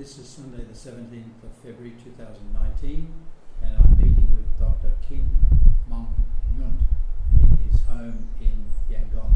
[0.00, 3.12] This is Sunday, the 17th of February 2019,
[3.62, 4.92] and I'm meeting with Dr.
[5.06, 5.28] Khin
[5.90, 6.14] Maung
[6.56, 6.80] Nyunt
[7.42, 9.34] in his home in Yangon.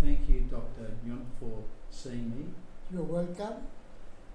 [0.00, 0.92] Thank you, Dr.
[1.06, 2.46] Nyunt, for seeing me.
[2.90, 3.66] You're welcome.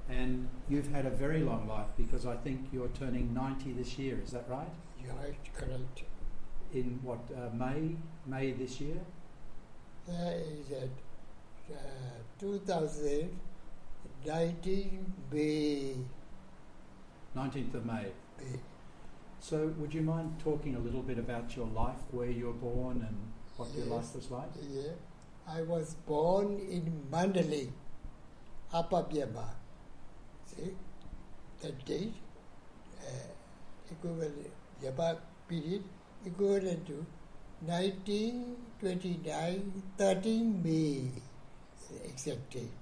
[0.07, 4.21] And you've had a very long life because I think you're turning 90 this year,
[4.23, 4.70] is that right?
[5.04, 6.04] You're right, correct.
[6.71, 7.96] In what, uh, May?
[8.28, 9.02] May this year?
[10.07, 11.80] That is uh, uh
[12.39, 13.34] 2008.
[14.25, 16.04] 19B.
[17.36, 18.07] 19th of May.
[19.39, 23.05] So, would you mind talking a little bit about your life, where you were born,
[23.07, 23.15] and
[23.55, 23.77] what yes.
[23.77, 24.50] your life was like?
[24.69, 24.91] Yeah.
[25.47, 27.69] I was born in Mandalay,
[28.74, 29.55] Upper Burma.
[30.46, 30.75] See,
[31.61, 32.13] that date,
[33.02, 33.30] uh,
[33.89, 34.52] equivalent,
[34.83, 35.83] Yaba period,
[36.25, 37.05] equivalent to
[37.66, 41.11] 1929, 13 May,
[42.05, 42.78] exact date.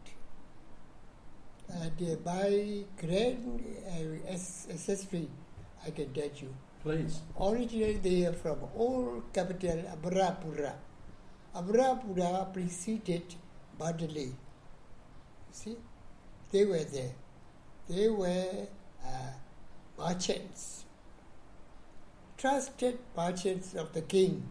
[1.70, 2.16] And uh,
[3.02, 5.30] grand uh, as- ancestry,
[5.86, 6.54] I can tell you.
[6.84, 7.20] Please.
[7.40, 10.74] Originally, they are from old capital Amarapura.
[11.56, 13.36] Amarapura preceded
[13.80, 14.32] Mandalay.
[15.52, 15.76] See,
[16.52, 17.14] they were there.
[17.90, 18.68] They were
[19.06, 19.32] uh,
[19.98, 20.86] merchants,
[22.38, 24.44] trusted merchants of the king.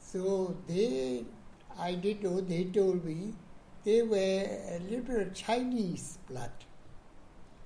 [0.00, 1.24] So they,
[1.78, 3.32] I didn't know, they told me
[3.84, 6.52] they were a little bit Chinese blood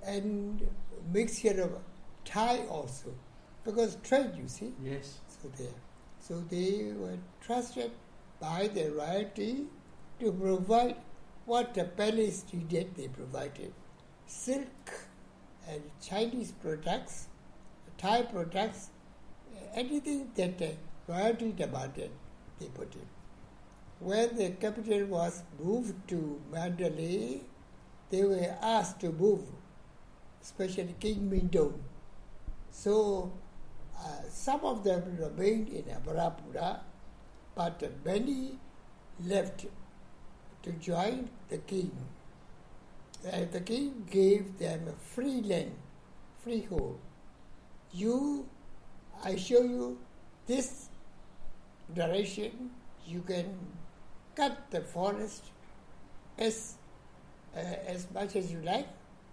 [0.04, 0.66] and
[1.12, 1.72] mixture of
[2.24, 3.14] Thai also,
[3.64, 4.72] because trade, you see.
[4.82, 5.18] Yes.
[5.28, 5.68] So they,
[6.18, 7.92] so they were trusted
[8.40, 9.66] by the royalty
[10.20, 10.96] to provide
[11.44, 12.94] what the palace needed.
[12.96, 13.72] They provided
[14.26, 15.08] silk
[15.68, 17.28] and Chinese products,
[17.98, 18.90] Thai products,
[19.74, 20.72] anything that the
[21.08, 22.10] royalty demanded,
[22.58, 23.15] they put in.
[23.98, 27.40] When the capital was moved to Mandalay,
[28.10, 29.44] they were asked to move,
[30.42, 31.82] especially King Mindon.
[32.70, 33.32] So
[33.98, 36.80] uh, some of them remained in Amarapura,
[37.54, 38.58] but many
[39.24, 39.64] left
[40.62, 41.90] to join the king.
[43.24, 45.72] And the king gave them a free land,
[46.44, 47.00] freehold.
[47.92, 48.46] You,
[49.24, 49.98] I show you
[50.46, 50.90] this
[51.94, 52.70] direction,
[53.06, 53.56] you can
[54.36, 55.44] cut the forest
[56.38, 56.74] as,
[57.56, 58.86] uh, as much as you like,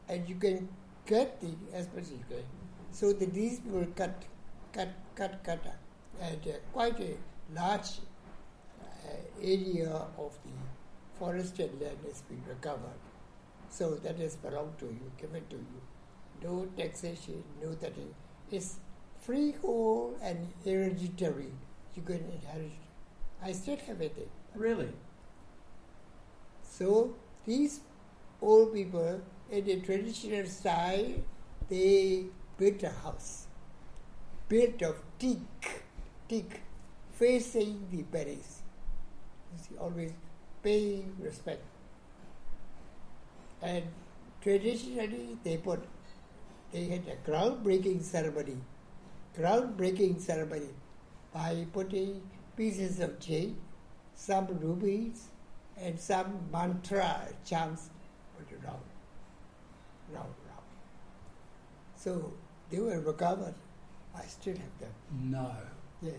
[0.09, 0.67] and you can
[1.05, 2.43] cut the as much as you can.
[2.91, 4.23] So the, these people cut,
[4.71, 5.75] cut, cut, cut,
[6.21, 7.17] and uh, quite a
[7.53, 7.99] large
[8.81, 13.01] uh, area of the forested land has been recovered.
[13.69, 15.81] So that has belonged to you, given to you.
[16.43, 17.93] No taxation, no that
[18.51, 18.75] is
[19.19, 21.51] freehold and hereditary.
[21.95, 22.71] You can inherit.
[23.43, 24.29] I still have it.
[24.55, 24.89] Really?
[26.63, 27.15] So
[27.45, 27.79] these
[28.41, 29.21] old people,
[29.51, 31.13] in the traditional style,
[31.69, 32.25] they
[32.57, 33.47] built a house,
[34.49, 35.83] built of teak,
[36.27, 36.61] teak,
[37.13, 38.61] facing the Paris.
[39.53, 40.11] You see, always
[40.63, 41.61] paying respect.
[43.61, 43.83] And
[44.41, 45.83] traditionally, they put,
[46.71, 48.57] they had a groundbreaking ceremony,
[49.37, 50.69] groundbreaking ceremony
[51.33, 52.21] by putting
[52.57, 53.55] pieces of jade,
[54.15, 55.27] some rubies,
[55.77, 57.89] and some mantra chants
[58.63, 58.79] round,
[60.13, 60.67] round, round.
[61.95, 62.33] So
[62.69, 63.55] they were recovered.
[64.15, 64.93] I still have them.
[65.31, 65.51] No.
[66.01, 66.11] Yeah.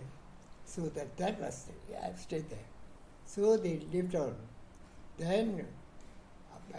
[0.65, 2.69] So that that was yeah, I've stayed there.
[3.27, 4.35] So they lived on.
[5.17, 5.65] Then
[6.75, 6.79] uh,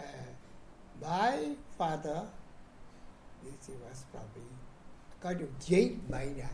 [1.00, 2.26] my father,
[3.42, 4.42] this was probably
[5.22, 6.50] kind of jade miner,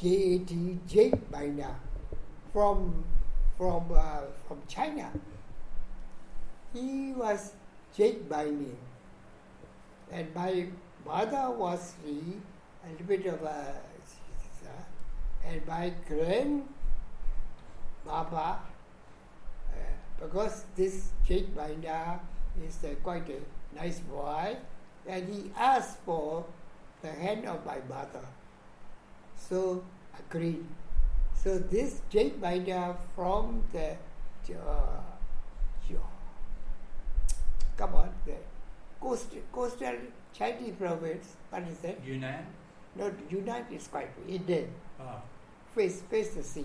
[0.00, 1.74] J A T jade miner,
[2.52, 3.04] from
[3.56, 5.10] from uh, from China.
[6.72, 7.52] He was
[7.96, 8.76] jade mining,
[10.10, 10.66] and my
[11.06, 12.18] mother was the
[12.84, 13.74] a little bit of a
[15.46, 16.68] and my grand
[18.04, 18.60] Baba,
[19.68, 19.76] uh,
[20.20, 22.20] because this jade miner
[22.66, 23.40] is uh, quite a
[23.76, 24.56] nice boy,
[25.06, 26.44] and he asked for
[27.02, 28.24] the hand of my mother.
[29.36, 29.84] So
[30.18, 30.64] agreed.
[31.44, 33.96] So this jade miner from the
[34.50, 35.04] uh,
[37.76, 38.36] come on the
[39.00, 39.94] coastal, coastal
[40.32, 41.36] Chinese province.
[41.50, 41.98] What is that?
[42.02, 42.46] Yunnan?
[42.96, 44.70] No, Yunnan is quite Indian.
[44.98, 45.20] Ah.
[45.74, 46.64] Face face the sea.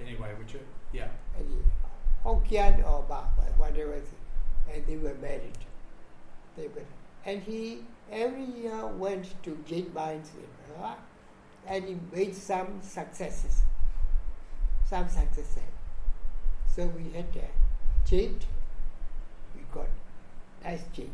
[0.00, 0.56] Anyway, which?
[0.94, 1.08] Yeah.
[1.36, 1.44] He,
[2.24, 3.24] Hokkien or Ba,
[3.58, 4.00] whatever.
[4.72, 5.58] And they were married.
[6.56, 6.86] They were,
[7.26, 10.48] and he every year went to jade mines in
[11.70, 13.62] and he made some successes.
[14.88, 15.70] Some successes.
[16.74, 18.44] So we had a jade,
[19.54, 19.88] we got
[20.64, 21.12] nice gene.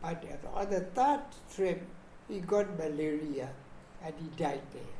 [0.00, 0.24] But
[0.54, 1.20] on the third
[1.54, 1.82] trip,
[2.26, 3.50] he got malaria
[4.02, 4.96] and he died there.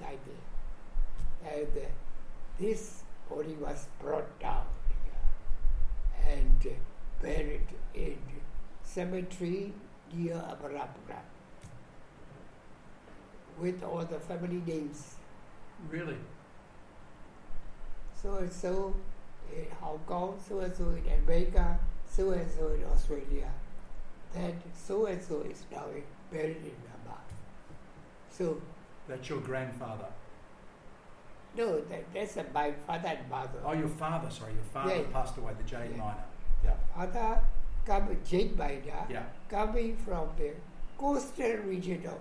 [0.00, 1.54] Died there.
[1.54, 1.88] And uh,
[2.58, 4.64] this body was brought down
[5.04, 6.74] here and uh,
[7.20, 8.16] buried in
[8.82, 9.74] cemetery
[10.14, 11.20] near Amarapura
[13.58, 15.14] with all the family names.
[15.90, 16.16] Really?
[18.20, 18.94] So and so
[19.54, 21.78] in Hong Kong, so and so in America,
[22.08, 23.50] so and so in Australia.
[24.34, 25.84] That so and so is now
[26.30, 27.18] buried in Myanmar.
[28.30, 28.60] So
[29.08, 30.06] That's your grandfather.
[31.56, 33.58] no, that, that's my father and mother.
[33.64, 35.02] Oh, your father, sorry, your father Yeah.
[35.12, 35.96] passed away, the jade Yeah.
[35.98, 36.24] miner.
[36.64, 36.74] Yeah.
[36.94, 37.40] Father
[37.84, 39.24] come Jade miner Yeah.
[39.48, 40.52] coming from the
[40.96, 42.20] coastal region of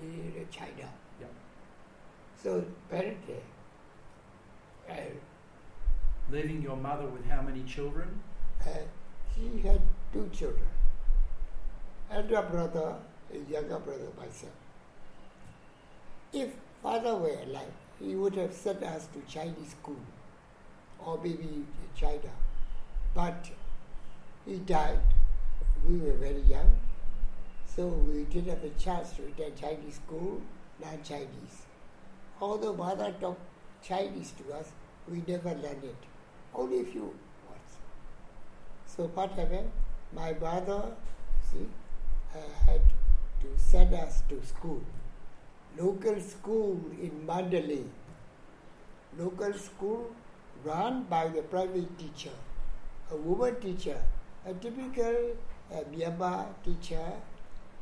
[0.00, 0.40] China.
[0.40, 0.88] uh, China.
[1.20, 1.26] Yeah.
[2.42, 2.64] So
[3.26, 3.36] there.
[4.88, 5.20] And
[6.30, 8.20] Leaving your mother with how many children?
[8.66, 8.70] uh,
[9.34, 9.80] she had
[10.12, 10.66] two children.
[12.10, 12.94] Elder brother
[13.32, 14.52] and younger brother, myself.
[16.32, 16.50] If
[16.82, 20.00] father were alive, he would have sent us to Chinese school
[20.98, 21.64] or maybe
[21.96, 22.30] China.
[23.14, 23.50] But
[24.46, 24.98] he died.
[25.88, 26.70] We were very young.
[27.76, 30.40] So we didn't have a chance to attend Chinese school,
[30.82, 31.56] non Chinese.
[32.40, 33.38] Although mother taught
[33.82, 34.72] Chinese to us,
[35.06, 35.96] we never learned it.
[36.54, 37.74] Only a few words.
[38.86, 39.70] So what happened?
[40.14, 40.96] My mother,
[41.50, 41.66] see,
[42.34, 42.80] uh, had
[43.42, 44.80] to send us to school.
[45.78, 47.84] Local school in Mandalay.
[49.18, 50.10] Local school
[50.64, 52.36] run by the private teacher,
[53.10, 54.00] a woman teacher,
[54.46, 55.36] a typical
[55.72, 57.12] uh, Myanmar teacher,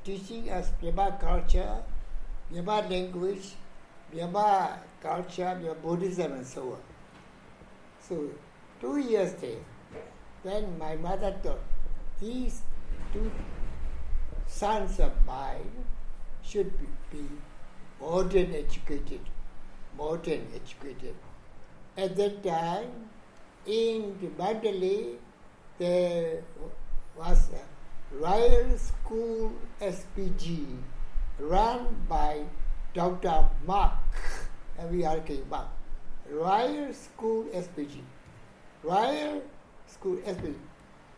[0.04, 1.76] teaching us Myanmar culture,
[2.52, 3.54] Myanmar language,
[4.14, 6.78] Myanmar culture, Myanmar Buddhism, and so on.
[8.08, 8.28] So,
[8.80, 9.62] two years there.
[10.42, 11.60] Then my mother thought,
[12.20, 12.62] these
[13.12, 13.30] two
[14.46, 15.84] sons of mine
[16.42, 17.24] should be, be
[18.00, 19.20] modern educated,
[19.96, 21.14] modern educated.
[21.96, 23.08] At that time,
[23.66, 25.14] in Mandalay,
[25.78, 26.42] there
[27.16, 27.73] was a
[28.20, 30.76] Royal School SPG
[31.38, 32.44] run by
[32.94, 33.48] Dr.
[33.66, 33.98] Mark,
[34.78, 35.66] M-E-R-K, Mark.
[36.30, 38.00] Royal School SPG.
[38.82, 39.42] Royal
[39.88, 40.54] School SPG.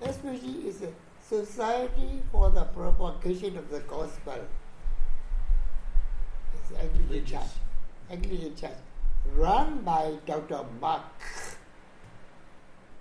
[0.03, 4.47] SPG is a Society for the Propagation of the Gospel.
[6.55, 7.27] It's Anglican.
[7.27, 7.51] Church.
[8.09, 8.79] Anglican Church.
[9.35, 10.65] Run by Dr.
[10.81, 11.03] Mark.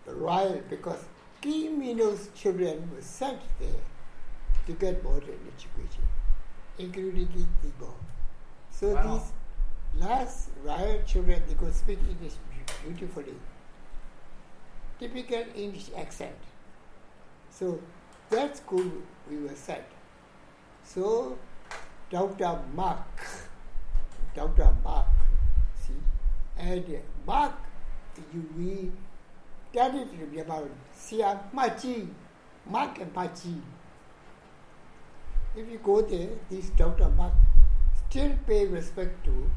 [0.05, 1.05] The Royal, because
[1.45, 3.81] King Mindon's children were sent there
[4.65, 6.03] to get modern education,
[6.79, 7.27] including
[7.61, 7.93] Thibaw.
[8.71, 9.03] So Wow.
[9.03, 12.33] these last Royal children, they could speak English
[12.83, 13.35] beautifully.
[14.97, 16.49] Typical English accent.
[17.51, 17.79] So
[18.31, 18.91] that school
[19.29, 19.85] we were sent.
[20.83, 21.37] So
[22.09, 22.59] Dr.
[22.73, 23.27] Mark,
[24.33, 24.75] Dr.
[24.83, 25.13] Mark,
[25.75, 26.01] see,
[26.57, 27.53] and Mark,
[28.33, 28.91] you we
[29.75, 32.07] tell it to about Siam Machi,
[32.65, 33.55] Mark and Machi.
[35.53, 37.09] If you go there, this Dr.
[37.09, 37.33] Mark
[38.07, 39.51] still pay respect to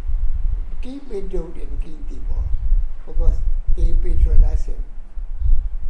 [0.82, 2.42] keep King Bedouin and keep King Timor
[3.06, 3.38] because
[3.76, 4.82] they patronize him.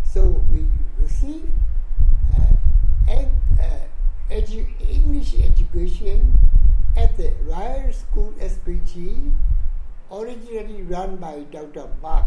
[0.05, 0.67] So we
[1.01, 1.49] receive
[2.37, 2.53] uh,
[3.09, 3.85] ed, uh,
[4.31, 6.35] edu- English education
[6.97, 9.33] at the Royal School SPG,
[10.13, 11.89] originally run by Dr.
[12.03, 12.27] Mark.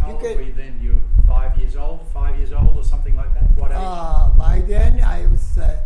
[0.00, 0.80] How You old can- were you then?
[0.82, 3.44] You were five years old, five years old, or something like that?
[3.56, 3.76] What age?
[3.80, 5.76] Uh, by then I was uh,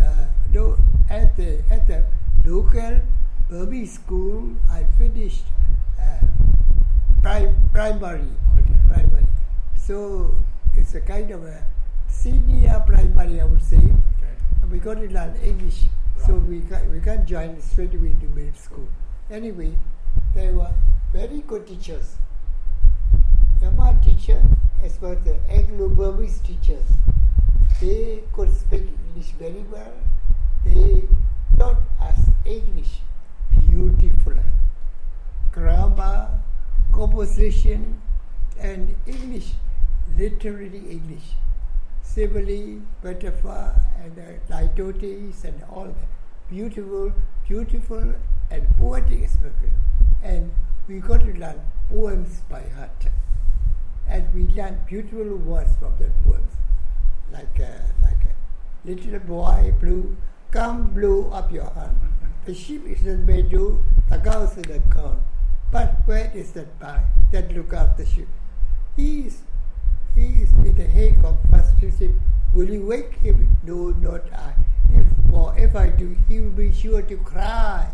[0.00, 0.76] uh,
[1.10, 2.04] at the at the
[2.44, 3.00] local
[3.48, 4.56] Burmese school.
[4.70, 5.44] I finished
[6.00, 6.18] uh,
[7.22, 8.28] prim- primary.
[8.58, 8.78] okay.
[8.88, 9.26] Primary.
[9.76, 10.34] So
[10.74, 11.62] it's a kind of a
[12.08, 13.76] senior primary, I would say.
[13.76, 14.34] Okay.
[14.70, 15.84] We got to learn English,
[16.26, 18.88] so we can't, we can't join straight away to middle school.
[19.30, 19.74] Anyway,
[20.34, 20.72] they were
[21.12, 22.16] very good teachers.
[23.60, 24.42] Myanmar teacher,
[24.82, 26.86] as well as the Anglo-Burmese teachers,
[27.80, 29.92] they could speak English very well.
[30.64, 31.04] They
[31.58, 33.00] taught us English
[33.50, 34.40] beautifully.
[35.52, 36.28] Grammar,
[36.92, 38.00] composition,
[38.58, 39.52] and English,
[40.16, 41.34] literary English
[42.16, 44.16] simile, metaphor, and
[44.48, 46.08] litotes, and all that.
[46.48, 47.12] Beautiful,
[47.46, 48.14] beautiful,
[48.50, 49.72] and poetic spoken.
[50.22, 50.50] And
[50.88, 51.60] we got to learn
[51.90, 53.08] poems by heart.
[54.08, 56.52] And we learn beautiful words from the poems.
[57.32, 60.16] Like a, like a little boy blue,
[60.50, 61.96] come blow up your hand.
[62.44, 65.20] The sheep is in the meadow, the cows in the corn.
[65.72, 67.00] But where is that boy
[67.32, 68.28] that look after the sheep?
[68.94, 69.42] He is,
[70.14, 70.86] he is with the
[71.50, 72.18] first he said,
[72.54, 73.58] will you wake him?
[73.64, 74.54] No, not I.
[74.94, 77.90] If, well, if I do, he will be sure to cry.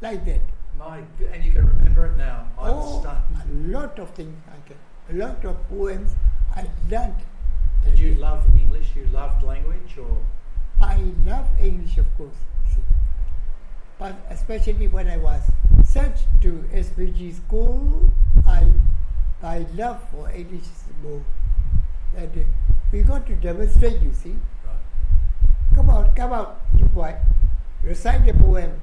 [0.00, 0.40] Like that.
[0.76, 0.98] My,
[1.32, 2.48] and you can remember it now.
[2.58, 3.22] I'm oh, stunned.
[3.40, 4.76] a lot of things I can.
[5.12, 6.14] A lot of poems
[6.56, 7.16] I learned.
[7.84, 8.86] Did you love English?
[8.96, 10.16] You loved language, or
[10.80, 12.36] I love English, of course.
[12.74, 12.80] see.
[13.98, 15.42] But especially when I was
[15.84, 18.10] sent to SPG school,
[18.46, 18.66] I,
[19.42, 21.22] my love for English is more.
[22.16, 22.46] And
[22.90, 24.36] we got to demonstrate, you see.
[24.64, 25.74] right?
[25.74, 27.16] Come out, come out, you boy.
[27.82, 28.80] Recite the poem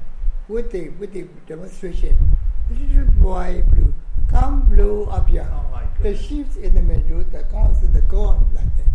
[0.48, 2.18] with the with the demonstration.
[2.70, 3.94] Little boy blue,
[4.30, 8.02] come blow up your Oh my The sheep's in the middle, the cows in the
[8.04, 8.86] corn, like that.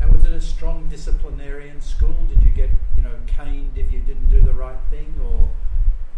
[0.00, 2.16] And was it a strong disciplinarian school?
[2.28, 5.48] Did you get, you know, caned if you didn't do the right thing, or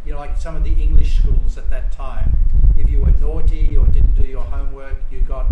[0.05, 2.37] you know, like some of the English schools at that time,
[2.77, 5.47] if you were naughty or didn't do your homework, you got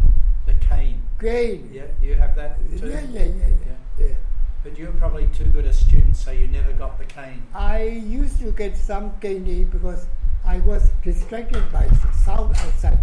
[0.46, 1.02] the cane.
[1.18, 1.62] Great.
[1.72, 2.88] Yeah, you have that too.
[2.88, 3.76] yeah, yeah, yeah, yeah.
[3.98, 4.14] yeah.
[4.62, 7.46] But you were probably too good a student, so you never got the cane.
[7.54, 10.06] I used to get some cane because
[10.46, 11.88] I was distracted by
[12.24, 12.98] sound outside.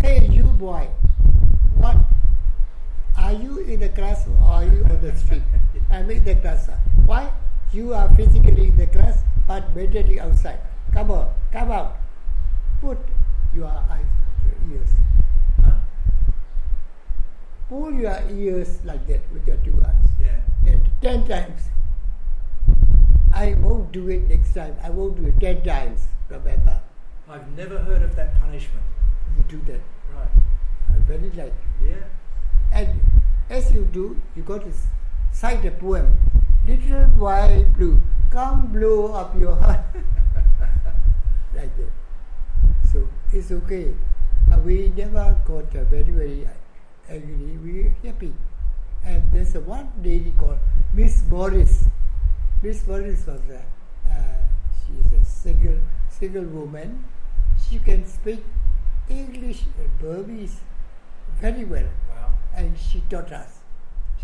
[0.00, 0.88] Hey, you boy,
[1.78, 1.96] what?
[3.16, 5.42] Are you in the class or are you on the street?
[5.90, 6.68] I'm in the class.
[7.06, 7.30] Why?
[7.72, 10.58] You are physically in the class but mentally outside.
[10.92, 11.96] Come on, come out.
[12.80, 12.98] Put
[13.54, 14.90] your eyes on your ears.
[15.64, 15.70] Huh?
[17.68, 20.10] Pull your ears like that with your two hands.
[20.20, 20.72] Yeah.
[20.72, 21.62] And ten times.
[23.32, 24.76] I won't do it next time.
[24.82, 26.08] I won't do it ten times.
[26.32, 26.80] Remember,
[27.28, 28.84] I've never heard of that punishment.
[29.36, 29.80] you do that.
[30.14, 30.28] Right.
[30.88, 31.54] I very like.
[31.84, 32.04] Yeah.
[32.72, 33.00] And
[33.50, 34.72] as you do, you got to
[35.32, 36.18] cite a poem.
[36.66, 39.80] Little white blue, come blow up your heart.
[41.54, 41.90] like that.
[42.90, 43.94] So it's okay.
[44.52, 46.48] Uh, we never got uh, very, very
[47.08, 47.58] angry.
[47.64, 48.32] We were happy.
[49.04, 50.58] And there's a one lady called
[50.92, 51.84] Miss Morris.
[52.62, 53.62] Miss Morris was a,
[54.08, 54.36] uh,
[54.78, 55.78] she is a single,
[56.22, 57.04] single woman.
[57.68, 58.44] She can speak
[59.10, 60.60] English and Burmese
[61.40, 62.28] very well Wow.
[62.56, 63.58] and she taught us.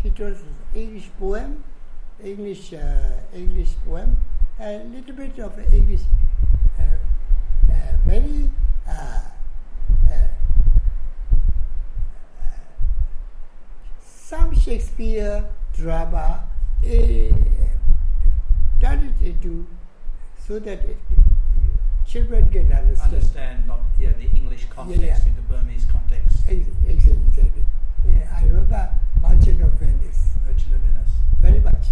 [0.01, 1.61] She taught us English poem,
[2.23, 4.15] English uh, English poem,
[4.59, 6.05] a little bit of English,
[6.79, 8.49] uh, uh, very
[8.87, 9.19] uh,
[10.09, 10.27] uh,
[14.05, 15.43] some Shakespeare
[15.75, 16.43] drama,
[16.83, 17.35] uh,
[18.81, 19.65] turn it into
[20.47, 20.97] so that it,
[22.09, 23.13] children can understand.
[23.13, 25.33] Understand, not yeah, the English context yeah.
[25.35, 26.37] the Burmese context.
[26.47, 27.63] Exactly, exactly.
[28.11, 28.89] Yeah, I remember
[29.21, 31.13] Merchant of Venice Merchant of Venice.
[31.39, 31.85] very much.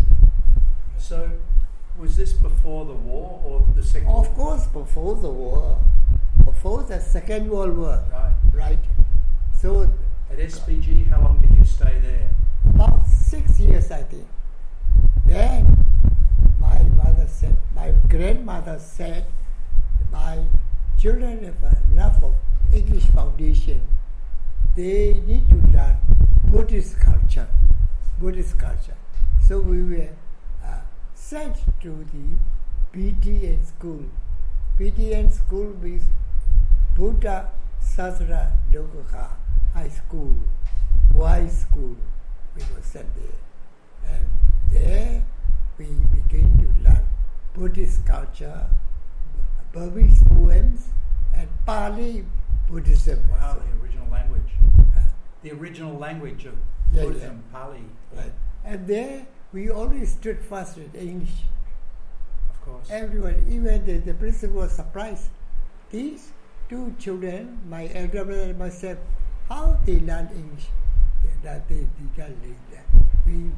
[0.97, 1.29] So,
[1.99, 4.07] was this before the war or the second?
[4.09, 4.57] Of war?
[4.57, 5.77] course, before the war,
[6.43, 8.33] before the Second World War, Right.
[8.53, 8.79] right?
[9.61, 9.89] So
[10.31, 12.29] At SPG, how long did you stay there?
[12.73, 14.25] about six years, I think.
[15.25, 15.85] Then
[16.59, 19.25] my mother said, my grandmother said,
[20.11, 20.43] my
[20.99, 22.33] children have enough of
[22.73, 23.81] English foundation.
[24.75, 25.97] They need to learn
[26.45, 27.47] Buddhist culture,
[28.19, 28.95] Buddhist culture.
[29.47, 30.09] So we were
[30.63, 30.79] uh,
[31.15, 34.03] sent to the BTN school.
[34.79, 36.03] BTN school means
[36.95, 37.49] Buddha
[37.81, 39.29] Sastra Dokaka
[39.73, 40.35] High School,
[41.15, 41.95] Y School.
[42.55, 44.13] We were sent there.
[44.13, 44.27] And
[44.71, 45.23] there
[45.77, 47.07] we began to learn
[47.53, 48.67] Buddhist culture,
[49.73, 50.87] Burmese poems,
[51.33, 52.25] and Pali
[52.69, 53.19] Buddhism.
[53.31, 54.51] Wow, the original language.
[55.43, 56.55] The original language of
[56.93, 57.83] Yeah, Buddhism, Pali.
[58.15, 58.31] right.
[58.65, 61.43] And there we always stood fast with English.
[62.49, 62.87] Of course.
[62.89, 65.29] Everyone, even the, the principal was surprised.
[65.91, 66.31] These
[66.69, 68.97] two children, my elder brother and myself,
[69.47, 70.67] how they learned English.
[71.43, 72.85] That they did not learn that.
[73.25, 73.51] We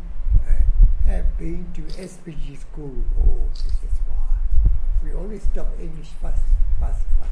[0.45, 2.93] uh, have been to SPG school.
[3.23, 3.99] Oh, this is.
[5.03, 6.43] We always talk English fast,
[6.79, 7.31] fast, fast.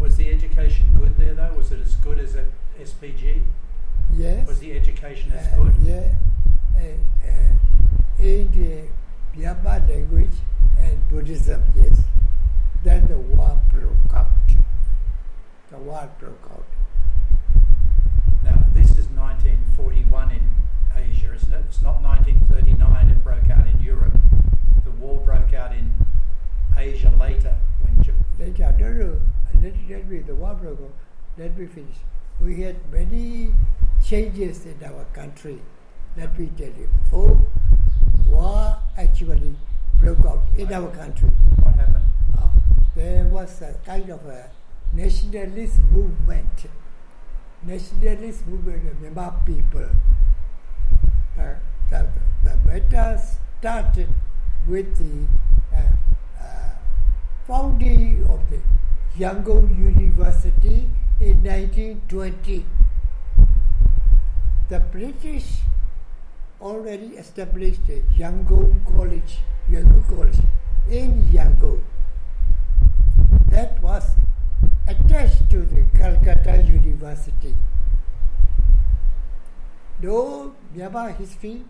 [0.00, 1.54] Was the education good there though?
[1.56, 2.46] Was it as good as at
[2.80, 3.42] SPG?
[4.14, 4.46] Yes.
[4.48, 5.74] Was the education as Uh, good?
[5.82, 6.12] Yeah.
[6.76, 8.88] Uh, uh, in the
[9.40, 10.34] Myanmar language
[10.78, 12.02] and Buddhism, yes.
[12.82, 14.26] Then the war broke out.
[15.70, 16.66] The war broke out.
[18.42, 20.50] Now, this is 1941 in
[20.96, 21.64] Asia, isn't it?
[21.68, 24.18] It's not 1939 it broke out in Europe.
[24.84, 25.94] The war broke out in
[26.76, 29.20] Asia later when Jap- Later, no, no,
[29.62, 30.92] let, let me, the war broke out.
[31.38, 31.96] Let me finish.
[32.40, 33.52] We had many
[34.04, 35.60] changes in our country.
[36.16, 36.88] Let me tell you.
[37.04, 37.40] Before
[38.26, 39.54] war actually
[39.98, 41.28] broke out in our country,
[41.62, 42.04] what happened?
[42.36, 42.48] uh,
[42.94, 44.50] there was a kind of a
[44.92, 46.66] nationalist movement
[47.64, 49.88] nationalist movement of Myanmar people.
[51.38, 51.54] Uh,
[51.90, 52.08] the,
[52.44, 53.20] the matter
[53.60, 54.08] started
[54.66, 55.26] with the
[55.76, 55.80] uh,
[57.46, 58.58] founding of the
[59.18, 60.88] Yangon University
[61.20, 62.64] in 1920.
[64.68, 65.58] The British
[66.60, 69.38] already established a Yangon College,
[69.70, 70.38] Yangon College
[70.88, 71.82] in Yangon.
[73.50, 74.12] That was
[74.86, 77.56] attached to the Calcutta University.
[80.00, 81.64] No Myanmar history,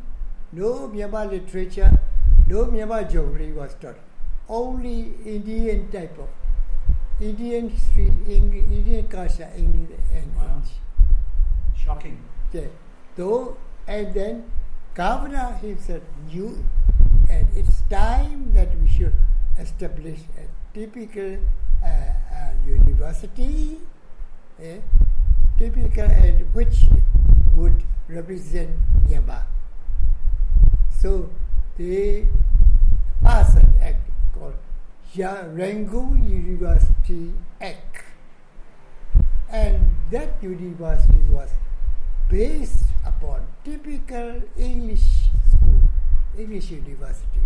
[0.52, 1.98] no Myanmar literature,
[2.46, 4.11] no Myanmar geography was taught.
[4.48, 6.28] Only Indian type of
[7.20, 10.42] Indian history, Indian culture, English, and Wow.
[10.56, 10.72] English.
[11.76, 12.18] Shocking.
[12.52, 12.68] Yeah.
[13.16, 13.56] Though,
[13.86, 14.44] and then
[14.94, 16.64] governor himself knew,
[17.30, 19.14] and it's time that we should
[19.58, 21.38] establish a typical
[21.82, 23.78] uh, uh, university,
[24.60, 24.78] eh,
[25.58, 26.84] typical and which
[27.54, 28.70] would represent
[29.08, 29.42] Myanmar.
[31.00, 31.30] So
[31.76, 32.26] they
[33.22, 34.08] passed an act
[34.42, 34.54] called
[35.56, 38.04] Rangoon University Act,
[39.50, 41.50] and that university was
[42.28, 45.80] based upon typical English school,
[46.38, 47.44] English university,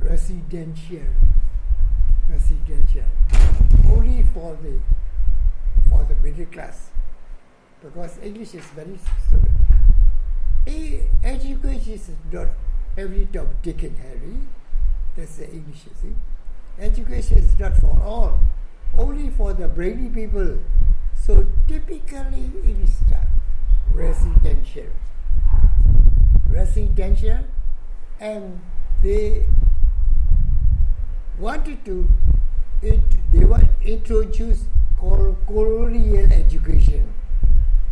[0.00, 1.10] residential,
[2.28, 3.04] residential,
[3.90, 4.78] only for the
[5.90, 6.90] for the middle class,
[7.82, 8.98] because English is very.
[10.66, 12.48] E- Education is not
[12.96, 13.24] every
[13.62, 14.36] Dick, and Harry.
[15.16, 16.14] That's the English, you see.
[16.78, 18.40] Education is not for all,
[18.96, 20.58] only for the brainy people.
[21.14, 23.28] So typically English style
[23.92, 24.86] residential.
[26.48, 27.38] Residential,
[28.18, 28.60] and
[29.02, 29.46] they
[31.38, 32.08] wanted to
[32.82, 33.00] it,
[33.32, 34.64] they want introduce
[34.98, 37.12] col- colonial education.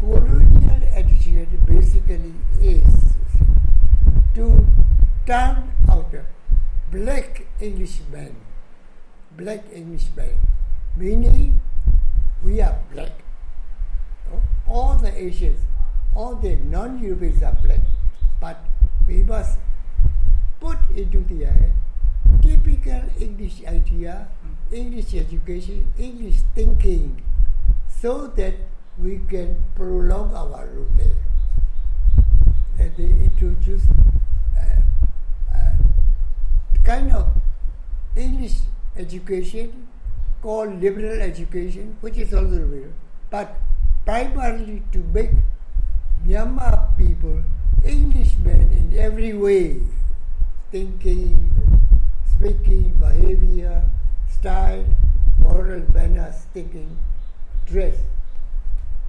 [0.00, 2.32] Colonial education basically
[2.62, 3.14] is
[4.34, 4.66] to
[5.26, 6.12] turn out
[6.90, 8.36] black Englishman,
[9.36, 10.38] black Englishman,
[10.96, 11.60] meaning
[12.42, 13.12] we are black.
[14.66, 15.60] All the Asians,
[16.14, 17.80] all the non-Europeans are black,
[18.40, 18.58] but
[19.06, 19.58] we must
[20.60, 21.72] put into their head
[22.42, 24.28] typical English idea,
[24.72, 27.20] English education, English thinking,
[27.88, 28.54] so that
[28.98, 31.20] we can prolong our rule there.
[32.78, 33.84] And they introduce
[36.88, 37.28] kind of
[38.16, 38.64] English
[38.96, 39.86] education
[40.40, 42.88] called liberal education, which is also real,
[43.28, 43.56] but
[44.06, 45.30] primarily to make
[46.24, 47.42] Myanmar people
[47.84, 49.82] Englishmen in every way,
[50.72, 51.52] thinking,
[52.24, 53.84] speaking, behavior,
[54.32, 54.86] style,
[55.38, 56.96] moral manners, thinking,
[57.66, 57.96] dress.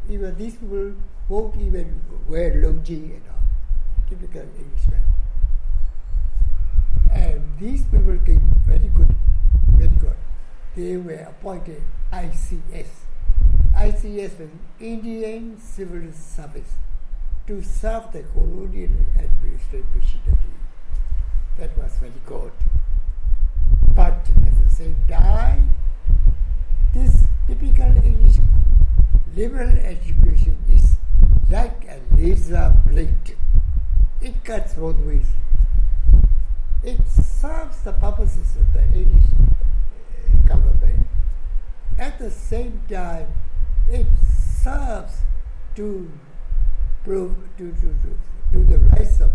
[0.10, 0.94] Even these people
[1.30, 3.44] won't even wear longi and all,
[4.10, 5.19] typical Englishmen.
[7.14, 9.14] And these people came very good,
[9.70, 10.16] very good.
[10.76, 12.88] They were appointed ICS.
[13.76, 16.74] ICS was Indian Civil Service
[17.48, 20.56] to serve the colonial administrative machinery.
[21.58, 22.52] That was very good.
[23.96, 24.14] But
[24.46, 25.74] at the same time,
[26.94, 28.38] this typical English
[29.36, 30.98] liberal education is
[31.50, 33.36] like a laser blade.
[34.22, 35.28] It cuts both ways.
[36.82, 41.08] It serves the purposes of the English uh, government.
[41.98, 43.28] At the same time,
[43.90, 44.08] it
[44.64, 45.18] serves
[45.76, 46.10] to
[47.04, 48.20] prove to, to, to,
[48.54, 49.32] to the rise of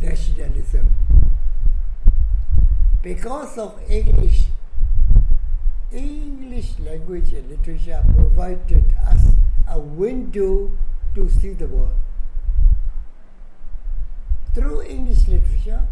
[0.00, 0.90] nationalism.
[3.02, 4.44] Because of English,
[5.92, 9.22] English language and literature provided us
[9.68, 10.70] a window
[11.14, 11.92] to see the world.
[14.54, 15.82] Through English literature,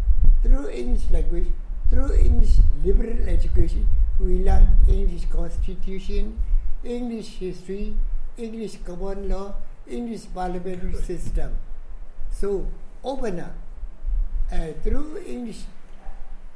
[0.43, 1.47] through English language,
[1.89, 3.87] through English liberal education,
[4.19, 6.37] we learn English constitution,
[6.83, 7.95] English history,
[8.37, 9.55] English common law,
[9.87, 11.55] English parliamentary system.
[12.29, 12.67] So,
[13.03, 13.55] open up.
[14.51, 15.63] And through English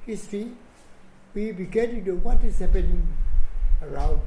[0.06, 0.52] history,
[1.34, 3.08] we began to know what is happening
[3.82, 4.22] around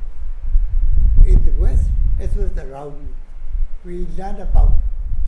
[1.27, 1.85] in the West
[2.19, 3.15] as well as around you.
[3.85, 4.73] We learn about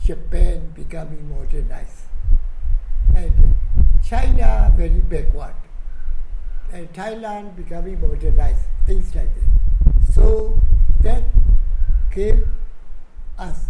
[0.03, 2.09] Japan becoming modernized
[3.15, 3.55] and
[4.03, 5.55] China very backward
[6.71, 10.13] and Thailand becoming modernized, things like that.
[10.13, 10.59] So
[11.01, 11.23] that
[12.13, 12.47] gave
[13.37, 13.65] us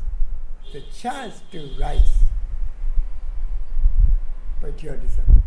[0.72, 2.24] the chance to rise
[4.62, 5.44] patriotism.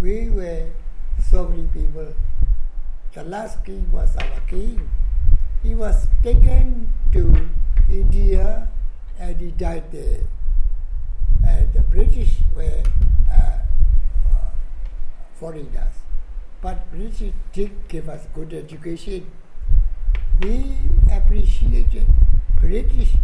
[0.00, 0.68] We were
[1.30, 2.14] so many people.
[3.12, 4.88] The last king was our king.
[5.62, 7.48] He was taken to
[7.90, 8.68] India
[9.18, 10.20] and he died there.
[11.50, 12.82] And the British were
[13.26, 13.58] uh,
[14.30, 14.50] uh,
[15.34, 15.94] foreigners.
[16.62, 19.26] But British did give us good education.
[20.40, 20.78] We
[21.10, 22.06] appreciated
[22.60, 23.16] British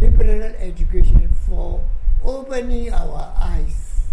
[0.00, 1.84] liberal education for
[2.24, 4.08] opening our eyes.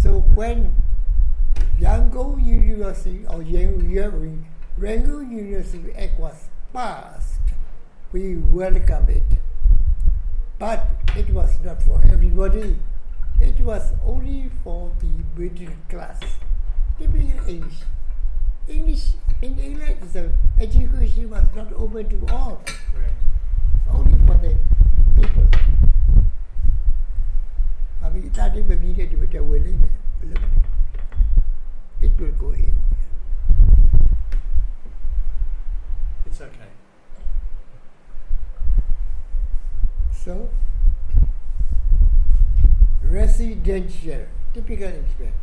[0.00, 0.76] So when
[1.80, 3.90] Yangon University or Yangon
[5.30, 7.40] University Act was passed,
[8.12, 9.43] we welcome it.
[10.63, 12.77] But it was not for everybody.
[13.39, 16.19] It was only for the middle class.
[16.97, 17.79] Typical English.
[18.67, 20.29] English in England, the
[20.59, 22.61] education was not open to all.
[23.89, 24.55] Only for the
[25.15, 25.47] people.
[28.03, 30.49] အမေတာတိမပြီးတဲ့ဒီဘက်ဝင်လိမ့်မယ်ဘယ်လိုလဲ
[32.05, 32.73] it will go in
[40.24, 40.48] So
[43.02, 45.36] residential typical experience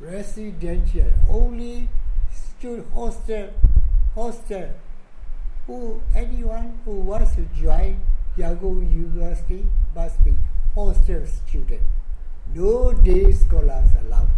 [0.00, 1.88] residential only
[2.32, 3.50] student hostel
[4.14, 4.68] hostel
[5.66, 8.00] who anyone who wants to join
[8.36, 10.34] Yangon University must be
[10.74, 11.82] hostel student.
[12.52, 14.30] No day scholars allowed.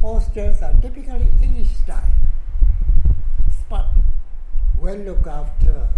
[0.00, 2.12] Hostels are typically English style.
[3.60, 3.86] Spot,
[4.80, 5.88] well looked after.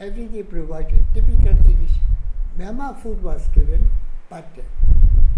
[0.00, 1.96] Everything provided, typical English.
[2.58, 3.90] Myanmar food was given,
[4.30, 4.48] but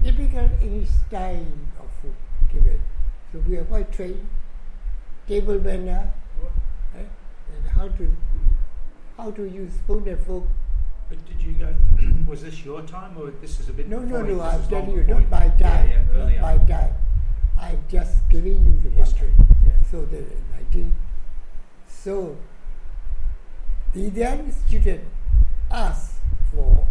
[0.05, 1.47] typical English style
[1.81, 2.15] of food
[2.53, 2.81] given.
[3.33, 4.25] So we are quite trained.
[5.27, 6.13] Table manner,
[6.97, 8.09] eh, and how to
[9.17, 10.45] how to use spoon and fork.
[11.09, 11.75] But did you go?
[12.31, 13.89] was this your time, or this is a bit?
[13.89, 14.41] No, no, no.
[14.43, 16.95] I'm telling you, not by time, Yeah, yeah, not by time.
[17.59, 19.33] I'm just giving you the history.
[19.67, 19.73] Yeah.
[19.91, 20.25] So the
[20.71, 20.95] 19.
[21.89, 22.37] So
[23.95, 25.05] the then student
[25.71, 26.17] asked
[26.55, 26.89] for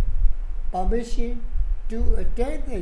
[0.72, 1.42] permission
[1.90, 2.78] to attend the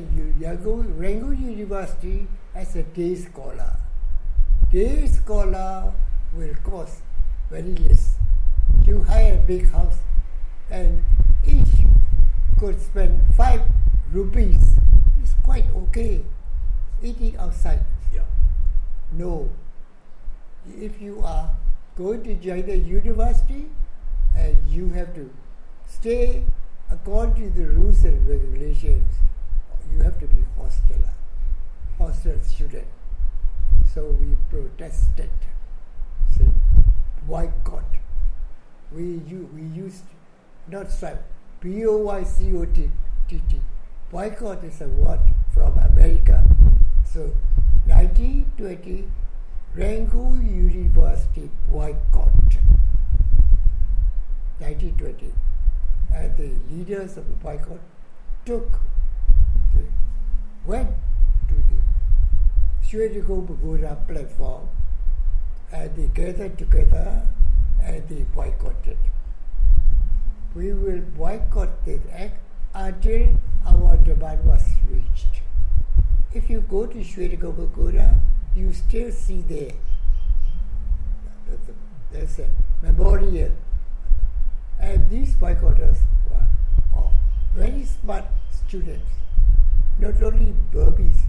[1.00, 3.80] Rangoon University as a day scholar.
[4.72, 5.94] Day scholar
[6.34, 7.02] will cost
[7.50, 8.16] very less.
[8.86, 9.98] You hire a big house
[10.70, 11.04] and
[11.48, 11.88] each
[12.60, 13.62] could spend five
[14.12, 14.76] rupees.
[15.24, 16.26] It's quite okay.
[17.02, 17.86] Eating outside.
[18.14, 18.28] Yeah.
[19.14, 19.50] No.
[20.68, 21.52] If you are
[21.96, 23.72] going to join the university
[24.68, 25.30] you have to
[25.88, 26.44] stay
[26.92, 29.14] according to the rules and regulations,
[29.92, 31.14] you have to be hosteler,
[31.98, 32.88] hostel student.
[33.94, 35.30] So we protested,
[36.36, 36.46] see,
[37.28, 37.84] boycott.
[38.92, 39.18] We,
[39.54, 40.04] we used
[40.68, 41.22] not strike,
[41.60, 42.90] B O Y C O T
[43.28, 43.62] T T.
[44.12, 45.20] Boycott is a word
[45.54, 46.44] from America.
[47.06, 47.32] So
[47.86, 49.06] 1920,
[49.76, 52.32] Rangoon University boycott.
[54.60, 55.34] 1920.
[56.14, 57.80] And the leaders of the boycott
[58.46, 58.80] took,
[59.74, 59.84] the,
[60.66, 60.90] went
[61.48, 64.68] to the Shwedagon Pagoda platform
[65.72, 67.28] and they gathered together
[67.82, 68.98] and they boycotted.
[70.56, 72.40] We will boycott this act
[72.74, 75.42] until our demand was reached.
[76.34, 78.16] If you go to Shwedagon Pagoda,
[78.56, 79.72] you still see there.
[82.12, 82.48] There's a
[82.82, 83.52] memorial.
[84.80, 85.98] And these boycotters
[86.30, 86.46] were
[86.96, 87.14] all
[87.56, 89.12] very smart students,
[90.00, 91.24] not only Burmese,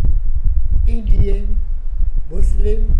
[0.86, 1.58] Indian,
[2.30, 2.98] Muslim,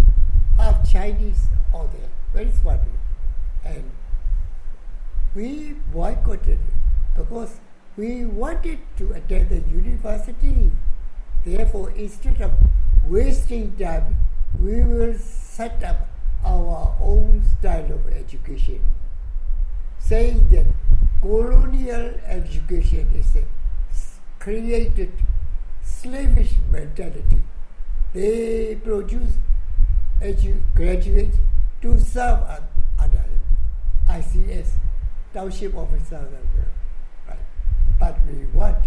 [0.56, 2.80] half Chinese, all there, very smart.
[3.64, 3.90] And
[5.34, 6.58] we boycotted
[7.16, 7.60] because
[7.96, 10.70] we wanted to attend the university.
[11.44, 12.52] Therefore, instead of
[13.06, 14.16] wasting time,
[14.60, 16.08] we will set up
[16.44, 18.80] our own style of education,
[20.00, 20.66] saying that
[21.20, 23.44] colonial education is a
[24.38, 25.12] created
[25.82, 27.42] slavish mentality.
[28.12, 29.32] They produce
[30.20, 31.36] edu- graduates
[31.82, 32.64] to serve o-
[32.98, 33.24] other
[34.08, 34.70] ICS,
[35.32, 36.28] township officers,
[37.28, 37.38] right?
[37.98, 38.78] But we want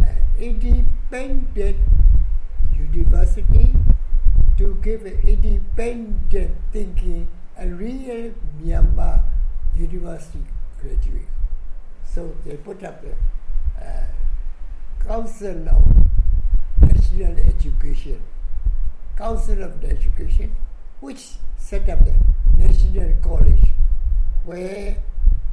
[0.00, 1.76] an independent
[2.78, 3.74] university
[4.56, 9.22] to give an independent thinking a real Myanmar
[9.76, 10.44] university
[10.80, 11.28] graduate.
[12.04, 13.14] So they put up the
[13.80, 14.04] uh,
[15.06, 15.84] Council of
[16.80, 18.20] National Education,
[19.16, 20.54] Council of Education,
[21.00, 22.14] which set up the
[22.56, 23.72] National College,
[24.44, 24.96] where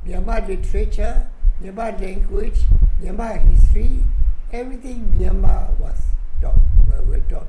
[0.05, 1.29] Myanmar literature,
[1.61, 2.59] Myanmar language,
[3.01, 4.03] Myanmar history,
[4.51, 6.01] everything Myanmar was
[6.41, 7.47] taught, were, were taught.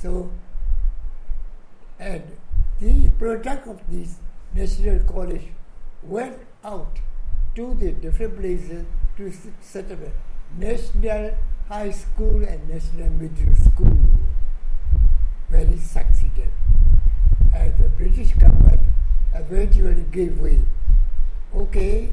[0.00, 0.30] So,
[1.98, 2.22] and
[2.80, 4.16] the, product of this
[4.54, 5.48] national college
[6.02, 6.98] went out
[7.54, 8.84] to the different places
[9.16, 11.34] to set up a national
[11.68, 13.96] high school and national middle school.
[15.50, 16.52] Very succeeded.
[17.54, 18.80] And the British government
[19.34, 20.60] eventually gave way.
[21.54, 22.12] Okay,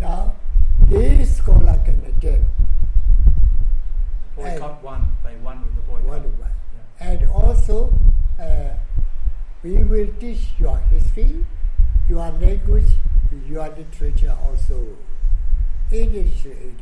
[0.00, 0.34] now
[0.88, 2.44] this scholar can attend.
[4.36, 5.08] The boycott won.
[5.24, 6.08] They won with the boycott.
[6.08, 6.50] One one.
[7.00, 7.08] Yeah.
[7.08, 7.92] And also,
[8.38, 8.76] uh,
[9.62, 11.44] we will teach your history,
[12.08, 12.92] your language,
[13.48, 14.96] your literature also.
[15.92, 16.74] English English.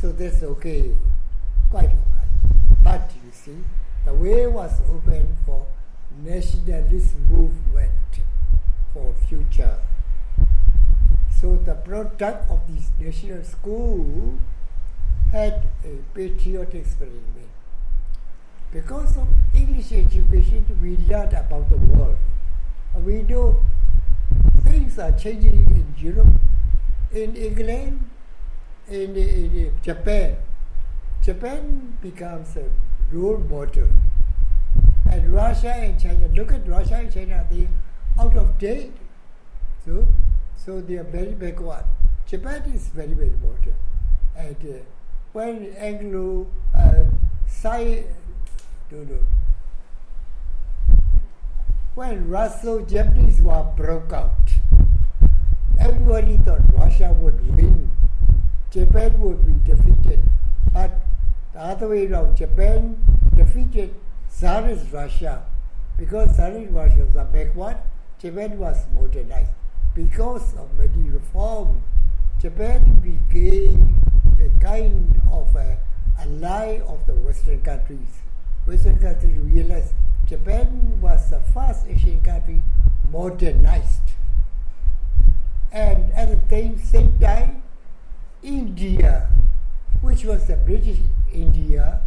[0.00, 0.94] So that's okay.
[1.70, 2.82] Quite alright.
[2.82, 3.58] But you see,
[4.04, 5.66] the way was open for
[6.22, 7.92] nationalist movement
[8.92, 9.78] for future.
[11.40, 14.38] So the product of this national school
[15.30, 17.22] had a patriotic spirit.
[18.72, 22.16] Because of English education, we learn about the world.
[22.94, 23.56] We know
[24.64, 26.34] things are changing in Europe,
[27.12, 28.10] in England,
[28.88, 30.36] in, in, Japan.
[31.22, 32.70] Japan becomes a
[33.12, 33.88] role model.
[35.10, 37.68] And Russia and China, look at Russia and China, they
[38.18, 38.92] out of date.
[39.84, 40.06] So,
[40.56, 41.84] so they are very backward.
[42.26, 43.74] Japan is very, very modern.
[44.36, 44.78] And uh,
[45.32, 47.04] when Anglo, uh,
[47.46, 48.04] Sci,
[48.90, 49.18] no, no.
[51.96, 54.48] When Russo-Japanese war broke out,
[55.78, 57.90] everybody thought Russia would win,
[58.70, 60.20] Japan would be defeated.
[60.72, 60.92] But
[61.52, 62.96] the other way around, Japan
[63.34, 63.92] defeated
[64.28, 65.42] Tsarist Russia
[65.98, 67.76] because Tsarist Russia was a backward,
[68.20, 69.50] Japan was modernized.
[69.92, 71.82] Because of many reforms,
[72.40, 73.96] Japan became
[74.40, 75.76] a kind of a
[76.20, 78.22] ally of the Western countries.
[78.64, 79.92] Western countries realized
[80.30, 82.62] Japan was the first Asian country
[83.10, 84.14] modernized.
[85.72, 87.64] And at the same, same time,
[88.40, 89.28] India,
[90.02, 90.98] which was the British
[91.32, 92.02] India,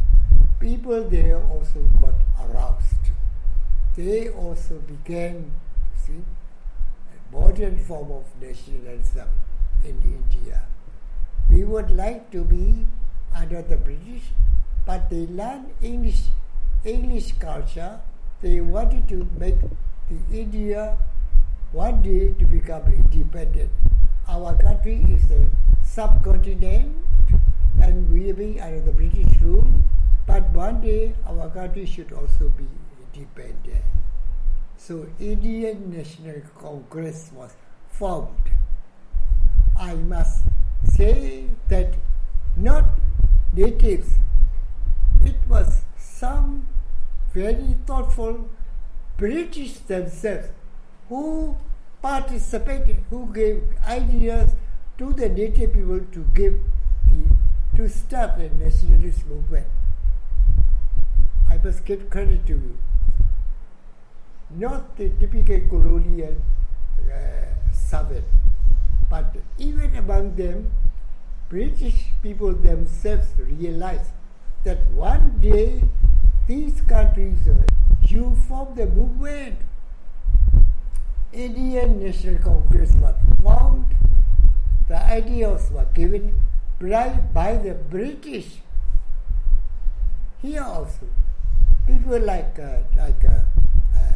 [0.61, 3.11] people there also got aroused.
[3.97, 5.51] They also began,
[6.07, 6.23] see,
[7.11, 9.27] a modern form of nationalism
[9.83, 10.63] in India.
[11.51, 12.87] We would like to be
[13.35, 14.31] under the British,
[14.85, 16.31] but they learned English,
[16.85, 17.99] English culture.
[18.43, 19.55] They wanted to make
[20.09, 20.97] the India
[21.71, 23.71] one day to become independent.
[24.27, 25.47] Our country is a
[25.81, 26.91] subcontinent,
[27.81, 29.63] and we are being under the British rule.
[30.27, 32.67] But one day our country should also be
[33.15, 33.85] independent.
[34.75, 37.55] So Indian National Congress was
[37.87, 38.51] formed.
[39.79, 40.43] I must
[40.83, 41.93] say that
[42.57, 42.83] not
[43.53, 44.15] natives,
[45.23, 46.67] it was some
[47.33, 48.49] very thoughtful
[49.17, 50.49] British themselves
[51.09, 51.57] who
[52.01, 54.51] participated, who gave ideas
[54.97, 56.59] to the native people to give
[57.07, 59.67] the, to start a nationalist movement.
[61.49, 62.77] I must give credit to you.
[64.51, 66.35] Not the typical colonial
[67.11, 68.25] uh, Southern,
[69.09, 70.71] but even among them,
[71.49, 74.11] British people themselves realized
[74.63, 75.83] that one day
[76.47, 77.55] these countries, uh,
[78.07, 79.57] you form the movement.
[81.31, 83.95] Indian National Congress was formed.
[84.87, 86.41] The ideas were given
[86.79, 88.57] by, the British.
[90.41, 91.07] Here also,
[91.87, 93.39] people like uh, like uh,
[93.95, 94.11] uh,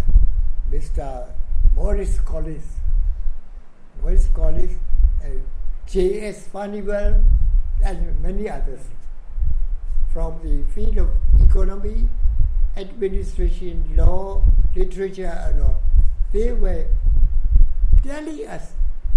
[0.69, 1.29] Mr.
[1.73, 2.65] Maurice Collis,
[4.01, 4.73] Maurice Collis,
[5.23, 5.29] uh,
[5.87, 6.49] J.S.
[6.53, 7.23] Furnivall,
[7.81, 8.81] and many others
[10.17, 11.09] from the field of
[11.45, 12.09] economy,
[12.75, 14.41] administration, law,
[14.75, 15.79] literature, and all.
[16.33, 16.87] They were
[18.01, 18.71] telling us,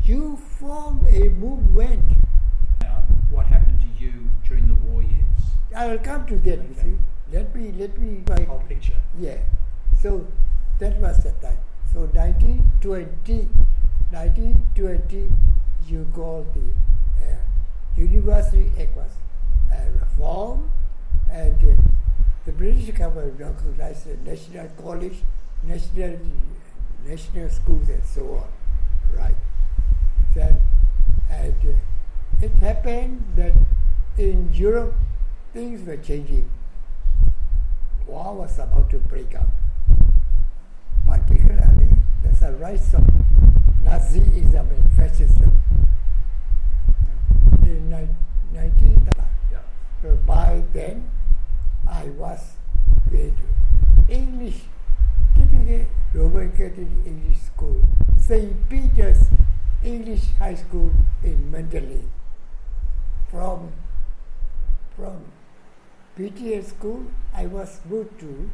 [0.05, 2.05] you form a movement.
[3.31, 4.13] What happened to you
[4.47, 5.41] during the war years?
[5.75, 6.99] I will come to that, you see.
[7.33, 9.01] Let me, let me, The whole picture.
[9.19, 9.39] yeah.
[10.03, 10.27] So
[10.81, 11.57] that was the time.
[11.95, 13.49] So 1920,
[14.11, 15.33] 1920,
[15.89, 17.37] you call the uh,
[17.97, 19.13] University Act was
[19.73, 20.69] uh, reformed
[21.31, 21.83] and uh,
[22.45, 25.19] the British government recognized the national college,
[25.62, 26.19] national,
[27.07, 29.35] national schools and so on, right?
[30.35, 30.61] Then,
[31.31, 33.53] and uh, it happened that
[34.19, 34.95] in Europe
[35.53, 36.51] things were changing.
[38.07, 39.49] War was about to break out.
[41.07, 41.88] Particularly,
[42.23, 43.05] there's a rise of
[43.85, 45.62] Nazism and fascism
[47.62, 48.09] in ni-
[48.53, 49.29] 1930.
[49.53, 49.59] Yeah.
[50.03, 51.09] So by then,
[51.90, 52.53] I was
[53.11, 53.33] to
[54.09, 54.61] English,
[55.35, 57.83] typical Roman Catholic English school.
[58.16, 58.68] St.
[58.68, 59.24] Peter's
[59.83, 60.92] English High School
[61.24, 62.05] in Mandalay.
[63.31, 63.72] From
[64.96, 65.24] from
[66.16, 68.48] PTA school, I was moved to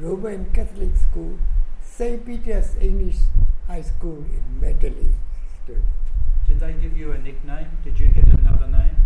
[0.00, 1.38] Roman Catholic School,
[1.82, 2.26] St.
[2.26, 3.18] Peter's English
[3.68, 5.14] High School in Mandalay.
[5.66, 7.68] Did they give you a nickname?
[7.84, 8.96] Did you get another name?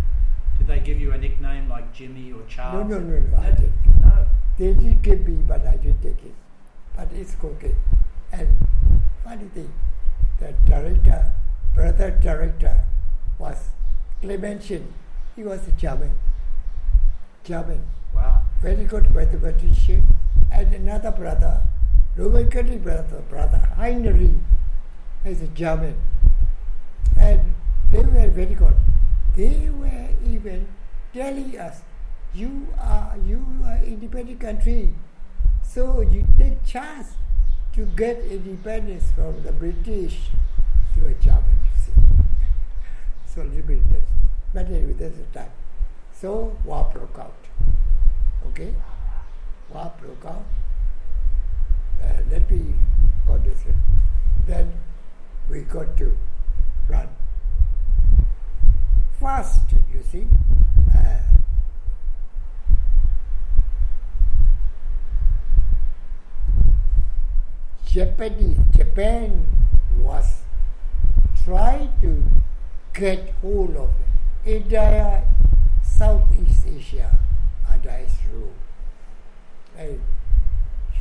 [0.65, 2.89] Did they give you a nickname like Jimmy or Charles?
[2.89, 3.55] no, no, no, I No?
[3.55, 4.01] didn't.
[4.01, 4.25] No.
[4.57, 6.33] They did give me, but I didn't take it.
[6.97, 7.75] But it's okay.
[8.31, 8.47] And
[9.23, 9.71] funny thing,
[10.39, 11.31] the director,
[11.75, 12.83] brother director,
[13.37, 13.69] was
[14.23, 14.85] Clementin.
[15.35, 16.13] He was a German.
[17.43, 17.85] German.
[18.15, 18.41] Wow.
[18.61, 20.07] Very good mathematician.
[20.51, 21.61] And another brother,
[22.17, 24.31] Roman Catholic brother, brother Heinrich,
[25.25, 25.95] is a German.
[27.19, 27.53] And
[27.91, 28.73] they were very good.
[29.35, 30.67] They were even
[31.13, 31.81] telling us,
[32.33, 34.89] you are you are independent country,
[35.61, 37.15] so you take chance
[37.73, 40.31] to get independence from the British
[40.95, 41.59] to a German.
[43.27, 44.03] So little bit that.
[44.53, 45.51] But anyway, that's the time.
[46.13, 47.35] So war broke out.
[48.47, 48.73] Okay?
[49.73, 50.45] War broke out.
[52.01, 52.75] Uh, let me
[53.43, 53.73] this way.
[54.47, 54.71] Then
[55.49, 56.15] we got to
[56.87, 57.09] run.
[59.19, 60.27] First, you see,
[60.93, 61.19] uh,
[67.87, 69.47] Japanese, Japan
[69.99, 70.41] was
[71.45, 72.23] trying to
[72.93, 73.89] get hold of
[74.45, 75.23] entire
[75.81, 77.17] Southeast Asia
[77.71, 78.51] under its rule.
[79.77, 80.01] And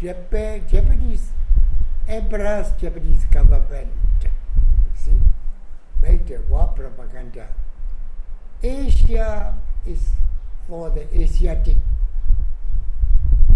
[0.00, 1.32] Japan, Japanese
[2.06, 3.88] emperor's Japanese government,
[4.22, 4.30] you
[4.94, 5.18] see,
[6.00, 7.48] made war propaganda.
[8.64, 9.54] Asia
[9.86, 10.08] is
[10.66, 11.76] for the Asiatic.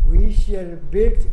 [0.07, 1.27] We shall build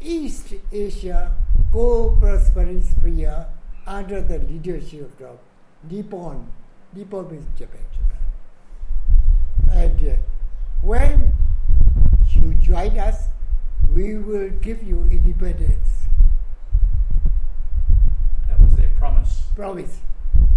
[0.00, 1.34] East Asia
[1.72, 3.46] co-prosperous sphere
[3.84, 5.38] under the leadership of
[5.90, 6.46] Nippon.
[6.94, 7.80] Nippon means Japan.
[7.92, 8.20] Japan.
[9.76, 10.14] And uh,
[10.80, 11.32] when
[12.30, 13.24] you join us,
[13.92, 16.06] we will give you independence.
[18.48, 19.42] That was their promise.
[19.56, 19.98] Promise.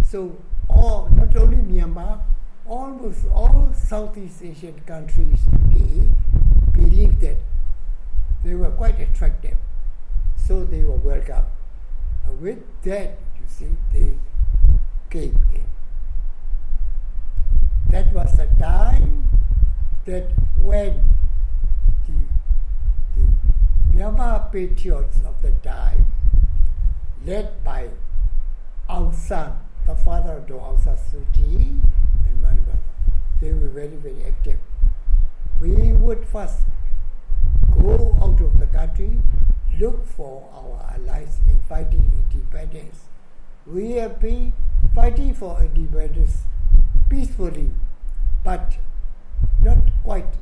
[0.08, 0.36] So,
[0.68, 2.20] all, not only Myanmar,
[2.66, 6.08] almost all Southeast Asian countries today
[6.72, 7.36] believe that
[8.44, 9.56] they were quite attractive.
[10.36, 11.44] So they were welcome.
[12.26, 14.18] And with that, you see, they
[15.10, 15.64] came in.
[17.90, 19.28] That was the time
[20.04, 20.30] that
[20.62, 21.02] when
[22.06, 26.06] the, the Myanmar patriots of the time,
[27.24, 27.88] led by
[28.88, 29.52] Aung San,
[29.88, 31.24] the father of Aung San Suu
[32.28, 32.78] and my mother,
[33.40, 34.58] they were very, very active.
[35.62, 36.58] We would first
[37.72, 39.18] go out of the country,
[39.80, 43.06] look for our allies in fighting independence.
[43.66, 44.52] We have been
[44.94, 46.42] fighting for independence
[47.08, 47.70] peacefully,
[48.44, 48.76] but
[49.62, 50.34] not quite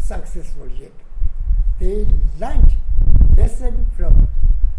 [0.00, 0.92] successful yet.
[1.78, 2.06] They
[2.38, 2.74] learned
[3.36, 4.28] lesson from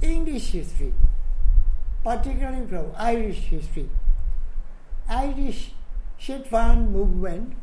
[0.01, 0.93] English history,
[2.03, 3.89] particularly from Irish history.
[5.07, 5.73] Irish
[6.19, 7.55] Sinn Féin movement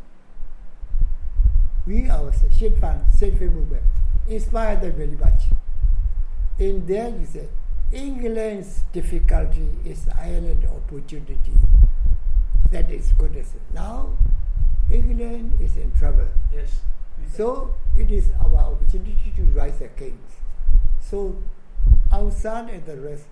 [1.89, 3.83] we our Shetland self movement
[4.29, 5.45] inspired them very much.
[6.59, 7.49] In there you say,
[7.91, 11.53] England's difficulty is Ireland's opportunity.
[12.71, 14.19] That is good as now
[14.93, 16.29] England is in trouble.
[16.53, 16.81] Yes.
[17.35, 20.35] So it is our opportunity to rise against.
[21.01, 21.43] So
[22.31, 23.25] San and the rest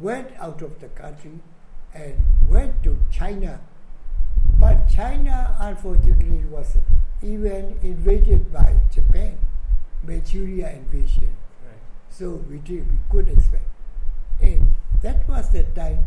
[0.00, 1.38] went out of the country
[1.94, 2.14] and
[2.48, 3.60] went to China.
[4.58, 6.76] But China unfortunately was
[7.22, 9.38] even invaded by Japan,
[10.02, 11.36] Manchuria invasion.
[11.62, 11.82] Correct.
[12.10, 13.64] So we did, we could expect.
[14.40, 16.04] And that was the time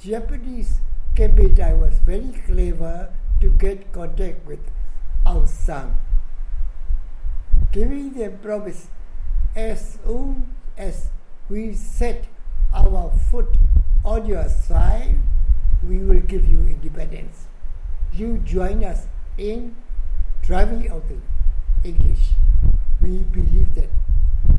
[0.00, 0.80] Japanese
[1.14, 4.60] Kempeitai was very clever to get contact with
[5.26, 5.96] Aung San,
[7.72, 8.88] giving them promise
[9.56, 11.08] as soon as
[11.48, 12.26] we set
[12.72, 13.56] our foot
[14.04, 15.18] on your side,
[15.86, 17.46] we will give you independence.
[18.12, 19.06] You join us
[19.36, 19.76] in
[20.42, 21.18] driving out the
[21.88, 22.30] English.
[23.00, 23.90] We believe that.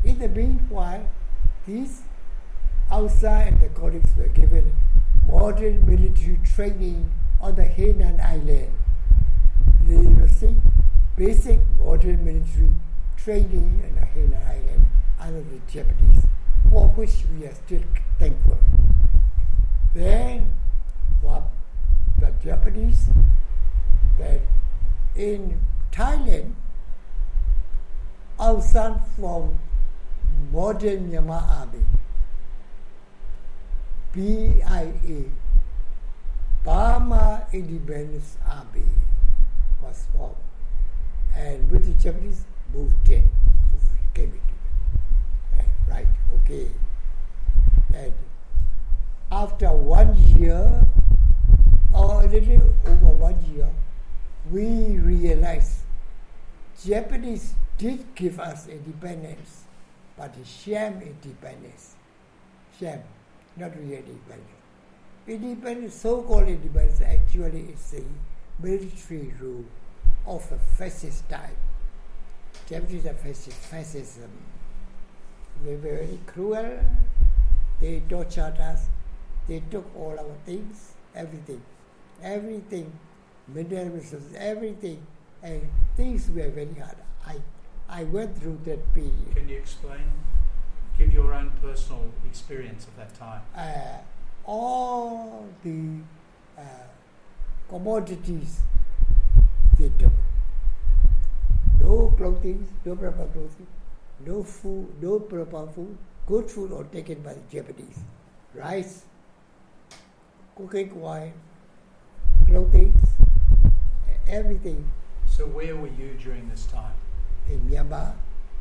[0.04, 1.06] In the meanwhile,
[1.66, 2.02] these
[2.90, 4.72] Aung San and the colleagues were given
[5.26, 8.72] modern military training on the Hainan Island.
[9.86, 10.60] They received
[11.16, 12.70] basic modern military
[13.16, 14.86] training on the Hainan Island
[15.20, 16.24] under the Japanese,
[16.68, 17.82] for which we are still
[18.18, 18.58] thankful.
[19.94, 20.54] Then,
[21.20, 21.44] what
[22.18, 23.06] the Japanese,
[24.18, 24.40] then
[25.16, 25.60] in
[25.92, 26.54] Thailand,
[28.60, 29.58] San formed
[30.52, 31.84] modern Myanmar army.
[34.12, 35.24] BIA,
[36.64, 38.84] Burma Independence Army,
[39.82, 40.34] was formed.
[41.34, 42.44] And with the Japanese
[42.74, 43.22] moved in,
[43.70, 44.49] moved, came uh,
[45.90, 46.68] Right, okay.
[47.92, 48.12] And
[49.32, 50.86] after one year,
[51.92, 53.68] or a little over one year,
[54.52, 55.82] we realized
[56.84, 59.64] Japanese did give us independence,
[60.16, 61.96] but a sham independence.
[62.78, 63.00] Sham,
[63.56, 64.46] not really independence.
[65.26, 69.64] Independence, so-called independence, actually is a military rule
[70.26, 71.56] of a fascist type.
[72.68, 74.30] Japanese are fascist, fascism.
[75.64, 76.80] They were very cruel.
[77.80, 78.86] They tortured us.
[79.46, 81.62] They took all our things, everything,
[82.22, 82.92] everything,
[83.48, 85.04] mineral resources, everything,
[85.42, 86.96] and things were very hard.
[87.26, 87.36] I,
[87.88, 89.34] I went through that period.
[89.34, 90.04] Can you explain?
[90.98, 93.40] Give your own personal experience of that time.
[93.56, 93.98] Uh,
[94.44, 96.00] all the
[96.58, 96.62] uh,
[97.68, 98.60] commodities
[99.78, 100.12] they took.
[101.80, 103.66] No clothing, no proper clothing,
[104.26, 105.96] no food, no proper food.
[106.26, 107.98] Good food all taken by the Japanese.
[108.54, 109.04] Rice,
[110.56, 111.32] cooking wine,
[112.46, 112.92] clothing,
[114.28, 114.88] everything
[115.26, 116.92] So where were you during this time?
[117.48, 118.12] in Myanmar.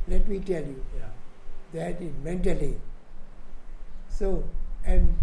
[0.07, 1.09] Let me tell you, Yeah.
[1.73, 2.77] that is mentally.
[4.09, 4.43] So,
[4.83, 5.15] and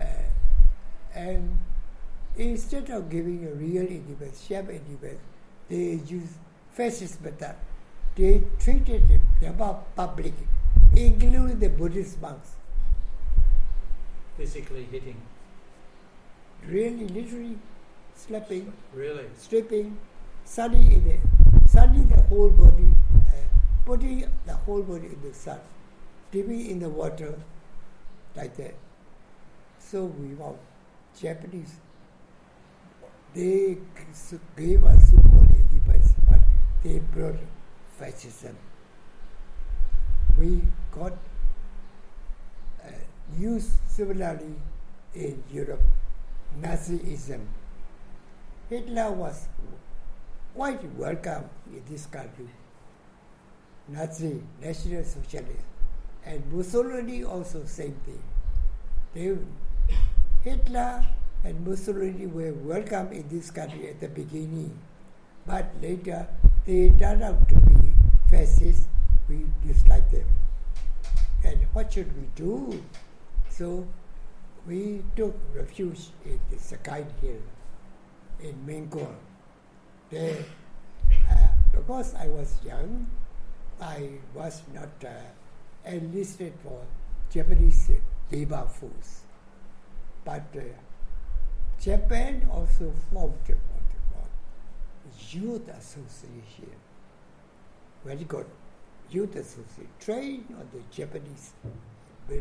[0.00, 0.04] uh,
[1.14, 1.58] and
[2.36, 5.20] instead of giving a real independence, sham independence,
[5.68, 6.30] they use
[6.72, 7.54] fascist method.
[8.16, 9.50] They treated the
[9.96, 10.34] public,
[10.96, 12.50] including the Buddhist monks,
[14.36, 15.20] Physically hitting.
[16.66, 17.58] really, literally
[18.14, 19.26] slapping, Really?
[19.36, 19.96] stripping,
[20.44, 23.30] sunning in the sunning the whole body, uh,
[23.84, 25.58] putting the whole body in the sun,
[26.30, 27.34] dipping in the water,
[28.36, 28.74] like that.
[29.80, 30.58] So we want
[31.20, 31.76] Japanese.
[33.34, 33.78] They
[34.56, 36.38] gave us so-called independence, but
[36.84, 37.36] they brought
[37.98, 38.56] fascism.
[40.38, 41.12] We got
[42.84, 42.88] uh,
[43.38, 44.54] used similarly
[45.14, 45.82] in Europe,
[46.60, 47.46] Nazism.
[48.68, 49.46] Hitler was
[50.54, 52.48] quite welcome in this country.
[53.88, 55.66] Nazi, National Socialist,
[56.24, 58.22] and Mussolini also same thing.
[59.14, 59.36] They,
[60.42, 61.04] Hitler
[61.44, 64.76] and Mussolini were welcome in this country at the beginning,
[65.46, 66.26] but later
[66.66, 67.92] they turned out to be
[68.30, 68.88] fascists.
[69.28, 70.26] We dislike them.
[71.44, 72.82] And what should we do?
[73.48, 73.86] So
[74.66, 77.42] we took refuge in the Sagaing Hill
[78.40, 79.14] in Mingun.
[80.10, 80.44] There,
[81.30, 83.06] uh, because I was young,
[83.80, 86.80] I was not uh, enlisted for
[87.30, 87.90] Japanese
[88.30, 89.24] labor force.
[90.24, 90.60] But uh,
[91.80, 93.36] Japan also formed
[95.30, 96.74] Youth Association.
[98.04, 98.46] Very good.
[99.10, 99.88] Youth Association.
[100.00, 102.38] Trained on the Japanese uh, uh,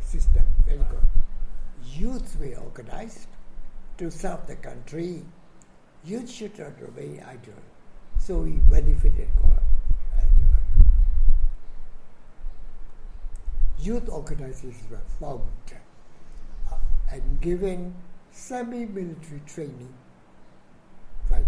[0.00, 0.44] system.
[0.64, 1.06] Very good.
[1.84, 3.28] Youths were organized
[3.98, 5.22] to serve the country.
[6.04, 7.54] Youth should not remain idle.
[8.18, 9.28] So we benefited.
[13.86, 15.46] Youth organizations were formed
[16.72, 16.74] uh,
[17.12, 17.94] and given
[18.36, 19.94] semi-military training.
[21.30, 21.46] Right.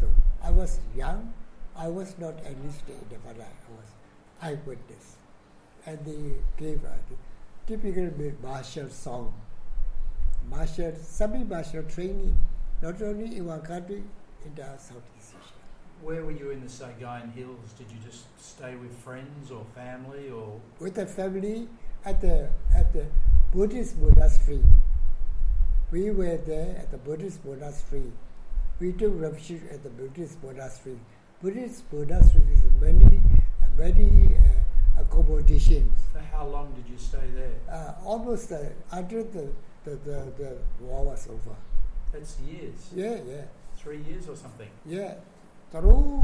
[0.00, 0.08] So
[0.42, 1.32] I was young.
[1.76, 3.88] I was not enlisted, but I was
[4.40, 5.16] eyewitness.
[5.84, 7.16] And they gave the
[7.66, 8.10] typical
[8.42, 9.34] martial song.
[10.48, 12.38] Martial, semi-martial training,
[12.80, 14.02] not only in one country,
[14.44, 15.54] in the Southeast Asia.
[16.02, 17.72] Where were you in the Sagaing Hills?
[17.76, 21.68] Did you just stay with friends or family or With the family
[22.04, 23.06] at the at the
[23.52, 24.62] Buddhist monastery.
[25.90, 28.12] We were there at the Buddhist monastery.
[28.80, 30.98] We took refuge at the Buddhist monastery.
[31.42, 33.20] Buddhist monastery is many
[33.78, 35.92] many uh, accommodations.
[36.12, 37.52] for how long did you stay there?
[37.70, 38.58] Uh, almost uh,
[38.90, 39.48] until the,
[39.84, 41.54] the, the, the war was over.
[42.12, 42.90] That's years.
[42.94, 43.42] Yeah, yeah.
[43.76, 44.68] Three years or something.
[44.86, 45.14] Yeah,
[45.70, 46.22] through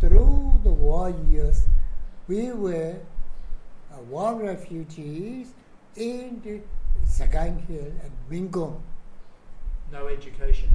[0.00, 1.64] through the war years,
[2.28, 2.96] we were
[3.92, 5.54] uh, war refugees
[5.96, 6.60] in the
[7.06, 8.80] Sagaing Hill and Mingun.
[9.92, 10.70] No education.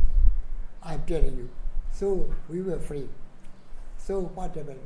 [0.84, 1.50] I'm telling you.
[1.92, 3.10] So we were free.
[3.98, 4.80] So what happened?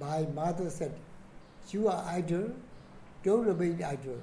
[0.00, 0.94] My mother said,
[1.70, 2.50] "You are idle.
[3.22, 4.20] Don't remain idle.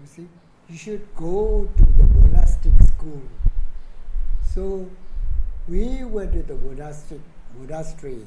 [0.00, 0.28] You see,
[0.68, 3.22] you should go to the monastic school."
[4.54, 4.88] So
[5.68, 7.20] we went to the monastic
[7.58, 8.26] monastery.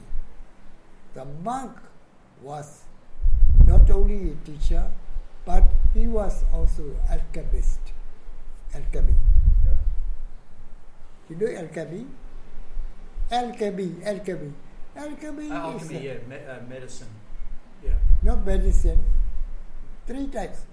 [1.13, 1.77] The monk
[2.41, 2.83] was
[3.65, 4.91] not only a teacher,
[5.45, 5.63] but
[5.93, 7.79] he was also alchemist.
[8.73, 9.13] Alchemy.
[9.65, 9.77] Yeah.
[11.29, 12.05] You know alchemy?
[13.31, 14.53] Alchemy, alchemy.
[14.95, 17.07] Alchemy Uh, is alchemy, uh, yeah, me- uh, medicine.
[17.83, 17.93] Yeah.
[18.23, 18.99] not medicine.
[20.07, 20.65] Three types.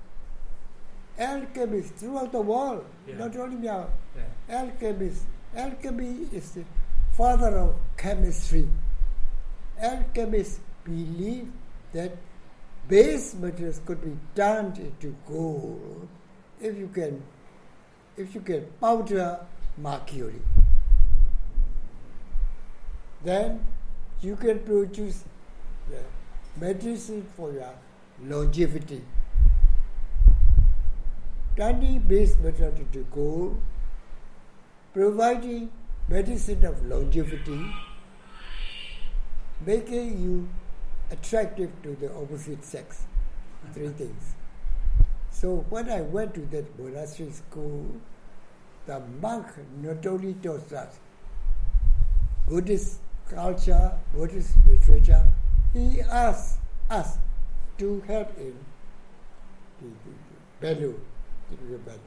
[1.18, 3.16] Alchemists throughout the world, Yeah.
[3.18, 3.88] not only Myanmar.
[4.16, 4.60] Yeah.
[4.60, 5.24] Alchemist.
[5.56, 6.64] Alchemy is the
[7.16, 8.68] father of chemistry.
[9.80, 11.50] Alchemists believe
[11.92, 12.12] that
[12.88, 16.08] base metals could be turned into gold
[16.60, 17.22] if you can
[18.16, 19.40] if you can powder
[19.76, 20.40] mercury.
[23.22, 23.64] Then
[24.20, 25.24] you can produce
[25.90, 26.02] the
[26.60, 27.74] medicine for your
[28.22, 29.02] longevity.
[31.56, 33.60] Turning base metal into gold
[34.98, 35.70] providing
[36.08, 37.60] medicine of longevity,
[39.64, 40.48] making you
[41.10, 43.04] attractive to the opposite sex.
[43.74, 44.34] Three things.
[45.30, 47.86] So when I went to that monastery school,
[48.86, 49.46] the monk
[49.82, 50.98] not only taught us
[52.48, 55.22] Buddhist culture, Buddhist literature,
[55.72, 57.18] he asked us
[57.76, 58.52] to help the,
[59.80, 59.88] the,
[60.60, 60.94] the Belu,
[61.50, 61.98] the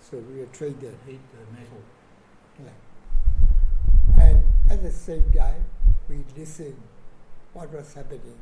[0.00, 0.94] So we were trained there.
[1.06, 1.82] Heat the metal.
[4.16, 4.24] Yeah.
[4.24, 5.64] And at the same time,
[6.08, 6.80] we listened
[7.52, 8.38] what was happening.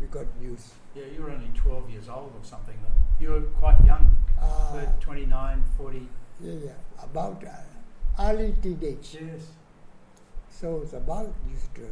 [0.00, 0.72] We got news.
[0.94, 2.76] Yeah, you were only 12 years old or something.
[3.20, 4.16] You were quite young.
[4.40, 6.08] Uh, for 29, 40.
[6.40, 6.70] yeah, yeah,
[7.02, 9.16] about uh, early teenage.
[9.20, 9.48] Yes.
[10.48, 11.88] So the monk used to,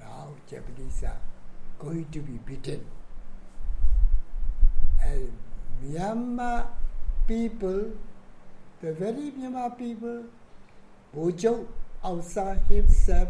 [0.00, 1.16] now Japanese are
[1.78, 2.84] going to be beaten.
[5.04, 5.32] And
[5.84, 6.66] Myanmar
[7.28, 7.92] people,
[8.80, 10.24] the very Myanmar people,
[11.14, 11.68] Bojo
[12.04, 13.28] outside himself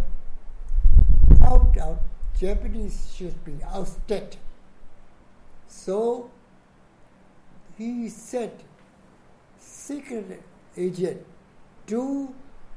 [1.80, 2.00] out
[2.38, 4.36] Japanese should be ousted.
[5.68, 6.30] So
[7.76, 8.52] he sent
[9.58, 10.42] secret
[10.76, 11.24] agent
[11.86, 12.34] to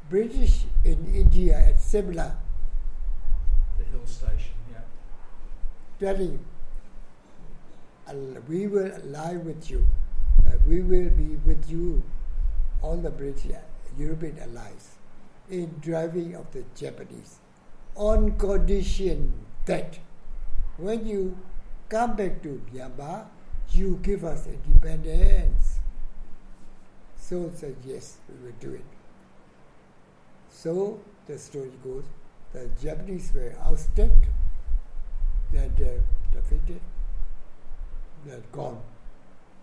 [0.09, 2.37] British in India at Simla,
[3.77, 4.53] The hill station.
[4.71, 4.81] Yeah.
[5.99, 6.39] telling
[8.47, 9.85] we will lie with you.
[10.45, 12.03] Uh, we will be with you,
[12.81, 13.59] all the British uh,
[13.97, 14.95] European allies,
[15.49, 17.39] in driving of the Japanese,
[17.95, 19.33] on condition
[19.65, 19.97] that
[20.77, 21.37] when you
[21.89, 23.25] come back to Myanmar,
[23.71, 25.79] you give us independence.
[27.17, 28.85] So said yes, we will do it.
[30.49, 32.03] So the story goes,
[32.53, 34.11] the Japanese were ousted,
[35.51, 36.81] then uh, defeated,
[38.25, 38.81] then gone.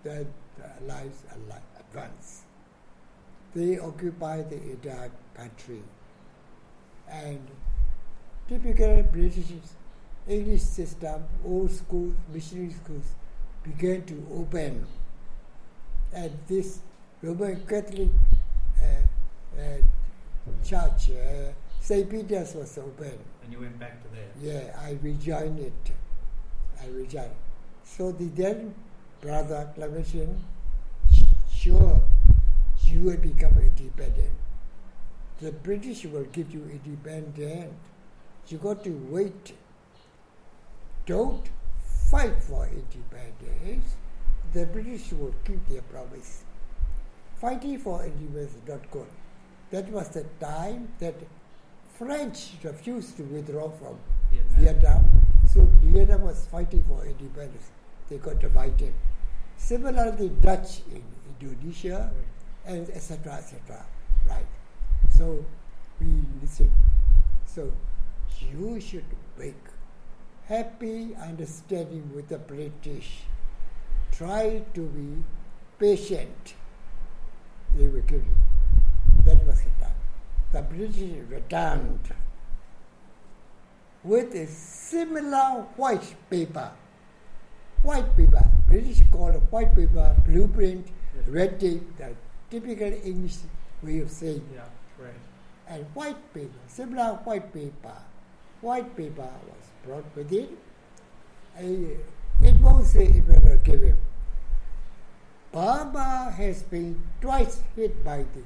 [0.02, 0.26] Then
[0.58, 2.42] the Allies ali- advance.
[3.54, 5.82] They occupy the entire country.
[7.10, 7.46] And
[8.52, 9.46] typical British
[10.28, 13.14] English system, old schools, missionary schools
[13.64, 14.86] began to open.
[16.12, 16.80] And this
[17.22, 18.10] Roman Catholic
[18.78, 19.78] uh, uh,
[20.62, 22.08] church, uh, St.
[22.08, 23.18] Peter's was open.
[23.42, 24.28] And you went back to there.
[24.40, 25.92] Yeah, I rejoined it.
[26.80, 27.34] I rejoined.
[27.84, 28.74] So the then
[29.20, 30.36] brother Clementin,
[31.50, 32.00] sure,
[32.84, 34.36] you will become independent.
[35.40, 37.74] The British will give you independence.
[38.48, 39.54] You got to wait.
[41.06, 41.48] Don't
[42.10, 43.96] fight for independence.
[44.52, 46.44] The British will keep their promise.
[47.40, 49.06] Fighting for independence is not good.
[49.70, 51.14] That was the time that
[51.98, 53.98] French refused to withdraw from
[54.30, 54.60] Vietnam.
[54.60, 55.22] Vietnam.
[55.52, 57.70] So Vietnam was fighting for independence.
[58.08, 58.92] They got divided.
[59.56, 61.02] Similarly, Dutch in
[61.40, 62.10] Indonesia,
[62.66, 63.34] and etc.
[63.34, 63.84] etc.
[64.28, 64.46] Right.
[65.16, 65.44] So
[66.00, 66.06] we
[66.40, 66.70] listen.
[67.46, 67.72] So
[68.40, 69.04] you should
[69.38, 69.54] make
[70.46, 73.22] happy understanding with the British.
[74.10, 75.22] Try to be
[75.78, 76.54] patient.
[77.74, 78.36] They will give you.
[79.24, 79.94] That was the time.
[80.52, 82.00] The British returned
[84.04, 86.70] with a similar white paper.
[87.82, 88.44] White paper.
[88.68, 91.28] British call it white paper, blueprint, Yes.
[91.28, 92.14] red tape, the
[92.50, 93.36] typical English
[93.82, 94.46] way of saying.
[94.54, 94.64] Yeah,
[94.96, 95.18] correct.
[95.68, 97.96] And white paper, similar white paper.
[98.62, 100.48] White paper was brought with it.
[101.58, 103.98] It won't say it will not give him.
[105.50, 108.42] Burma has been twice hit by the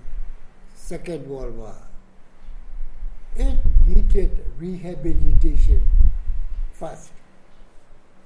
[0.74, 1.76] Second World War.
[3.36, 5.86] It needed rehabilitation
[6.72, 7.10] first.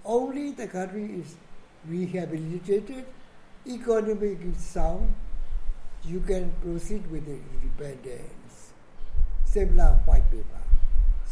[0.04, 1.34] Only the country is
[1.88, 3.04] rehabilitated,
[3.66, 5.12] economically sound,
[6.04, 8.72] you can proceed with the independence.
[9.44, 10.59] Similar white paper.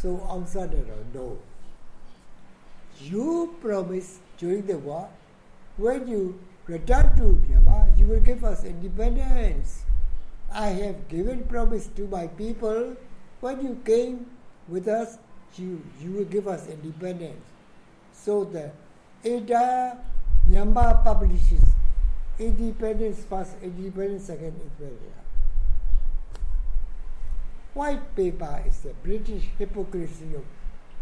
[0.01, 1.39] So outsider no.
[3.01, 5.09] you promised during the war,
[5.77, 9.83] when you return to Myanmar, you will give us independence.
[10.53, 12.97] I have given promise to my people,
[13.41, 14.27] when you came
[14.69, 15.19] with us,
[15.57, 17.43] you, you will give us independence.
[18.13, 18.71] So the
[19.25, 19.99] Ada
[20.49, 21.65] Myanmar publishes
[22.39, 25.18] independence first, independence second, independence.
[27.75, 30.45] White paper is the British hypocrisy of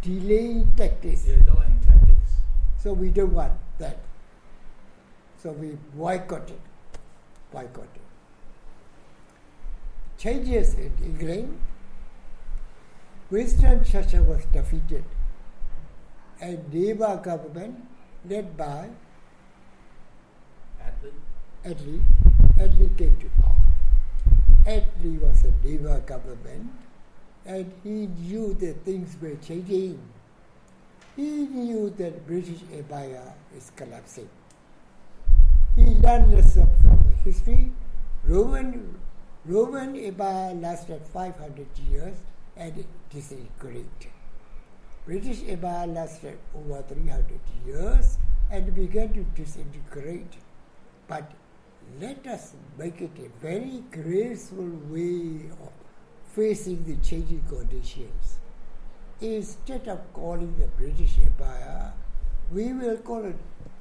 [0.02, 1.26] delaying tactics.
[1.26, 2.32] Yeah, delaying tactics.
[2.78, 3.98] So we don't want that.
[5.42, 6.60] So we boycott it.
[7.50, 8.00] Boycott it.
[10.18, 11.58] Changes in England.
[13.30, 15.04] Winston Churchill was defeated.
[16.40, 17.86] And Labour government
[18.28, 18.88] led by
[20.80, 21.12] Attlee.
[21.64, 22.00] Attlee,
[22.58, 23.65] Attlee came to power.
[24.66, 26.70] Attlee was a Labour government
[27.44, 30.00] and he knew that things were changing.
[31.14, 34.28] He knew that British Empire is collapsing.
[35.76, 37.70] He learned lesson from the history.
[38.24, 38.98] Roman
[39.44, 42.16] Roman Empire lasted 500 years
[42.56, 44.10] and disintegrated.
[45.06, 48.18] British Empire lasted over 300 years
[48.50, 50.34] and began to disintegrate.
[51.06, 51.30] But
[52.00, 55.72] let us make it a very graceful way of
[56.34, 58.38] facing the changing conditions.
[59.20, 61.92] Instead of calling the British Empire,
[62.52, 63.36] we will call it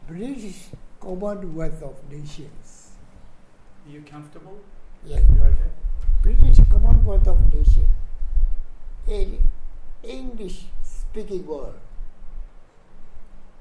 [0.07, 0.67] British
[1.01, 2.91] Commonwealth of Nations.
[3.85, 4.57] Are you comfortable?
[5.05, 5.21] Yes.
[5.35, 5.71] You're okay?
[6.21, 7.89] British Commonwealth of Nations.
[9.07, 9.39] In
[10.03, 11.75] English speaking world.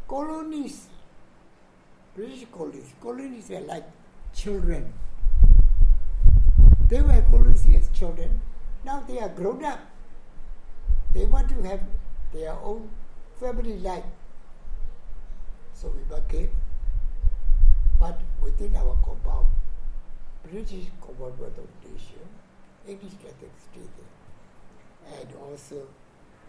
[0.07, 0.87] Colonies,
[2.15, 3.85] British colonies, colonies were like
[4.35, 4.93] children.
[6.89, 8.41] They were colonies as children.
[8.85, 9.81] Now they are grown up.
[11.15, 11.81] They want to have
[12.33, 12.91] their own
[13.41, 14.05] family life.
[15.73, 16.51] So we vacate.
[17.99, 19.47] But within our compound,
[20.43, 22.35] British Commonwealth of Nations,
[22.87, 25.21] English Catholic stay there.
[25.21, 25.87] And also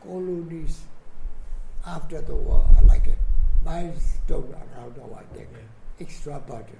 [0.03, 0.81] colonies
[1.85, 3.15] after the war are like a
[3.63, 5.47] milestone around our neck,
[5.99, 6.79] extra burden.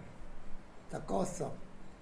[0.96, 1.52] The cost of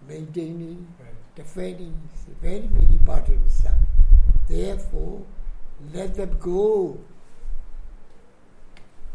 [0.08, 1.16] maintaining, Right.
[1.36, 3.88] defending is very, very burdensome.
[4.48, 5.24] Therefore,
[5.92, 7.00] let them go.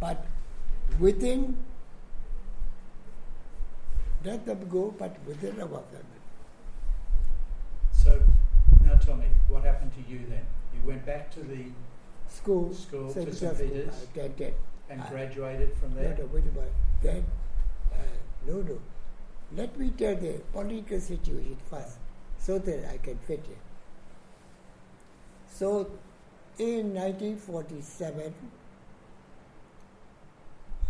[0.01, 0.25] But
[0.99, 1.57] within,
[4.25, 6.23] let them go, but within our family.
[7.93, 8.21] So
[8.85, 10.45] now tell me, what happened to you then?
[10.75, 11.67] You went back to the
[12.29, 13.27] School, School St.
[13.29, 13.57] to Peter's St.
[13.57, 14.03] School, Peter's?
[14.03, 14.55] Attended.
[14.91, 15.09] and Ah.
[15.11, 16.17] graduated from No, there.
[16.19, 16.73] no, wait a minute.
[17.03, 17.25] Then,
[17.93, 17.97] uh,
[18.47, 18.79] no, no.
[19.57, 21.97] Let me tell the political situation first
[22.39, 23.57] so that I can fit in.
[25.51, 25.91] So,
[26.59, 28.35] in 1947,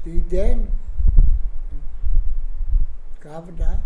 [0.04, 0.70] the then
[3.20, 3.80] governor,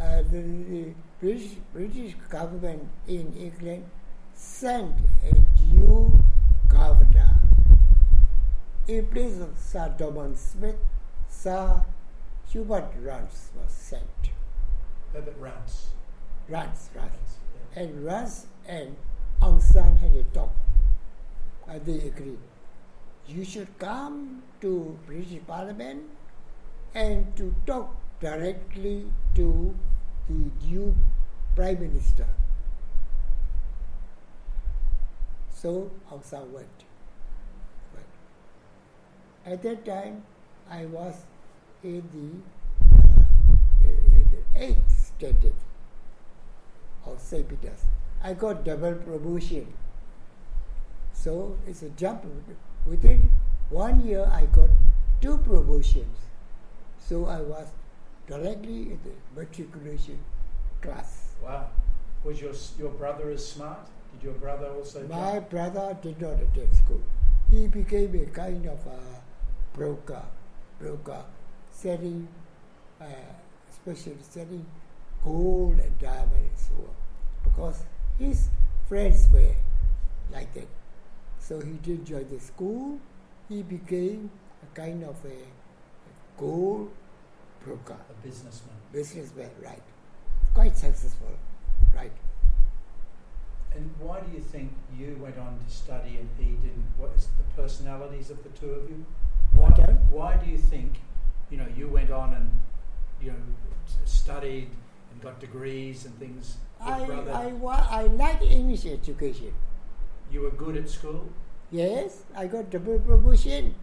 [0.00, 3.84] uh, the, the British, British government in England
[4.34, 4.92] sent
[5.22, 6.12] a new
[6.68, 7.40] governor
[8.86, 10.76] in place of Sir Dorman Smith,
[11.28, 11.82] Sir
[12.54, 14.30] Hubert Rance was sent.
[15.12, 15.88] Herbert Rance.
[16.48, 17.82] Rounce, yeah.
[17.82, 18.94] And Rance and
[19.42, 20.54] Aung San had a talk.
[21.66, 22.38] And they agreed.
[23.26, 26.04] You should come to British Parliament
[26.94, 29.74] and to talk directly to
[30.28, 30.94] the new
[31.56, 32.28] Prime Minister.
[35.50, 36.84] So Aung San went.
[37.92, 38.06] went.
[39.44, 40.22] At that time,
[40.70, 41.24] I was
[41.84, 45.52] in the, uh, in the eighth standard
[47.06, 47.46] of St.
[47.46, 47.84] Peter's.
[48.22, 49.66] I got double promotion.
[51.12, 52.24] So it's a jump.
[52.86, 53.30] Within
[53.68, 54.70] one year, I got
[55.20, 56.16] two promotions.
[56.98, 57.68] So I was
[58.26, 60.18] directly in the matriculation
[60.80, 61.34] class.
[61.42, 61.68] Wow.
[62.24, 63.86] Was your your brother as smart?
[64.12, 65.06] Did your brother also?
[65.06, 67.02] My brother did not attend school.
[67.50, 68.98] He became a kind of a
[69.74, 70.22] broker,
[70.80, 71.22] broker,
[71.74, 72.28] selling,
[73.00, 73.04] uh,
[73.70, 74.64] especially selling
[75.22, 76.94] gold and diamond and so on.
[77.42, 77.82] Because
[78.18, 78.48] his
[78.88, 79.54] friends were
[80.32, 80.68] like that.
[81.38, 82.98] So he did join the school.
[83.48, 84.30] He became
[84.62, 86.90] a kind of a, a gold
[87.64, 88.76] broker, a businessman.
[88.92, 89.82] businessman, right?
[90.54, 91.36] Quite successful,
[91.94, 92.12] right?
[93.74, 96.86] And why do you think you went on to study and he didn't?
[96.96, 99.04] What is the personalities of the two of you?
[99.52, 99.68] Why,
[100.10, 101.00] why do you think,
[101.54, 102.50] you know, you went on and,
[103.22, 103.38] you know,
[104.04, 104.68] studied
[105.12, 106.56] and got degrees and things?
[106.80, 109.52] I, I, wa- I like English education.
[110.32, 111.30] you were good at school.
[111.70, 113.74] Yes, I got double promotion.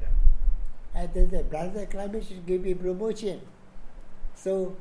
[0.00, 1.00] Yeah.
[1.02, 3.40] and then the brother acclamation gave me promotion.
[4.34, 4.76] So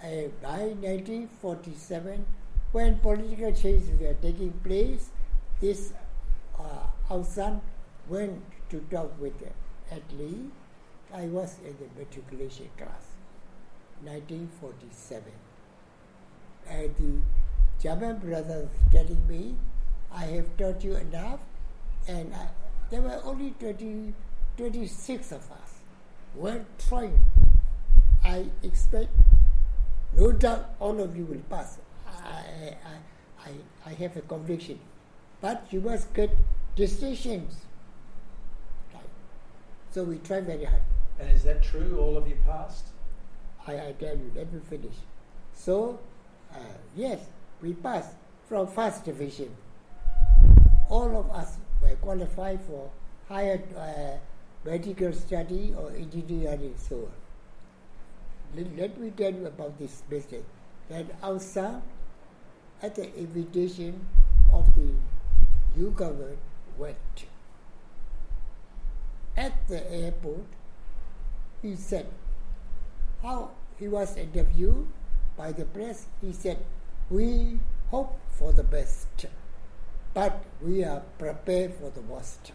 [0.00, 2.24] uh, by 1947,
[2.70, 5.10] when political changes were taking place,
[5.60, 5.92] this
[6.56, 7.60] uh, Aung San
[8.08, 9.34] went to talk with
[9.90, 10.50] Attlee.
[11.12, 13.16] I was in the matriculation class,
[14.04, 15.32] 1947.
[16.68, 19.56] And the German brothers telling me,
[20.12, 21.40] I have taught you enough,
[22.06, 22.48] and I,
[22.90, 24.14] there were only 20,
[24.56, 25.80] 26 of us.
[26.36, 27.18] Well trying.
[28.24, 29.10] I expect,
[30.16, 31.78] no doubt, all of you will pass.
[32.06, 34.78] I, I, I, I have a conviction.
[35.40, 36.30] But you must get
[36.76, 37.56] distinctions.
[39.90, 40.82] So we try very hard.
[41.20, 41.98] And is that true?
[42.00, 42.86] All of you passed?
[43.66, 44.94] I, I tell you, let me finish.
[45.52, 45.98] So,
[46.52, 46.58] uh,
[46.96, 47.20] yes,
[47.60, 48.14] we passed
[48.48, 49.54] from first division.
[50.88, 52.90] All of us were qualified for
[53.28, 54.16] higher uh,
[54.68, 57.12] medical study or engineering so on.
[58.56, 60.44] Let, let me tell you about this business.
[60.88, 61.82] That Aung San,
[62.82, 64.06] at the invitation
[64.52, 64.90] of the
[65.76, 66.38] new government,
[66.76, 67.26] went.
[69.36, 70.46] At the airport,
[71.62, 72.06] he said,
[73.22, 74.86] how he was interviewed
[75.36, 76.58] by the press, he said,
[77.10, 77.58] we
[77.90, 79.26] hope for the best,
[80.14, 82.52] but we are prepared for the worst.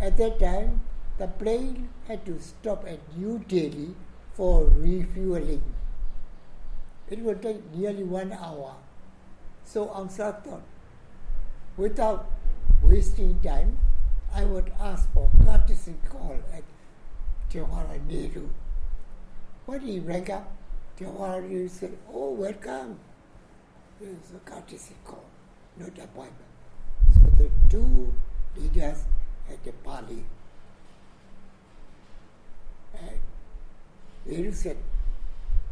[0.00, 0.82] At that time,
[1.18, 3.94] the plane had to stop at New Delhi
[4.34, 5.62] for refueling.
[7.10, 8.76] It would take nearly one hour.
[9.64, 10.62] So San thought,
[11.76, 12.30] without
[12.82, 13.78] wasting time,
[14.32, 16.62] I would ask for courtesy call at
[17.50, 18.48] Jawaharlal Nehru.
[19.66, 20.50] When he rang up,
[21.00, 22.98] Nehru said, Oh, welcome.
[24.00, 25.24] It's a courtesy call,
[25.76, 26.34] not appointment.
[27.14, 28.14] So the two
[28.56, 29.04] leaders
[29.50, 30.24] at the party,
[32.94, 33.18] and
[34.26, 34.76] Nehru said,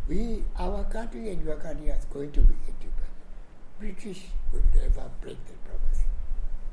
[0.08, 2.96] we, our country and your country are going to be independent.
[3.80, 4.22] British
[4.52, 6.04] will never break the promise.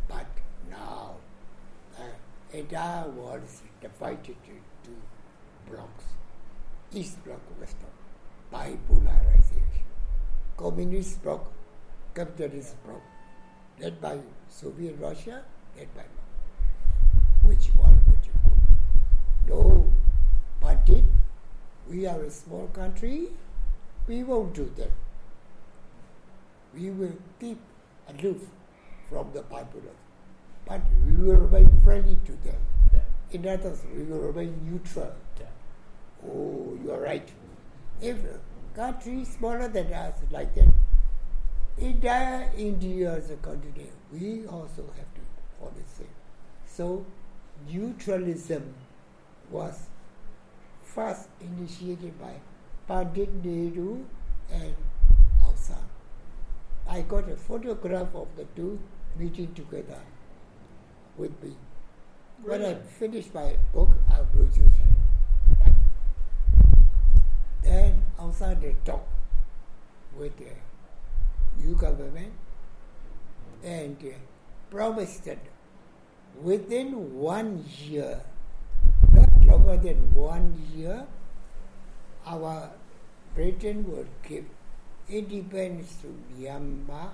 [0.08, 0.28] But
[0.70, 1.16] now,
[1.98, 4.36] the entire world is divided
[5.74, 6.06] blocks.
[6.94, 7.94] East bloc, West bloc,
[8.54, 9.84] bipolarization.
[10.58, 11.52] Communist bloc,
[12.14, 13.02] capitalist bloc,
[13.80, 14.20] led by
[14.50, 15.44] Soviet Russia,
[15.78, 16.04] led by
[17.48, 18.34] which one would you
[19.48, 19.56] go?
[19.56, 19.92] No,
[20.62, 20.88] but
[21.90, 23.30] we are a small country,
[24.08, 24.92] we won't do that.
[26.76, 27.60] We will keep
[28.08, 28.48] aloof
[29.10, 30.02] from the populace,
[30.66, 32.62] but we will remain friendly to them.
[32.94, 33.00] Yeah.
[33.32, 35.14] In others, we will remain neutral.
[36.28, 37.28] Oh, you are right.
[38.02, 38.40] If a
[38.76, 40.68] country smaller than us like that,
[41.78, 45.22] entire India is a continent, we also have to
[45.60, 46.16] follow the same.
[46.66, 47.06] So
[47.68, 48.74] neutralism
[49.52, 49.88] was
[50.84, 52.34] first initiated by
[52.88, 54.06] Pandit Nehru
[54.52, 54.76] and
[55.46, 55.78] Aung
[56.88, 58.80] I got a photograph of the two
[59.18, 60.00] meeting together
[61.18, 61.56] with me.
[62.44, 62.82] When I Really?
[63.00, 64.83] finish my book, I'll produce it.
[67.64, 68.04] Then
[68.34, 69.06] San they talk
[70.18, 70.52] with the
[71.62, 72.34] new government
[73.64, 73.98] and
[74.70, 75.40] promised that
[76.42, 78.22] within one year,
[79.12, 81.06] not longer than one year,
[82.26, 82.72] our
[83.36, 84.46] Britain would give
[85.10, 86.08] independence to
[86.38, 87.12] Myanmar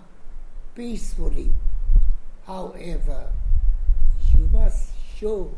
[0.75, 1.51] peacefully.
[2.45, 3.31] However,
[4.33, 5.51] you must show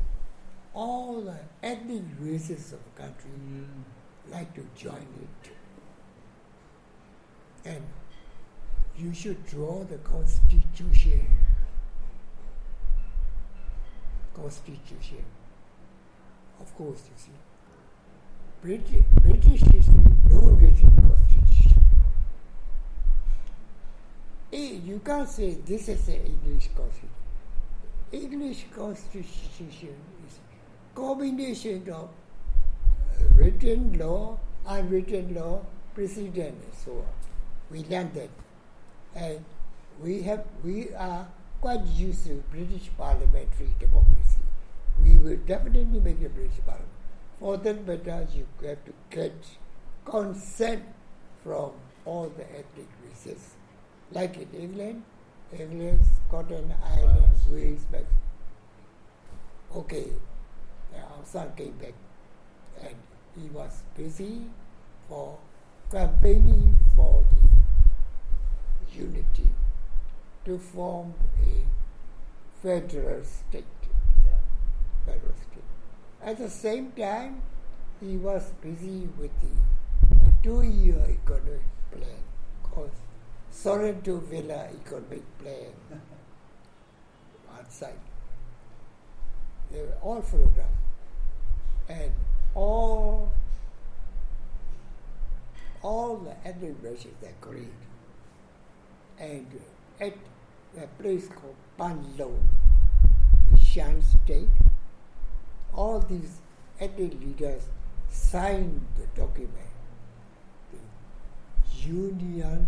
[0.73, 4.00] all the ethnic races of the country Mm.
[4.31, 5.51] Like to join it.
[7.65, 7.83] And
[8.97, 11.27] you should draw the constitution.
[14.33, 15.23] Constitution.
[16.59, 17.31] Of course, you see.
[18.61, 19.95] British, British history,
[20.29, 21.81] no written constitution.
[24.51, 27.09] You can't say this is the English constitution.
[28.11, 29.95] English constitution
[30.27, 30.39] is
[30.93, 32.09] combination of
[33.35, 37.05] written law, unwritten law, precedent, and so on.
[37.69, 38.29] We learned that,
[39.15, 39.43] and
[40.01, 41.27] we have we are
[41.61, 44.41] quite used to British parliamentary democracy.
[45.01, 46.89] We will definitely make a British parliament.
[47.39, 49.33] For that matter, you have to get
[50.05, 50.83] consent
[51.43, 51.71] from
[52.05, 53.55] all the ethnic races,
[54.11, 55.03] like in England,
[55.57, 58.15] England, Scotland, Ireland, Wales, Mexico.
[59.75, 60.07] Okay,
[60.93, 61.93] Aung San came back
[62.81, 62.95] and
[63.39, 64.41] he was busy
[65.07, 65.37] for
[65.91, 67.23] campaigning for
[68.89, 69.49] the unity
[70.45, 71.13] to form
[71.45, 71.65] a
[72.61, 73.65] federal state.
[74.25, 74.31] Yeah.
[75.05, 75.63] Federal state.
[76.23, 77.41] At the same time,
[77.99, 81.61] he was busy with the two-year economic
[81.91, 82.23] plan
[82.63, 82.91] called
[83.51, 85.73] Sorrento Villa Economic Plan
[87.57, 87.99] outside.
[89.71, 90.69] They were all photographed.
[91.89, 92.11] And
[92.55, 93.31] all
[95.81, 97.73] all the animations are great.
[99.19, 99.47] And
[99.99, 100.13] at
[100.77, 102.39] a place called Panglong,
[103.51, 104.49] the Shan State,
[105.73, 106.39] all these
[106.79, 107.63] ethnic leaders
[108.09, 109.71] signed the document,
[110.71, 112.67] the Union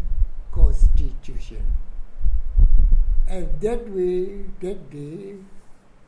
[0.52, 1.66] Constitution.
[3.28, 5.36] And that way, that day,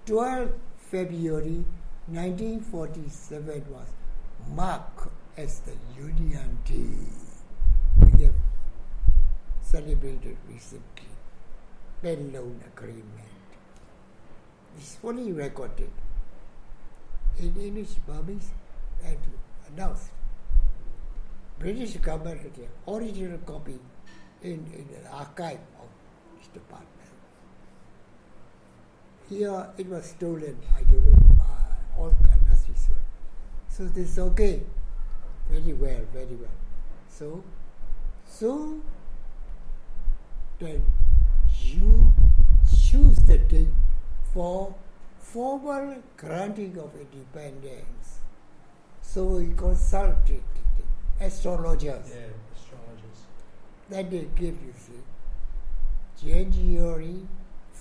[0.05, 1.65] 12 February
[2.07, 3.87] 1947 was
[4.53, 7.01] marked as the Union Day.
[7.99, 8.35] We have
[9.63, 11.09] celebrated recently.
[12.03, 13.33] Panglong agreement.
[14.77, 15.89] It's fully recorded
[17.39, 18.51] in English, Burmese,
[19.03, 19.17] and
[19.73, 20.11] announced.
[21.57, 23.79] British government had the original copy
[24.43, 25.89] in, in archive of
[26.37, 26.91] this department.
[29.27, 31.24] Here it was stolen, I don't know,
[31.97, 32.13] all
[32.49, 32.73] Nasty
[33.69, 34.61] So this is okay.
[35.49, 36.49] Very well, very well.
[37.09, 37.43] So,
[38.27, 38.79] so
[40.59, 40.83] then
[41.61, 42.11] you
[42.83, 43.67] choose the date
[44.33, 44.73] for
[45.19, 48.19] formal granting of independence.
[49.01, 50.43] So we consulted
[51.19, 52.09] astrologers.
[52.09, 53.19] Yeah, astrologers.
[53.89, 57.27] Then they give you see January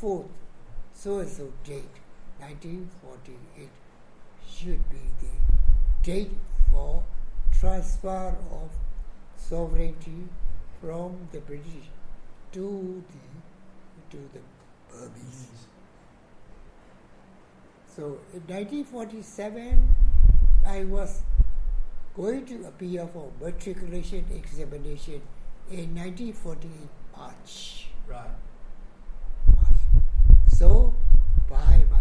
[0.01, 0.29] 4th,
[0.93, 1.85] so and so date,
[2.39, 3.69] 1948,
[4.55, 5.33] should be the
[6.03, 6.31] date
[6.71, 7.03] for
[7.59, 8.71] transfer of
[9.37, 10.29] sovereignty
[10.81, 11.91] from the British
[12.53, 14.41] to the to the
[14.91, 15.67] Burmese.
[17.97, 19.89] So in 1947,
[20.67, 21.23] I was
[22.17, 25.21] going to appear for matriculation examination
[25.71, 26.71] in 1948
[27.17, 27.87] March.
[28.09, 28.31] Right.
[29.47, 29.81] March.
[30.49, 30.95] So
[31.49, 32.01] by, by,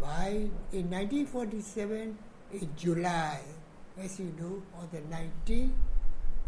[0.00, 2.18] by in 1947
[2.52, 3.40] in July,
[3.98, 5.72] as you know, on the 19th,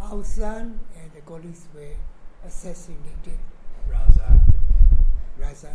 [0.00, 1.96] Aung San and the colleagues were
[2.46, 3.38] assassinated.
[3.90, 4.40] Razak.
[5.40, 5.74] Razak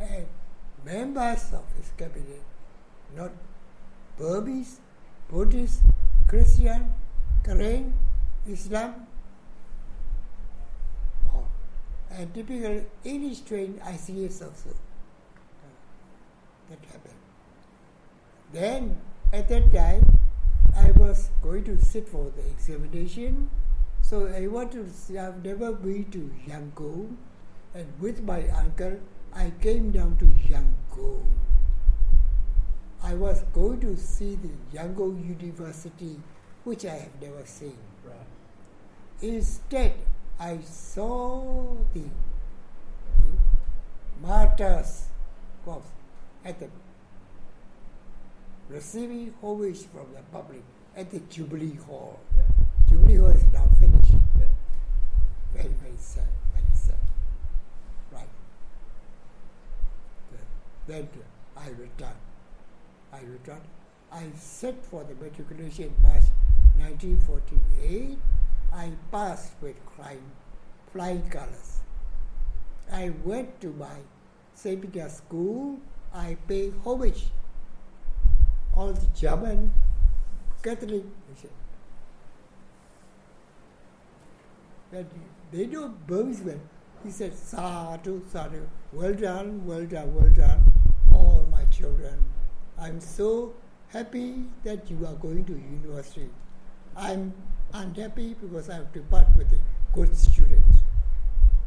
[0.00, 0.26] and, and
[0.84, 2.42] members of his cabinet,
[3.16, 3.30] not
[4.16, 4.80] Burmese,
[5.28, 5.82] Buddhist,
[6.28, 6.94] Christian,
[7.44, 7.92] Karen,
[8.48, 9.06] Islam,
[11.34, 11.44] or,
[12.10, 14.74] and typical English trained ICS also.
[16.70, 17.14] That happened.
[18.52, 19.00] Then,
[19.32, 20.18] at that time,
[20.76, 23.50] I was going to sit for the examination.
[24.02, 27.16] So I want to see, I've never been to Yangon,
[27.74, 29.00] and with my uncle,
[29.34, 31.24] I came down to Yangon.
[33.02, 36.20] I was going to see the Yangon University,
[36.62, 37.78] which I have never seen.
[38.04, 38.14] Right.
[39.22, 39.94] Instead,
[40.38, 42.04] I saw the,
[43.20, 43.32] the
[44.22, 45.06] martyrs
[45.64, 45.90] corpse
[46.44, 46.68] at the
[48.68, 50.62] receiving homage from the public
[50.96, 52.18] at the Jubilee Hall.
[52.36, 52.42] Yeah.
[52.88, 54.12] Jubilee Hall is now finished.
[54.38, 54.46] Yeah.
[55.54, 56.98] Very, very sad, very sad.
[58.12, 58.28] Right.
[60.86, 61.08] Then
[61.56, 62.20] I returned.
[63.12, 63.62] I returned.
[64.12, 66.24] I set for the matriculation March
[66.78, 68.18] 1948.
[68.72, 70.22] I passed with flying,
[70.92, 71.80] flying colors.
[72.92, 73.98] I went to my
[74.54, 74.80] St.
[74.80, 75.78] Peter's school.
[76.14, 77.26] I pay homage
[78.74, 79.72] all the German
[80.62, 81.04] Catholic.
[84.92, 85.06] But
[85.52, 86.56] they know Burmese.
[87.04, 90.60] He said, Sadhu, Sadhu, well done, well done, well done,
[91.14, 92.24] all my children.
[92.78, 93.54] I'm so
[93.88, 96.28] happy that you are going to university.
[96.96, 97.32] I'm
[97.72, 99.58] unhappy because I have to part with the
[99.92, 100.78] good students.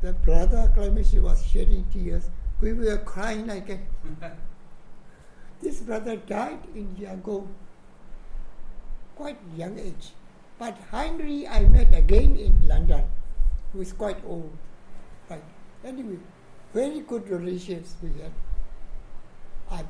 [0.02, 2.30] The brother Clemency was shedding tears.
[2.64, 3.80] We were crying like a
[5.62, 7.48] this brother died in Yangon,
[9.18, 10.12] quite young age.
[10.58, 13.04] But Henry I met again in London,
[13.74, 14.56] who is quite old.
[15.30, 15.44] Right.
[15.84, 16.20] Anyway,
[16.74, 18.32] very good relations we had.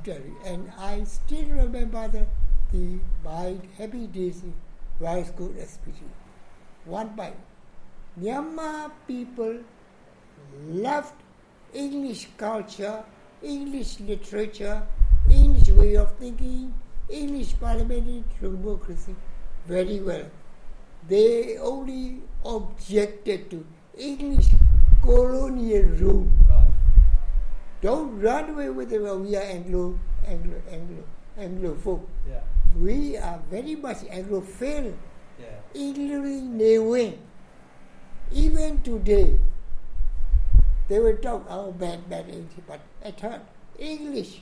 [0.08, 0.38] You.
[0.46, 2.26] And I still remember the,
[2.72, 4.42] the my happy days
[5.00, 6.08] High School SPG.
[6.86, 7.34] One by
[8.20, 9.60] Myanmar people
[10.68, 11.23] loved
[11.74, 13.04] English culture,
[13.42, 14.82] English literature,
[15.30, 16.74] English way of thinking,
[17.10, 19.16] English parliamentary democracy
[19.68, 20.26] very well.
[21.08, 23.66] They only objected to
[23.98, 24.48] English
[25.02, 26.28] colonial rule.
[26.48, 26.72] Right.
[27.82, 29.02] Don't run away with it.
[29.02, 31.04] Oh, we are Anglo, Anglo, Anglo,
[31.38, 32.06] Anglophone.
[32.28, 32.40] Yeah.
[32.80, 34.94] We are very much Anglophile,
[35.40, 35.60] Yeah.
[35.76, 37.20] including Newing.
[38.32, 39.38] Even today,
[40.88, 43.42] they will talk, oh, bad, bad English, but at heart,
[43.80, 44.42] English.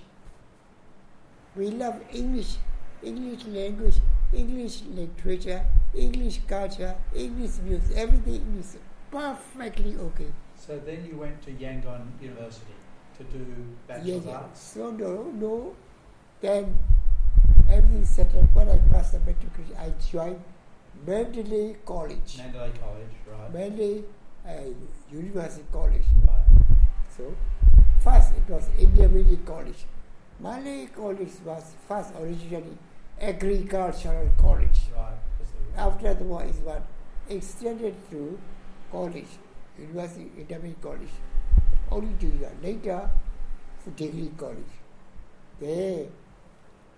[1.55, 2.55] We love English,
[3.03, 3.95] English language,
[4.33, 8.77] English literature, English culture, English music, everything is
[9.11, 10.31] perfectly okay.
[10.55, 12.73] So then you went to Yangon University
[13.17, 13.45] to do
[13.87, 14.35] Bachelor Yes, of yes.
[14.35, 14.61] Arts.
[14.61, 15.75] So no, no.
[16.39, 16.77] Then
[17.69, 18.47] everything settled.
[18.53, 20.41] When I passed the matriculation, I joined
[21.05, 22.37] Mandalay College.
[22.37, 23.53] Mandalay College, right?
[23.53, 24.03] Mandalay
[24.47, 24.51] uh,
[25.11, 26.05] University College.
[27.15, 27.35] So
[28.03, 29.85] first it was Intermediate College.
[30.39, 32.77] Mandalay College was first originally
[33.19, 34.79] Agricultural College.
[34.95, 35.13] Right.
[35.77, 36.81] After the war, it was
[37.29, 38.39] extended to
[38.91, 39.27] college,
[39.79, 41.13] University Intermediate College.
[41.89, 43.09] Only two years later,
[43.95, 44.73] degree college.
[45.59, 46.05] There,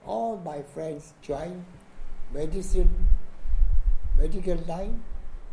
[0.05, 1.65] all my friends joined
[2.33, 2.89] medicine,
[4.17, 5.01] medical line,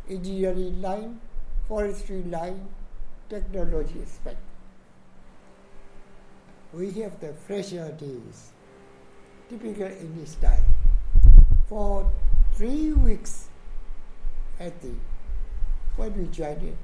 [0.09, 1.21] engineering line,
[1.71, 2.67] forestry line,
[3.29, 4.43] technology aspect.
[6.73, 8.51] We have the fresher days,
[9.49, 10.65] typical English style.
[11.69, 12.11] For
[12.55, 13.47] three weeks
[14.59, 14.95] at the
[15.95, 16.77] when we joined it,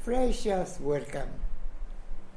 [0.00, 1.28] freshers welcome.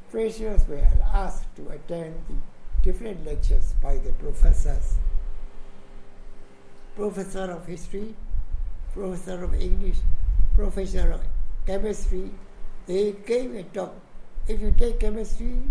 [0.10, 2.36] Freshers were asked to attend the
[2.84, 4.96] different lectures by the professors.
[6.98, 8.16] Professor of history,
[8.94, 10.00] professor of English,
[10.56, 11.22] professor of
[11.66, 12.32] chemistry,
[12.88, 14.00] they came and talked.
[14.48, 15.62] If you take chemistry,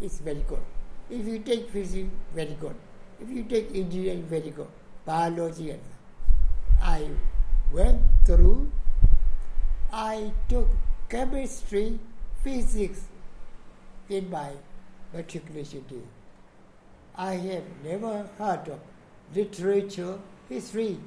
[0.00, 0.62] it's very good.
[1.10, 2.74] If you take physics, very good.
[3.20, 4.66] If you take engineering, very good.
[5.04, 5.80] Biology, and
[6.82, 7.08] I
[7.72, 8.70] went through.
[9.92, 10.68] I took
[11.08, 11.98] chemistry,
[12.42, 13.02] physics
[14.08, 14.50] in my
[15.12, 16.02] matriculation day.
[17.14, 18.80] I have never heard of
[19.34, 20.18] literature,
[20.48, 20.98] history.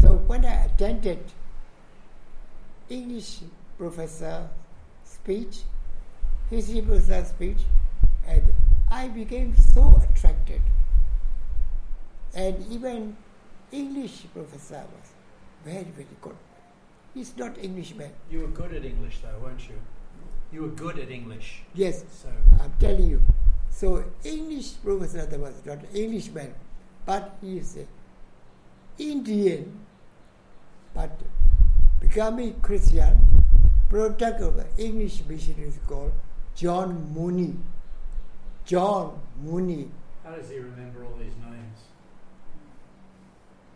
[0.00, 1.24] So when I attended
[2.90, 3.40] English
[3.76, 4.48] professor
[5.04, 5.58] speech,
[6.50, 7.58] history professor speech,
[8.26, 8.42] and
[8.90, 10.62] I became so attracted.
[12.34, 13.16] And even
[13.72, 15.12] English professor was
[15.64, 16.36] very, very good.
[17.14, 18.10] He's not Englishman.
[18.30, 19.76] You were good at English, though, weren't you?
[20.52, 21.62] You were good at English.
[21.74, 22.28] Yes, So
[22.60, 23.22] I'm telling you.
[23.70, 26.54] So English professor was not Englishman,
[27.04, 27.78] but he is
[28.98, 29.78] Indian,
[30.94, 31.10] but
[32.00, 33.18] becoming Christian,
[33.88, 36.12] product of English missionaries called
[36.54, 37.54] John Mooney.
[38.64, 39.88] John Mooney.
[40.24, 41.78] how does he remember all these names?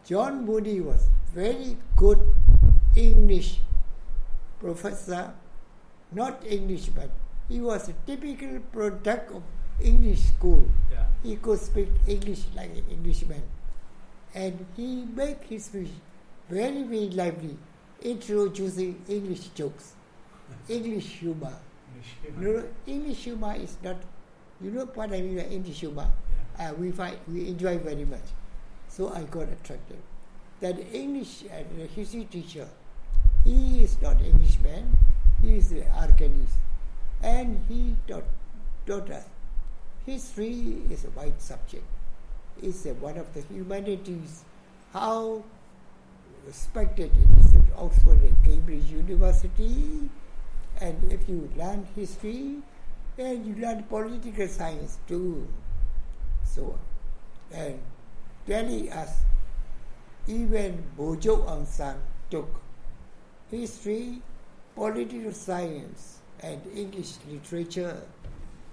[0.04, 2.18] John Mooney was very good
[2.96, 3.60] English
[4.60, 5.32] professor,
[6.12, 7.10] not English, but
[7.48, 9.42] he was a typical product of
[9.80, 10.64] English school.
[10.90, 11.06] Yeah.
[11.22, 13.42] He could speak English like an Englishman.
[14.34, 15.90] And he made his speech
[16.48, 17.56] very, very lively,
[18.04, 19.92] introducing English jokes,
[20.68, 21.52] English humor.
[21.94, 22.40] English.
[22.40, 23.96] You know, English humor is not,
[24.60, 26.10] you know what I mean by English humor?
[26.58, 26.70] Yeah.
[26.70, 28.26] uh, we find we enjoy very much.
[28.88, 29.98] So I got attracted.
[30.60, 32.68] That English uh, the history teacher,
[33.44, 34.96] he is not Englishman,
[35.42, 36.60] he is an Arcanist,
[37.22, 38.24] and he taught,
[38.86, 39.24] taught us
[40.06, 41.84] history is a wide subject.
[42.62, 44.44] It's a, one of the humanities.
[44.92, 45.42] How
[46.46, 50.08] respected it is Oxford and Cambridge University,
[50.80, 52.58] and if you learn history,
[53.16, 55.46] then you learn political science too
[56.44, 56.78] so.
[57.52, 57.78] And
[58.46, 59.24] telling us
[60.26, 61.96] even Bogyoke Aung San
[62.30, 62.48] took
[63.50, 64.22] history,
[64.74, 68.02] political science, and English literature.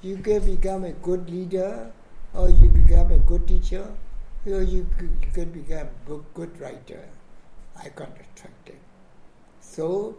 [0.02, 1.92] You can become a good leader,
[2.34, 3.92] or you become a good teacher,
[4.46, 4.88] or you,
[5.34, 7.04] can become a good, writer.
[7.76, 8.59] I got attracted.
[9.80, 10.14] So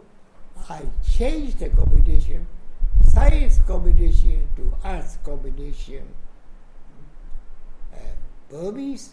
[0.67, 2.47] I changed the combination,
[3.05, 6.01] science combination to arts combination
[7.93, 7.97] uh,
[8.49, 9.11] Burmese,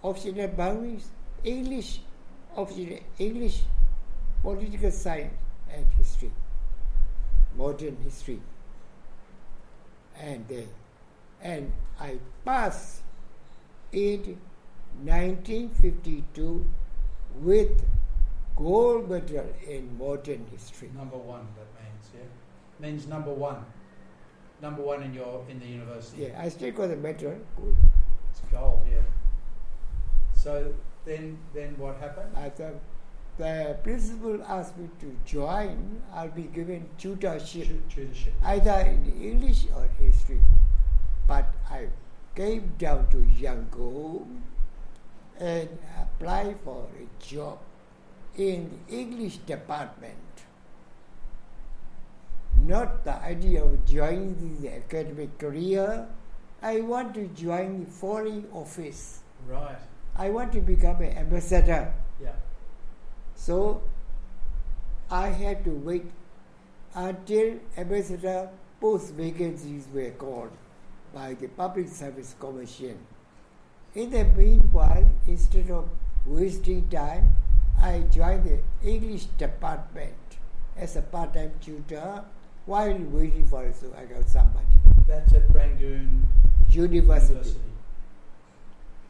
[0.00, 1.08] optional Burmese,
[1.42, 2.02] English,
[2.56, 3.62] optional English,
[4.42, 5.34] political science
[5.74, 6.30] and history,
[7.58, 8.40] modern history.
[10.20, 10.62] And uh,
[11.42, 13.00] and I passed
[13.90, 14.38] in
[15.02, 16.64] 1952
[17.42, 17.82] with
[18.56, 20.90] gold medal in modern history.
[20.96, 22.86] Number one, that means, yeah?
[22.86, 23.64] Means number one.
[24.62, 26.22] Number one in your in the university.
[26.22, 27.36] Yeah, I still got the medal.
[27.56, 27.76] Gold.
[28.30, 29.02] It's gold, yeah.
[30.34, 32.34] So then then what happened?
[32.36, 32.72] After
[33.36, 38.32] the principal asked me to join, I'll be given tutorship tutorship.
[38.42, 40.40] either in English or history.
[41.28, 41.88] But I
[42.34, 44.40] came down to Yangon
[45.38, 45.68] and
[46.00, 47.58] applied for a job
[48.36, 50.14] in the English department.
[52.64, 56.08] Not the idea of joining the academic career.
[56.62, 59.20] I want to join the foreign office.
[59.48, 59.78] Right.
[60.16, 61.92] I want to become an ambassador.
[62.20, 62.32] Yeah.
[63.34, 63.82] So
[65.10, 66.04] I had to wait
[66.94, 68.48] until ambassador
[68.80, 70.50] post vacancies were called
[71.14, 72.98] by the Public Service Commission.
[73.94, 75.88] In the meanwhile, instead of
[76.26, 77.36] wasting time,
[77.80, 78.58] I joined the
[78.88, 80.14] English department
[80.76, 82.24] as a part-time tutor
[82.66, 84.66] while waiting for so I got somebody.
[85.06, 86.26] That's at Rangoon
[86.70, 87.32] University.
[87.34, 87.60] University.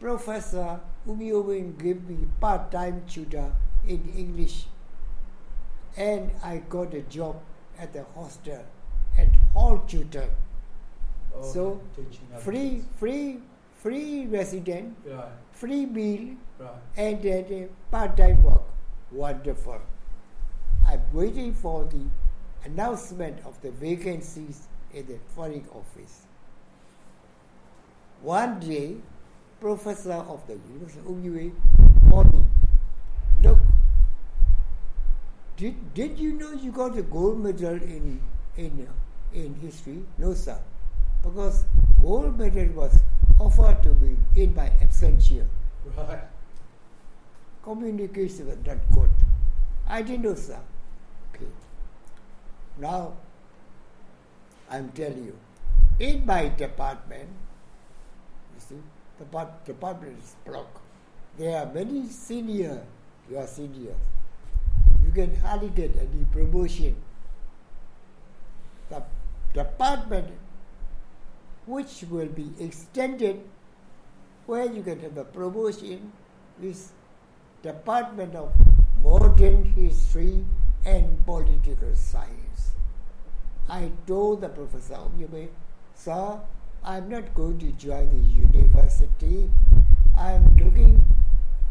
[0.01, 3.51] Professor Umiyobin gave me part-time tutor
[3.89, 4.67] in English
[5.97, 7.41] and I got a job
[7.79, 8.65] at the hostel
[9.17, 10.29] at hall tutor.
[11.35, 11.81] Oh, So,
[12.41, 13.39] Free, free,
[13.83, 15.29] free resident, Right.
[15.57, 16.71] Free meal Right.
[16.97, 18.63] and at a part-time work.
[19.13, 19.81] Wonderful.
[20.87, 22.01] I'm waiting for the
[22.65, 26.23] announcement of the vacancies in the foreign office.
[28.23, 28.97] One day,
[29.61, 31.53] professor of the University of Uyui
[32.11, 32.45] called me.
[33.43, 33.59] Look,
[35.57, 38.21] did, did you know you got a gold medal in,
[38.57, 38.89] in,
[39.33, 40.03] in history?
[40.19, 40.59] No, sir.
[41.23, 41.65] Because
[42.01, 43.01] gold medal was
[43.39, 45.47] offered to be in my absentia
[45.97, 46.25] Right.
[47.63, 49.11] communication was not good.
[49.89, 50.59] I didn't know, sir.
[51.35, 51.47] Okay.
[52.79, 53.13] Now,
[54.71, 55.39] I'm telling you,
[55.99, 57.29] in my department,
[58.55, 58.83] you see,
[59.19, 60.79] the part- department is blocked.
[61.39, 62.83] There are many senior,
[63.31, 63.97] you are seniors.
[65.05, 66.97] You can hardly get any promotion.
[68.89, 69.03] The
[69.55, 70.33] department
[71.67, 73.43] which will be extended
[74.47, 76.13] where you can have a promotion
[76.61, 76.93] with
[77.63, 78.53] Department of
[79.03, 80.45] Modern History
[80.85, 82.71] and Political Science.
[83.69, 85.49] I told the professor of Yube,
[85.97, 86.41] sir,
[86.85, 89.51] I'm not going to join the university.
[90.17, 91.05] I'm looking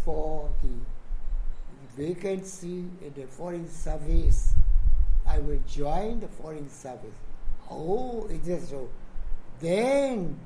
[0.03, 4.53] for the vacancy in the foreign service.
[5.25, 7.15] I will join the foreign service.
[7.71, 8.89] Oh, it is so?
[9.59, 10.37] Then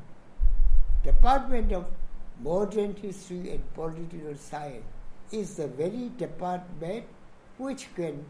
[1.03, 1.85] Department of
[2.41, 4.85] Modern History and Political Science
[5.31, 7.05] is the very department
[7.57, 8.25] which can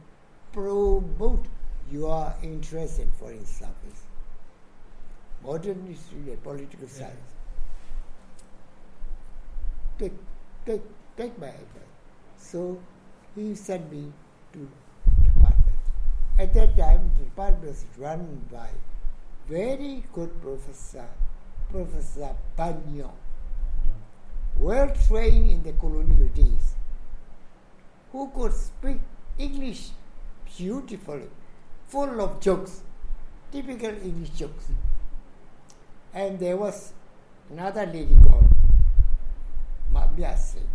[0.51, 1.45] promote
[1.91, 4.03] your interest in foreign service.
[5.43, 6.97] Modern history and political Yeah.
[6.99, 7.35] science.
[9.97, 10.13] Take,
[10.65, 10.81] take,
[11.17, 11.95] take my advice.
[12.37, 12.79] So
[13.35, 14.11] he sent me
[14.53, 14.67] to
[15.23, 15.77] department.
[16.37, 18.69] At that time, the department was run by
[19.49, 21.07] very good professor,
[21.71, 22.35] Professor
[22.93, 23.09] Yeah.
[24.59, 26.75] well trained in the colonial days,
[28.11, 28.99] who could speak
[29.39, 29.89] English
[30.55, 31.29] beautifully,
[31.87, 32.83] full of jokes,
[33.51, 34.65] typical English jokes.
[36.13, 36.93] And there was
[37.49, 38.49] another lady called
[39.91, 40.69] Mamia Singh.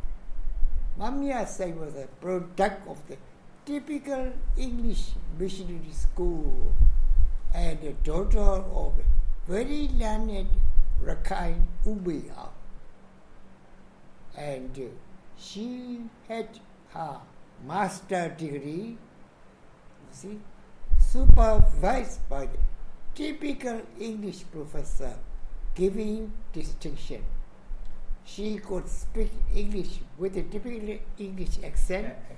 [0.98, 3.16] Mamia Singh was a product of the
[3.64, 6.74] typical English missionary school
[7.54, 9.04] and a daughter of a
[9.50, 10.48] very learned
[11.02, 12.48] Rakhine Ubiya
[14.36, 14.90] and
[15.38, 16.48] she had
[16.92, 17.20] her
[17.66, 20.40] master degree, you see,
[20.98, 22.58] supervised by the
[23.14, 25.14] typical English professor
[25.74, 27.22] giving distinction.
[28.24, 32.36] She could speak English with a typical English accent, Yeah,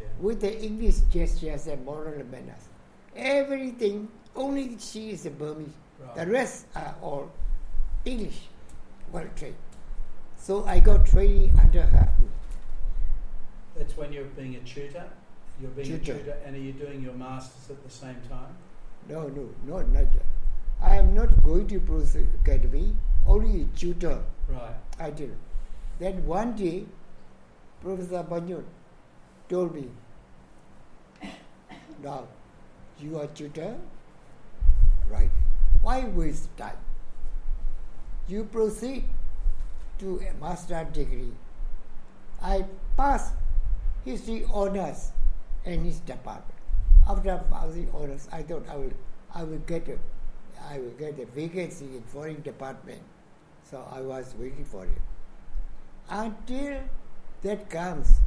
[0.00, 0.06] yeah.
[0.20, 2.68] with the English gestures and moral manners.
[3.16, 5.68] Everything, only she is a Burmese.
[6.00, 6.16] Right.
[6.16, 7.30] The rest are all
[8.04, 8.48] English,
[9.12, 9.54] well trained.
[10.36, 12.08] So I got training under her.
[13.76, 15.04] That's when you're being a tutor.
[15.60, 16.12] You're being Tutor.
[16.14, 18.54] a tutor, and are you doing your masters at the same time?
[19.08, 20.06] No, no, not not.
[20.82, 22.94] I am not going to Bruce Academy,
[23.26, 24.20] only a tutor.
[24.48, 24.74] Right.
[24.98, 25.34] I did.
[25.98, 26.86] Then one day,
[27.80, 28.64] Professor Banyan
[29.48, 29.88] told me,
[32.02, 32.24] now,
[32.98, 33.76] you are tutor?
[35.08, 35.30] Right.
[35.82, 36.76] Why waste time?
[38.26, 39.04] You proceed
[39.98, 41.32] to a master degree.
[42.42, 42.64] I
[42.96, 43.34] passed
[44.04, 45.12] history honors
[45.64, 46.58] in his department.
[47.08, 48.92] After passing honors, I thought I will,
[49.34, 49.98] I will get a,
[50.70, 53.02] I will get a vacancy in foreign department.
[53.70, 55.02] So I was waiting for it.
[56.08, 56.80] Until
[57.42, 58.20] that comes,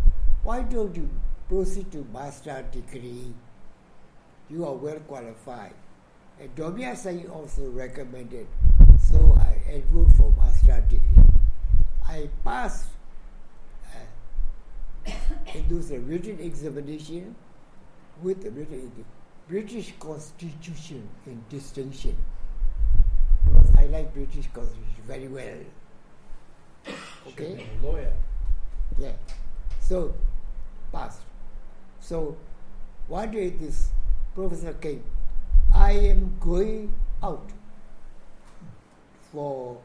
[0.43, 1.09] why don't you
[1.49, 3.33] proceed to master degree.
[4.49, 5.73] You are well qualified.
[6.39, 8.45] And Daw Mya Sein also recommended,
[8.99, 11.23] so I enrolled for master degree.
[12.07, 12.89] I passed
[13.95, 15.11] uh,
[15.55, 17.35] into the written examination
[18.21, 18.91] with the written
[19.47, 22.15] British Constitution in distinction.
[23.45, 25.57] Because I like British Constitution very well.
[27.27, 27.57] Okay?
[27.57, 28.13] Should be a lawyer.
[28.97, 29.11] Yeah.
[29.81, 30.15] So,
[30.93, 31.19] passed.
[31.99, 32.37] So,
[33.09, 33.89] one day this
[34.33, 35.03] professor came.
[35.77, 36.91] I am going
[37.21, 37.51] out
[39.31, 39.77] for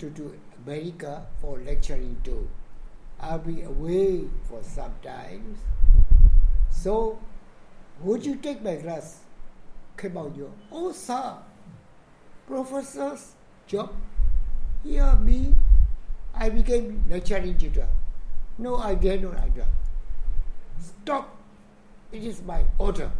[0.00, 0.34] to, to
[0.66, 2.48] America for lecturing too.
[3.20, 5.60] I'll be away for some times.
[6.70, 7.16] So,
[8.00, 9.20] would you take my class?
[9.96, 10.50] Came out you.
[10.72, 11.36] Oh, sir,
[12.48, 13.34] professor's
[13.68, 13.94] job.
[14.82, 15.54] Here, me,
[16.34, 17.86] I became lecturing tutor.
[18.58, 19.68] No idea, no idea.
[20.80, 21.36] Stop.
[22.10, 23.12] It is my order.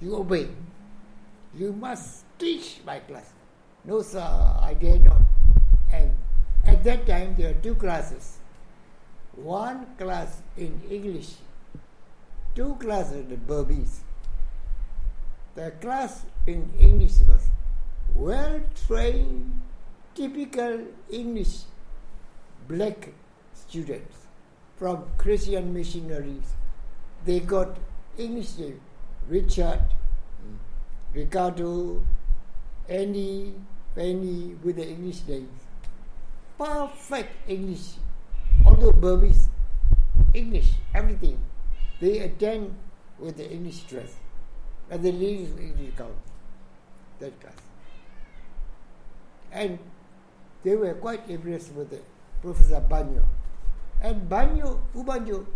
[0.00, 0.48] You obey.
[1.56, 3.32] You must teach my class.
[3.84, 5.20] No, sir, I dare not.
[5.92, 6.10] And
[6.64, 8.38] at that time, there were two classes.
[9.36, 11.34] One class in English,
[12.54, 14.00] two classes in Burmese.
[15.54, 17.48] The class in English was
[18.14, 19.60] well trained,
[20.14, 21.62] typical English
[22.66, 23.12] black
[23.52, 24.16] students
[24.76, 26.54] from Christian missionaries.
[27.24, 27.76] They got
[28.18, 28.80] English name
[29.28, 29.80] Richard,
[31.14, 32.02] Ricardo,
[32.88, 33.54] Annie,
[33.94, 35.62] Penny with the English names.
[36.58, 37.94] Perfect English.
[38.66, 39.48] Although Burmese,
[40.34, 41.38] English, everything.
[42.00, 42.74] They attend
[43.18, 44.14] with the English dress.
[44.90, 46.14] And the ladies English gown.
[47.20, 47.62] That class.
[49.52, 49.78] And
[50.64, 52.00] they were quite impressed with the
[52.42, 53.22] Professor Banyo.
[54.02, 55.46] And Banyo, Ubanyo,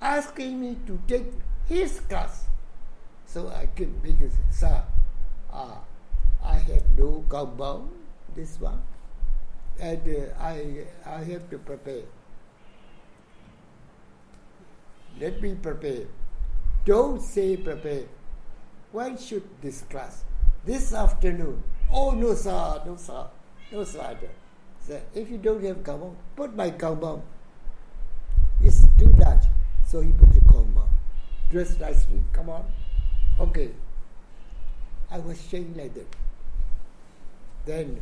[0.00, 1.26] asking me to take
[1.68, 2.47] his class.
[3.28, 4.82] So I came because, sir,
[5.52, 5.76] uh,
[6.42, 7.90] I have no compound,
[8.34, 8.80] this one,
[9.78, 12.04] and uh, I, I have to prepare.
[15.20, 16.06] Let me prepare.
[16.86, 18.04] Don't say prepare.
[18.92, 20.24] When should this class?
[20.64, 21.62] This afternoon.
[21.92, 23.26] Oh, no, sir, no, sir,
[23.70, 24.16] no, sir.
[24.80, 27.22] Sir, if you don't have compound, put my compound.
[28.62, 29.44] It's too large.
[29.86, 30.88] So he put the compound.
[31.50, 32.64] Dressed nicely, come on.
[33.40, 33.70] Okay.
[35.10, 36.16] I was shaking like that.
[37.64, 38.00] Then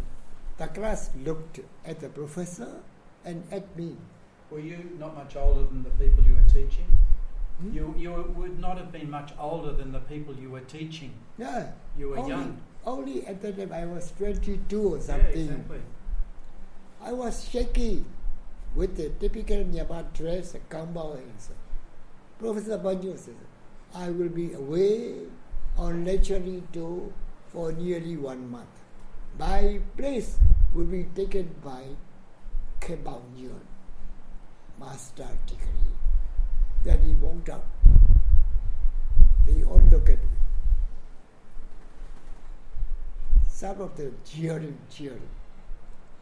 [0.58, 2.80] the class looked at the professor
[3.24, 3.96] and at me.
[4.50, 6.86] Were you not much older than the people you were teaching?
[7.60, 7.74] Hmm?
[7.74, 11.12] You, you would not have been much older than the people you were teaching.
[11.38, 11.72] No.
[11.98, 12.60] You were only, young.
[12.84, 15.26] Only at that time I was 22 or something.
[15.26, 15.80] Yeah, exactly.
[17.02, 18.04] I was shaky
[18.74, 21.52] with the typical Myanmar dress, a so.
[22.38, 23.34] Professor Banjo says,
[23.94, 25.14] I will be away
[25.78, 27.12] on lecturing tour
[27.48, 28.68] for nearly one month.
[29.38, 30.38] My place
[30.74, 31.84] will be taken by
[32.80, 33.60] Kebao Nyun,
[34.78, 35.92] master degree.
[36.84, 37.64] Then he walked out.
[39.46, 40.36] They all look at me.
[43.48, 45.28] Some of them cheering, cheering.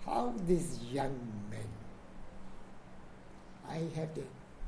[0.07, 1.19] How this young
[1.51, 1.69] man,
[3.69, 4.23] I have the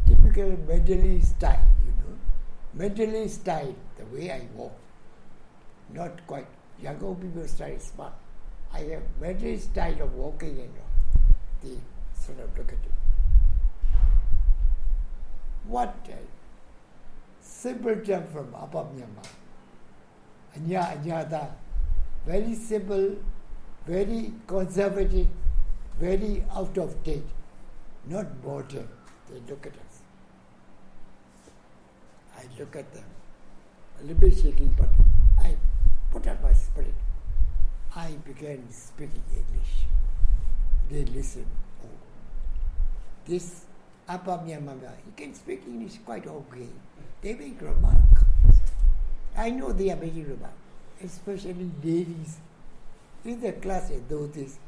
[0.06, 2.16] typical Mandalay style, you know,
[2.76, 4.72] Mandalay style, the way I walk.
[5.94, 6.46] Not quite
[6.80, 8.12] younger people style smart.
[8.72, 10.72] I have Mandalay style of walking and.
[11.62, 11.78] They
[12.14, 12.96] sort of look at it.
[15.66, 16.18] What a
[17.40, 19.26] simpleton from Upper Myanmar.
[20.56, 21.50] Anya Anyada.
[22.26, 23.16] Very simple,
[23.86, 25.28] very conservative,
[25.98, 27.24] very out of date,
[28.06, 28.88] not modern.
[29.30, 29.85] They look at us.
[32.36, 33.04] I look at them,
[33.98, 34.88] a little bit shaking, but
[35.38, 35.56] I
[36.10, 36.94] put out my spirit.
[37.94, 39.86] I began speaking English.
[40.90, 41.46] They listen.
[41.82, 41.88] Oh,
[43.26, 43.64] this
[44.08, 46.68] Upper Myanmar, he can speak English quite okay.
[47.22, 47.96] They make remark.
[49.36, 50.54] I know they are making remark,
[51.02, 52.36] especially ladies.
[53.24, 54.58] In the class at those days,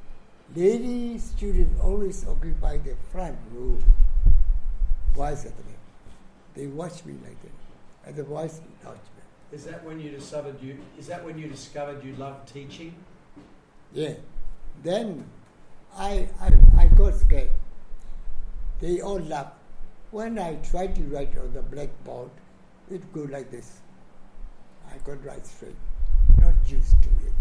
[0.56, 3.78] lady students always occupy the front row.
[5.14, 5.78] Boys at the back.
[6.54, 7.57] They watch me like that.
[8.08, 8.48] And the me.
[9.52, 10.78] Is that when you discovered you?
[10.98, 12.94] Is that when you discovered you loved teaching?
[13.92, 14.14] Yeah.
[14.82, 15.26] Then
[15.94, 17.50] I, I, I got scared.
[18.80, 19.56] They all laughed.
[20.10, 22.30] When I tried to write on the blackboard,
[22.90, 23.80] it go like this.
[24.90, 25.76] I could write straight.
[26.40, 27.34] Not used to it.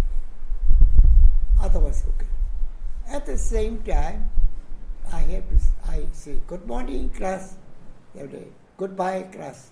[1.62, 2.28] Otherwise, okay.
[3.08, 4.30] At the same time,
[5.14, 5.56] I have to,
[5.88, 7.56] I say, good morning class.
[8.18, 8.48] Every day.
[8.78, 9.72] goodbye class.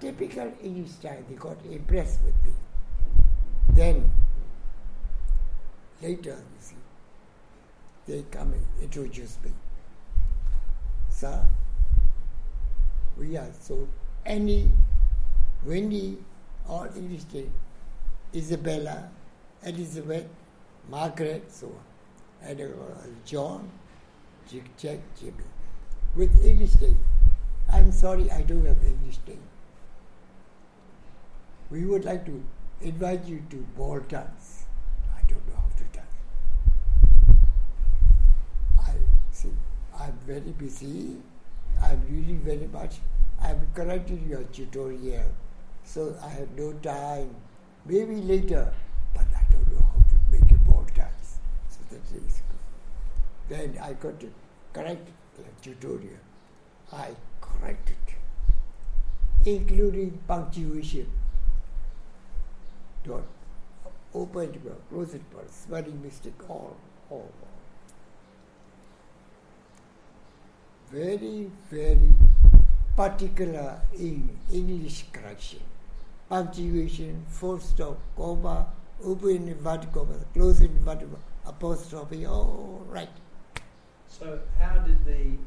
[0.00, 2.52] Typical English style, they got impressed with me.
[3.70, 4.10] Then,
[6.02, 6.76] later, you see,
[8.06, 9.50] they come and introduce me.
[11.10, 11.44] Sir,
[13.18, 13.88] we are so,
[14.24, 14.70] any,
[15.64, 16.18] Wendy,
[16.68, 17.52] all English name,
[18.34, 19.10] Isabella,
[19.64, 20.26] Elizabeth,
[20.88, 22.64] Margaret, so on, and uh,
[23.24, 23.68] John,
[24.76, 25.44] Jack, Jimmy,
[26.14, 26.98] with English name.
[27.72, 29.42] I'm sorry, I don't have English name.
[31.70, 32.42] We would like to
[32.80, 34.64] invite you to ball dance.
[35.14, 36.06] I don't know how to dance.
[38.80, 38.94] I
[39.30, 39.52] see,
[39.98, 41.16] I'm very busy.
[41.82, 42.96] I'm reading very much.
[43.40, 45.30] I'm correcting your tutorial,
[45.84, 47.34] so I have no time.
[47.84, 48.72] Maybe later,
[49.14, 51.38] but I don't know how to make a ball dance.
[51.68, 52.58] So that is good.
[53.50, 54.32] Then I got to
[54.72, 56.18] correct the tutorial.
[56.92, 57.10] I
[57.42, 57.96] corrected,
[59.44, 61.12] including punctuation.
[63.08, 63.24] Dot,
[64.14, 66.76] opened word, closed word, spelling mistake, all,
[67.08, 67.48] all, all.
[70.90, 72.12] Very, very
[72.94, 75.60] particular in English correction.
[76.28, 78.66] Punctuation, full stop, comma,
[79.02, 81.08] open inverted comma, close inverted
[81.46, 83.08] apostrophe, all right.
[84.06, 85.38] So, how did the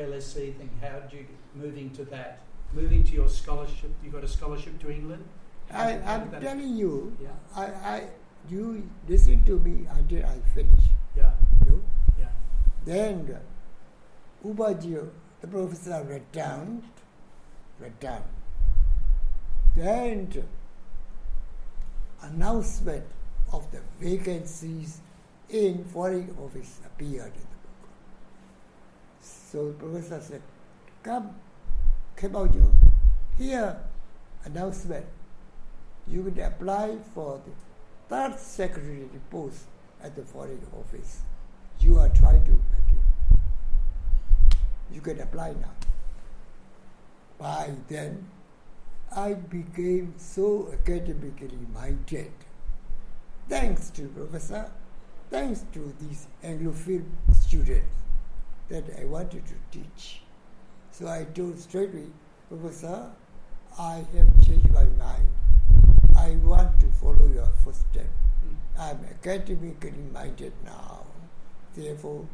[0.00, 1.26] LSE thing, how did you,
[1.56, 2.42] moving to that,
[2.72, 5.24] moving to your scholarship, you got a scholarship to England?
[5.72, 8.02] I, I'm telling you, Yeah, I, I,
[8.48, 10.84] you listen to me until I finish.
[11.16, 11.32] yeah,
[11.66, 11.82] You
[12.18, 12.28] yeah.
[12.84, 13.36] Then
[14.44, 15.08] Ubaji,
[15.40, 16.82] the professor returned,
[17.78, 18.24] returned.
[19.76, 20.28] Then
[22.22, 23.04] announcement
[23.52, 25.00] of the vacancies
[25.48, 27.88] in foreign office appeared in the book.
[29.20, 30.42] So the professor said,
[31.02, 31.34] come,
[32.16, 32.72] Kebaujo,
[33.38, 33.76] here,
[34.44, 35.06] announcement.
[36.10, 37.52] You can apply for the
[38.08, 39.66] third secretary post
[40.02, 41.20] at the foreign office.
[41.78, 42.60] You are trying to.
[44.92, 45.70] You can apply now.
[47.38, 48.26] By then,
[49.14, 52.32] I became so academically minded.
[53.48, 54.70] Thanks to professor,
[55.30, 57.86] thanks to these Anglophile students
[58.68, 60.22] that I wanted to teach.
[60.90, 62.06] So I told straightway,
[62.48, 63.10] Professor,
[63.78, 65.28] I have changed my mind.
[66.20, 68.06] I want to follow your footsteps.
[68.78, 71.04] I'm academically minded now.
[71.74, 72.26] Therefore,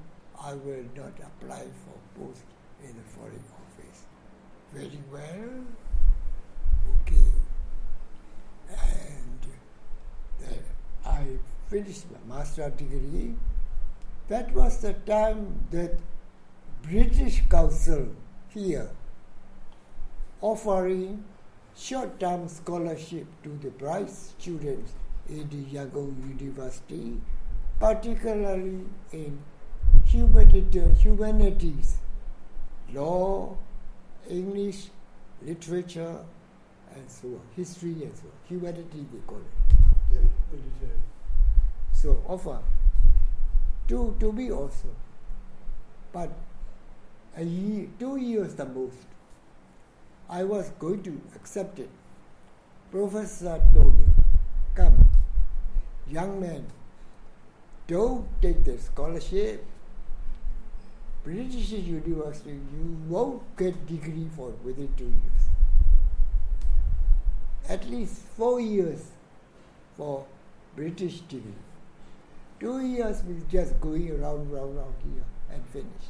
[0.42, 2.42] I will not apply for post
[2.82, 4.00] in the foreign office.
[4.72, 5.64] Very well.
[6.94, 7.30] Okay.
[8.70, 9.40] And
[10.40, 10.62] then
[11.04, 11.22] I
[11.68, 13.34] finished my master degree.
[14.26, 15.96] That was the time that
[16.82, 18.08] British Council
[18.48, 18.90] here
[20.40, 21.22] offering
[21.76, 24.92] short-term scholarship to the bright students
[25.28, 27.20] in the Yangon University,
[27.78, 28.80] particularly
[29.12, 29.38] in
[30.06, 31.96] humanities,
[32.92, 33.56] law,
[34.28, 34.88] English,
[35.42, 36.24] literature,
[36.94, 38.32] and so on, history and so on.
[38.48, 40.26] Humanity they call it.
[41.92, 42.58] So offer
[43.88, 44.88] to to me also,
[46.12, 46.30] but
[47.36, 48.96] a year, two years the most.
[50.28, 51.88] I was going to accept it.
[52.90, 54.04] Professor told me,
[54.74, 55.08] "Come,
[56.08, 56.66] young man,
[57.86, 59.64] don't take the scholarship.
[61.22, 65.42] British University, you won't get degree for within two years.
[67.68, 69.02] At least four years
[69.96, 70.24] for
[70.76, 71.62] British degree.
[72.60, 76.06] Two years we just going around, round, round here and finish.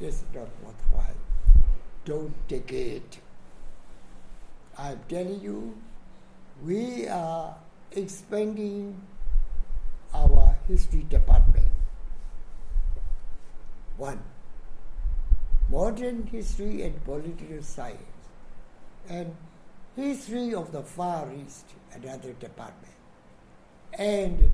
[0.00, 1.20] That's not worthwhile.
[2.04, 3.18] Don't take it.
[4.78, 5.76] I'm telling you,
[6.62, 7.56] we are
[7.90, 9.00] expanding
[10.14, 11.66] our history department.
[13.96, 14.22] One,
[15.68, 17.98] modern history and political science,
[19.08, 19.34] and
[19.96, 22.94] history of the Far East, another department,
[23.98, 24.50] and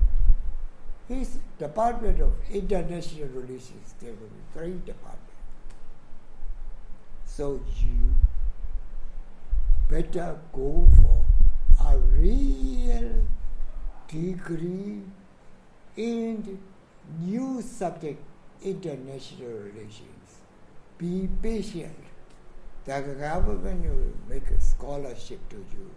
[1.07, 5.21] his Department of International Relations, there will be three departments.
[7.27, 8.15] So you
[9.89, 11.25] better go for
[11.87, 13.11] a real
[14.07, 15.01] degree
[15.95, 16.59] in
[17.19, 18.21] new subject,
[18.63, 20.41] international relations.
[20.97, 21.95] Be patient.
[22.85, 25.91] The government will make a scholarship to you.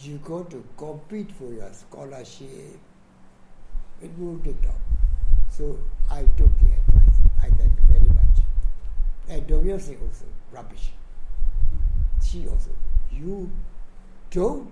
[0.00, 2.78] You got to compete for your scholarship.
[4.02, 4.72] It will take time.
[5.50, 5.78] So
[6.10, 7.18] I took the advice.
[7.42, 8.44] I thank you very much.
[9.28, 10.92] And Domestic also, rubbish.
[12.22, 12.70] she also,
[13.12, 13.50] you
[14.30, 14.70] don't.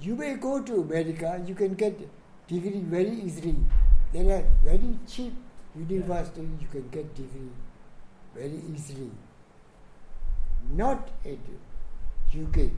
[0.00, 1.98] You may go to America, you can get
[2.46, 3.56] degree very easily.
[4.12, 5.34] There are very cheap
[5.76, 7.50] universities, you can get degree
[8.34, 9.10] very easily.
[10.72, 11.38] Not in
[12.32, 12.70] UK,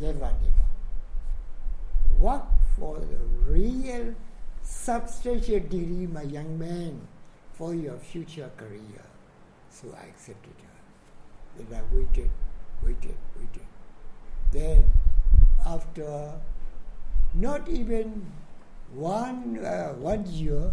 [0.00, 0.66] never, never.
[2.20, 2.44] Work
[2.78, 3.18] for the
[3.50, 4.14] real
[4.62, 7.00] substantial degree, my young man,
[7.54, 9.04] for your future career.
[9.70, 11.64] So I accepted her.
[11.64, 12.30] Then I waited,
[12.82, 13.66] waited, waited.
[14.52, 14.84] Then,
[15.64, 16.32] after
[17.34, 18.32] not even
[18.94, 20.72] one uh, one year,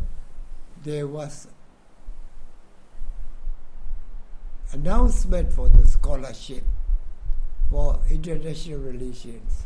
[0.84, 1.48] there was
[4.72, 6.64] announcement for the scholarship
[7.70, 9.66] for international relations.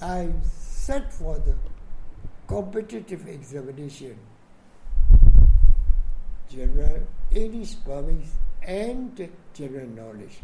[0.00, 1.54] I set for the
[2.46, 4.18] competitive examination,
[6.50, 10.40] general English, Burmese, and general knowledge.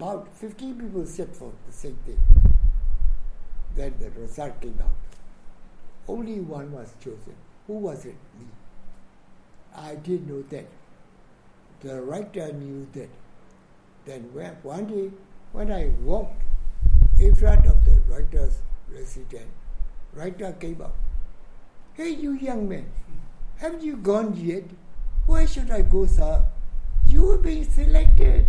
[0.00, 2.18] About 50 people set for the same thing.
[3.76, 4.96] Then the result came out.
[6.08, 7.34] Only one was chosen.
[7.66, 8.16] Who was it?
[8.38, 8.46] Me.
[9.76, 10.64] I didn't know that.
[11.82, 13.10] The writer knew that.
[14.06, 14.22] Then
[14.62, 15.10] one day,
[15.52, 16.44] when I walked
[17.18, 18.56] in front of the writer's
[18.90, 19.52] residence,
[20.14, 20.94] writer came up.
[21.92, 22.86] Hey, you young man,
[23.58, 24.64] have you gone yet?
[25.26, 26.42] Why should I go, sir?
[27.06, 28.46] You have been selected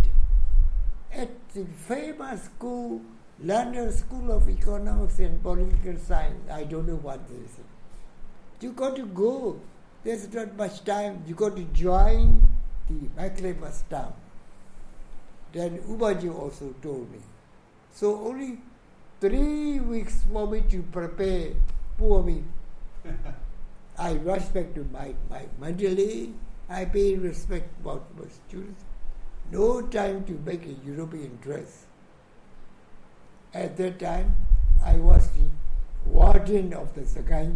[1.54, 3.02] the famous school,
[3.44, 6.50] London School of Economics and Political Science.
[6.50, 7.66] I don't know what this is.
[8.62, 9.60] You got to go.
[10.04, 11.24] There's not much time.
[11.28, 12.48] You got to join
[12.88, 14.14] the Michaelmas term.
[15.52, 17.20] Then Ubaji also told me.
[17.92, 18.60] So only
[19.20, 21.52] three weeks for me to prepare
[21.98, 22.44] for me.
[24.00, 26.30] I rushed back to my, my Mandalay.
[26.70, 28.84] I paid respect about my students.
[29.52, 31.86] No time to make a European dress.
[33.54, 34.34] At that time,
[34.84, 35.50] I was the
[36.06, 37.52] warden of the Sakai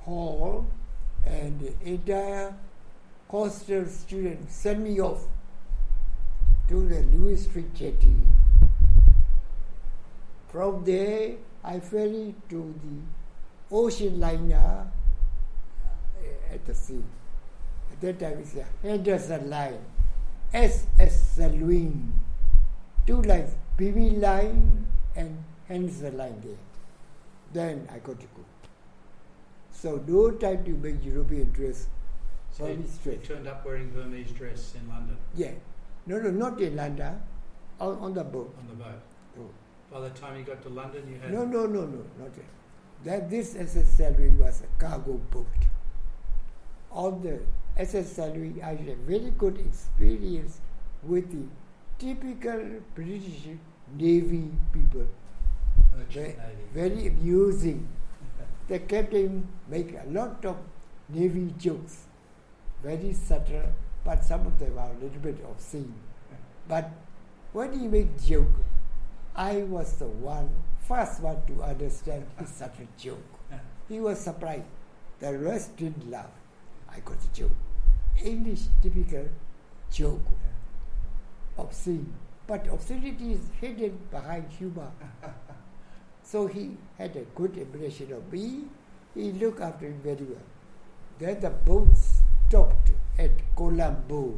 [0.00, 0.66] Hall,
[1.26, 2.54] and the entire
[3.30, 5.26] hostel students sent me off
[6.68, 8.16] to the Louis Street jetty.
[10.48, 14.86] From there, I ferried to the ocean liner
[15.84, 17.02] uh, at the sea.
[17.92, 19.84] At that time, it's a Henderson line,
[20.54, 22.12] SS Salween,
[23.06, 24.86] two lines, PV line
[25.16, 26.62] and Henderson line there.
[27.52, 28.44] Then I got to go.
[29.72, 31.88] So no time to make European dress.
[32.52, 33.16] So you, Burmese dress.
[33.26, 35.50] turned up wearing Burmese dress in London Yeah.
[36.06, 37.20] No, no, not in London.
[37.80, 38.54] On, on the boat.
[38.60, 39.02] on the boat.
[39.40, 39.50] Oh.
[39.90, 42.46] By the time you got to London, you had No, no, no, no, not yet.
[43.02, 45.46] That this SS Salween was a cargo boat.
[46.92, 47.40] On the
[47.76, 50.60] SS Salween, I had a very good experience
[51.02, 51.44] with the
[51.98, 53.48] typical British
[53.96, 55.06] Navy people.
[55.92, 56.38] Oh, very, navy.
[56.72, 57.88] very amusing.
[58.68, 60.56] The captain make a lot of
[61.08, 62.06] Navy jokes,
[62.82, 63.72] very subtle,
[64.04, 65.94] but some of them are a little bit obscene.
[66.68, 66.90] But
[67.52, 68.54] when he make joke,
[69.34, 70.48] I was the one,
[70.86, 73.24] first one to understand his subtle joke.
[73.88, 74.64] He was surprised.
[75.20, 76.30] The rest didn't laugh.
[76.94, 77.50] I got a joke.
[78.22, 79.28] English typical
[79.90, 80.22] joke,
[81.58, 82.12] uh, obscene.
[82.46, 84.90] But obscenity is hidden behind humor.
[86.26, 88.64] So he had a good impression of me.
[89.14, 90.40] He looked after me very well.
[91.18, 94.32] Then the boat stopped at Colombo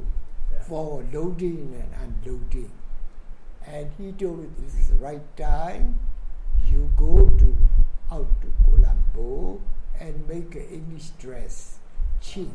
[0.53, 0.62] Yeah.
[0.62, 2.73] for loading and unloading.
[3.65, 6.01] And he told me this is the right time.
[6.66, 7.57] You go to
[8.11, 9.61] out to Colombo
[10.01, 11.76] and make an English dress
[12.27, 12.51] cheap.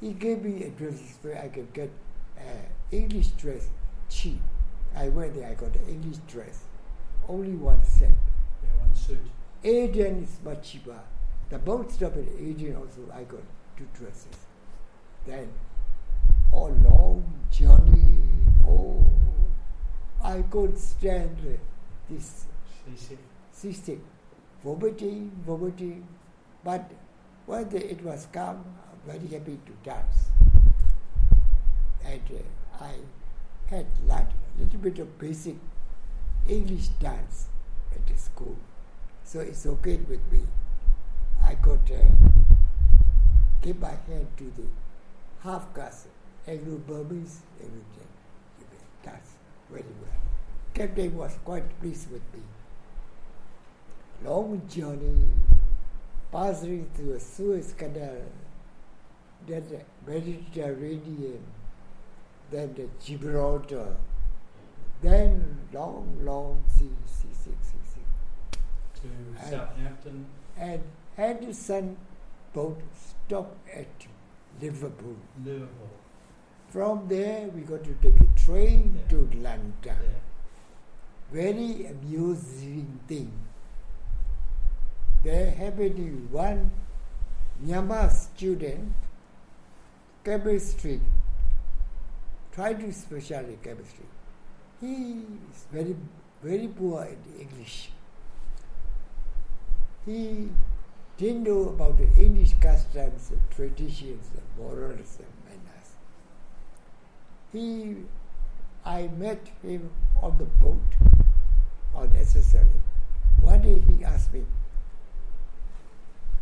[0.00, 1.90] He gave me addresses where I could get
[2.38, 2.42] uh,
[2.90, 3.68] English dress
[4.08, 4.40] cheap.
[4.96, 6.64] I went there, I got an English dress,
[7.28, 8.10] only one set.
[8.62, 9.18] Yeah, one suit.
[9.64, 10.98] Aden is much cheaper.
[11.50, 13.42] The boat stop at Aden also, I got
[13.76, 14.38] two dresses.
[15.26, 15.48] Then,
[16.52, 18.18] all long journey,
[18.66, 19.04] oh,
[20.22, 21.36] I could stand
[22.08, 22.44] this
[22.86, 23.18] Seasick.
[23.52, 23.98] seasick,
[24.64, 26.06] vomiting, vomiting.
[26.64, 26.90] But
[27.46, 28.64] when the, it was calm,
[29.06, 30.30] very happy to dance.
[32.04, 32.94] And uh, I
[33.68, 35.56] had learned a little bit of basic
[36.48, 37.48] English dance
[37.94, 38.56] at the school.
[39.24, 40.40] So it's okay with me.
[41.44, 42.26] I could uh,
[43.62, 44.66] give my hand to the
[45.42, 46.08] half caste,
[46.46, 48.08] Anglo Burmese, everything.
[49.04, 49.32] Dance
[49.70, 50.10] very well.
[50.74, 52.40] Captain was quite pleased with me.
[54.24, 55.26] Long journey,
[56.32, 58.22] passing through a Suez Canal,
[59.48, 61.42] the Mediterranean,
[62.50, 63.96] then the Gibraltar,
[65.02, 68.60] then long, long sea, sea, sea, sea, sea.
[69.00, 70.26] To And- Southampton.
[70.56, 70.82] And
[71.16, 71.96] Henderson
[72.52, 73.86] boat stopped at
[74.60, 75.16] Liverpool.
[75.44, 75.90] Liverpool.
[76.68, 79.08] From there, we got to take a train Yeah.
[79.10, 79.72] to London.
[79.84, 80.20] Yeah.
[81.30, 83.32] Very amusing thing.
[85.22, 86.70] There happened one
[87.64, 88.92] Myanmar student,
[90.28, 91.00] chemistry,
[92.52, 94.04] tried to specialize in chemistry.
[94.78, 95.96] He is very,
[96.42, 97.90] very poor in English.
[100.04, 100.50] He
[101.16, 105.88] didn't know about the English customs, and traditions, and morals and manners.
[107.50, 107.96] He,
[108.84, 109.90] I met him
[110.22, 110.90] on the boat,
[111.94, 112.82] on SSLA.
[113.40, 114.44] One day he asked me,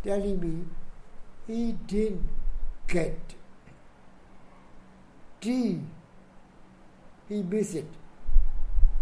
[0.03, 0.65] telling me
[1.47, 2.29] he didn't
[2.89, 3.26] get
[5.41, 5.81] tea.
[7.29, 7.87] He missed it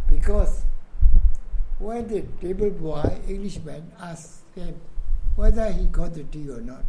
[0.09, 0.65] because
[1.78, 4.81] when the table boy, Englishman, asked him
[5.36, 6.85] whether he got the tea or not,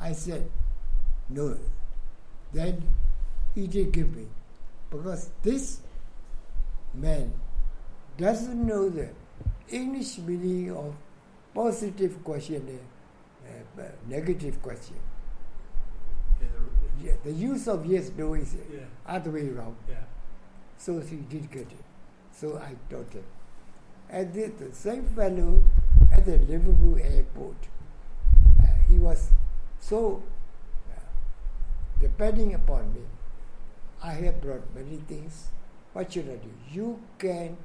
[0.00, 0.48] I said
[1.28, 1.56] no.
[2.52, 2.88] Then
[3.54, 4.26] he did give me
[4.90, 5.80] because this
[6.94, 7.32] man
[8.16, 9.08] doesn't know the
[9.68, 10.94] English meaning of
[11.54, 12.78] positive question
[13.46, 14.96] uh, negative question.
[17.02, 17.12] Yeah.
[17.24, 18.84] The use of yes, no is the- yeah.
[19.06, 19.76] other way around.
[19.88, 19.96] Yeah.
[20.78, 21.84] So she did get it.
[22.32, 23.24] So I taught him.
[24.10, 25.62] And the, the same fellow
[26.12, 27.56] at the Liverpool airport,
[28.62, 29.30] uh, he was
[29.80, 30.22] so
[30.90, 31.00] uh,
[32.00, 33.00] depending upon me.
[34.02, 35.48] I have brought many things.
[35.92, 36.50] What should I do?
[36.70, 37.56] You can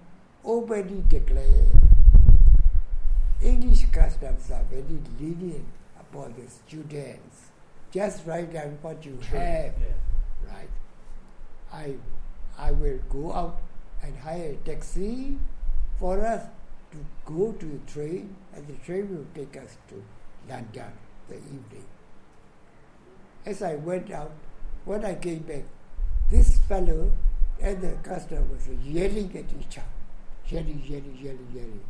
[0.44, 1.66] openly declare
[3.42, 4.84] English customs are very
[5.20, 5.66] lenient
[6.00, 7.51] upon the students.
[7.92, 9.38] Just write down what you True.
[9.40, 10.54] have Yeah.
[10.54, 10.70] right?
[11.74, 11.96] I,
[12.58, 13.60] I will go out
[14.02, 15.38] and hire a taxi
[16.00, 16.46] for us
[16.92, 20.04] to go to the train, and the train will take us to
[20.50, 20.92] London
[21.28, 21.86] the evening.
[23.46, 24.32] As I went out,
[24.86, 25.64] when I came back,
[26.30, 27.12] this fellow
[27.62, 29.88] and the customer was yelling at each other,
[30.48, 31.82] yelling, yelling, yelling, yelling.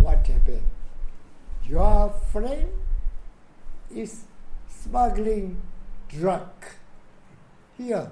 [0.00, 0.62] What happened?
[1.68, 2.68] Your friend
[3.94, 4.24] is
[4.68, 5.60] smuggling
[6.08, 6.48] drug
[7.78, 8.10] here.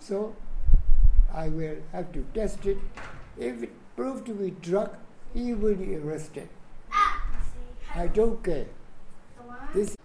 [0.00, 0.34] So
[1.32, 2.78] I will have to test it.
[3.38, 4.96] If it proved to be drug,
[5.32, 6.48] he will be arrested.
[7.94, 8.66] I don't care.
[9.74, 9.96] This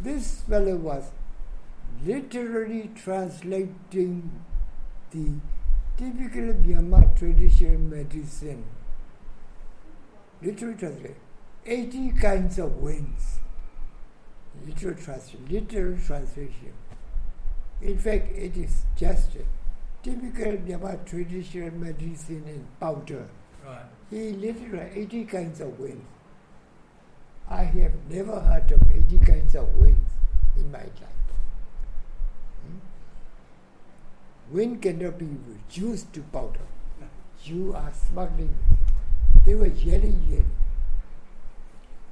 [0.00, 1.10] this fellow was
[2.06, 4.30] literally translating
[5.10, 5.32] the
[5.98, 8.64] typical Myanmar traditional medicine.
[10.40, 11.16] Literally translate.
[11.66, 13.40] 80 kinds of winds.
[14.64, 15.46] Literal translation.
[15.50, 16.72] Literal translation.
[17.82, 19.32] In fact, it is just
[20.02, 23.28] typical Myanmar traditional medicine in powder.
[23.66, 23.82] Right.
[24.10, 26.06] He literally 80 kinds of winds.
[27.50, 30.12] I have never heard of 80 kinds of winds
[30.56, 31.28] in my life.
[32.62, 32.78] Hmm?
[34.50, 36.60] Wind cannot be reduced to powder.
[37.44, 38.54] You are smuggling.
[39.44, 40.50] They were yelling, yelling.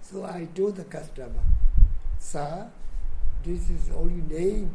[0.03, 1.43] So I told the customer,
[2.19, 2.71] Sir,
[3.45, 4.71] this is only name.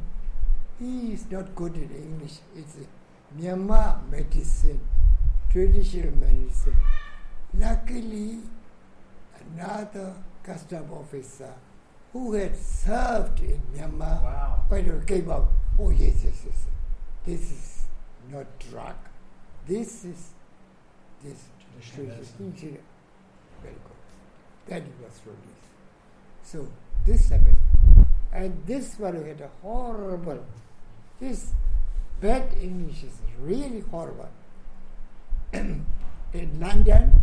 [0.80, 2.40] He is not good in English.
[2.56, 2.76] It's
[3.40, 4.80] Myanmar medicine,
[5.52, 6.76] traditional medicine.
[7.58, 8.40] Luckily,
[9.56, 10.14] another
[10.44, 11.54] custom officer
[12.12, 14.66] who had served in Myanmar Wow.
[14.68, 15.48] when it came out,
[15.80, 16.66] oh yes, yes, yes,
[17.26, 17.84] this is
[18.32, 18.96] not drug.
[19.68, 20.30] This is
[21.24, 21.46] this
[21.80, 22.78] Traditional.
[23.62, 24.68] Very good.
[24.68, 25.68] Then he was released.
[26.44, 26.68] So
[27.06, 27.58] this happened.
[28.32, 30.46] And this fellow had a horrible,
[31.20, 31.52] his
[32.22, 34.30] bad English is really horrible.
[35.54, 35.86] in
[36.60, 37.22] London,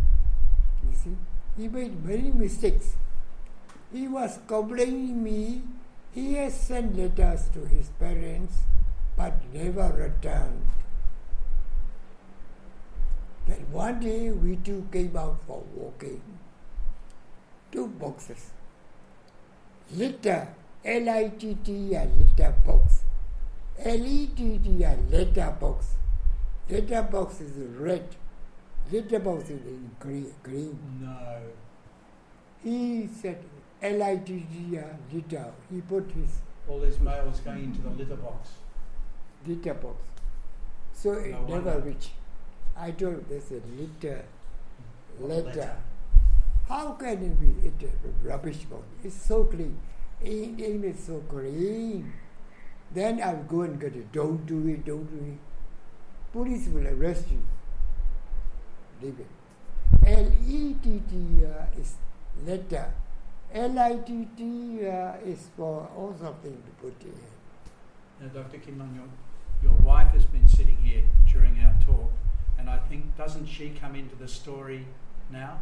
[0.83, 1.15] you see,
[1.57, 2.95] he made many mistakes.
[3.91, 5.63] He was complaining me,
[6.13, 8.53] he has sent letters to his parents,
[9.19, 10.63] but never returned.
[13.45, 16.21] Then one day we two came out for walking.
[17.69, 18.51] Two boxes.
[19.91, 20.47] Litter,
[20.85, 23.01] L-I-T-T-E-R, litter box.
[23.79, 25.87] L-E-T-T-E-R, letter box.
[26.69, 28.15] Letter box is red.
[28.89, 30.33] Litter box is in green.
[30.41, 30.79] green.
[31.01, 31.41] No.
[32.63, 33.43] He said
[33.81, 35.45] L-I-T-T-E-R, litter.
[35.69, 36.39] He put his
[36.69, 38.49] All these mails going into the litter box.
[39.47, 39.95] Litter box.
[40.93, 41.79] So it No never wonder.
[41.87, 42.11] reached.
[42.77, 44.25] I told there's a litter,
[45.19, 45.75] letter.
[46.67, 48.85] How can it be it a rubbish boat?
[49.03, 49.77] It's so clean.
[50.21, 52.11] In English, so clean.
[52.91, 54.11] Then I'll go and get it.
[54.11, 55.39] Don't do it, don't do it.
[56.33, 57.41] Police will arrest you.
[59.01, 59.27] Leave it.
[60.05, 61.93] L E T T uh, is
[62.45, 62.91] letter.
[63.53, 67.15] L I T T uh, is for all something to put in.
[68.21, 68.57] Now, Dr.
[68.59, 69.07] Khin Maung,
[69.63, 72.11] your, wife has been sitting here during our talk,
[72.57, 74.85] and I think, doesn't she come into the story
[75.31, 75.59] now?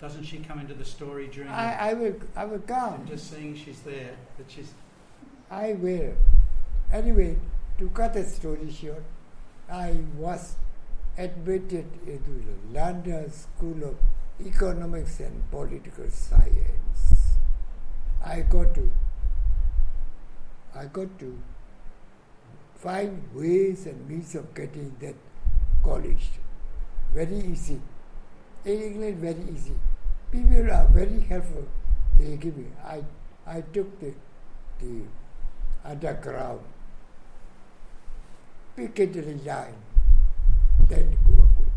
[0.00, 2.94] Doesn't she come into the story during the, I, I will I will come.
[2.94, 4.72] I'm just seeing she's there, that she's,
[5.50, 6.14] I will.
[6.92, 7.38] Anyway,
[7.78, 9.02] to cut the story short,
[9.70, 10.56] I was
[11.18, 13.96] admitted into the London School of
[14.46, 17.38] Economics and Political Science.
[18.24, 18.90] I got to
[20.74, 21.38] I got to
[22.86, 25.16] find ways and means of getting that
[25.82, 26.30] college.
[27.12, 27.80] Very easy.
[28.64, 29.74] In England, very easy.
[30.30, 31.66] People are very helpful.
[32.18, 32.66] They give me.
[32.84, 33.02] I
[33.44, 34.14] I took the
[34.78, 35.02] the
[35.84, 36.60] underground
[38.76, 39.74] Piccadilly line,
[40.88, 41.72] then go up with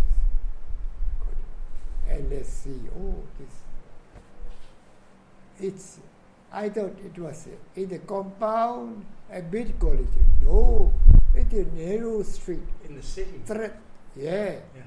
[1.24, 2.18] this.
[2.18, 3.56] And let's see, oh, this.
[5.62, 6.00] It's,
[6.52, 10.08] I thought it was in the compound, a big college.
[10.42, 10.94] No,
[11.34, 12.64] it's a narrow street.
[12.88, 13.42] in the city.
[13.46, 13.80] Threat,
[14.16, 14.82] yeah, Yeah,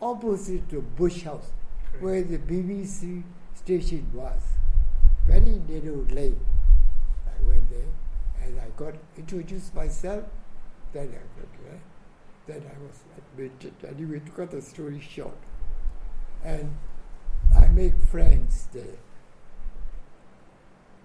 [0.00, 1.50] opposite to Bush House,
[1.90, 2.02] correct.
[2.04, 3.22] where the BBC
[3.54, 4.42] station was.
[5.26, 6.40] Very narrow lane.
[7.26, 7.90] I went there
[8.44, 10.24] and I got introduced myself.
[10.92, 11.80] Then I got there.
[12.46, 13.72] Then I was admitted.
[13.88, 15.36] Anyway, to cut the story short.
[16.44, 16.76] And
[17.56, 18.98] I make friends there.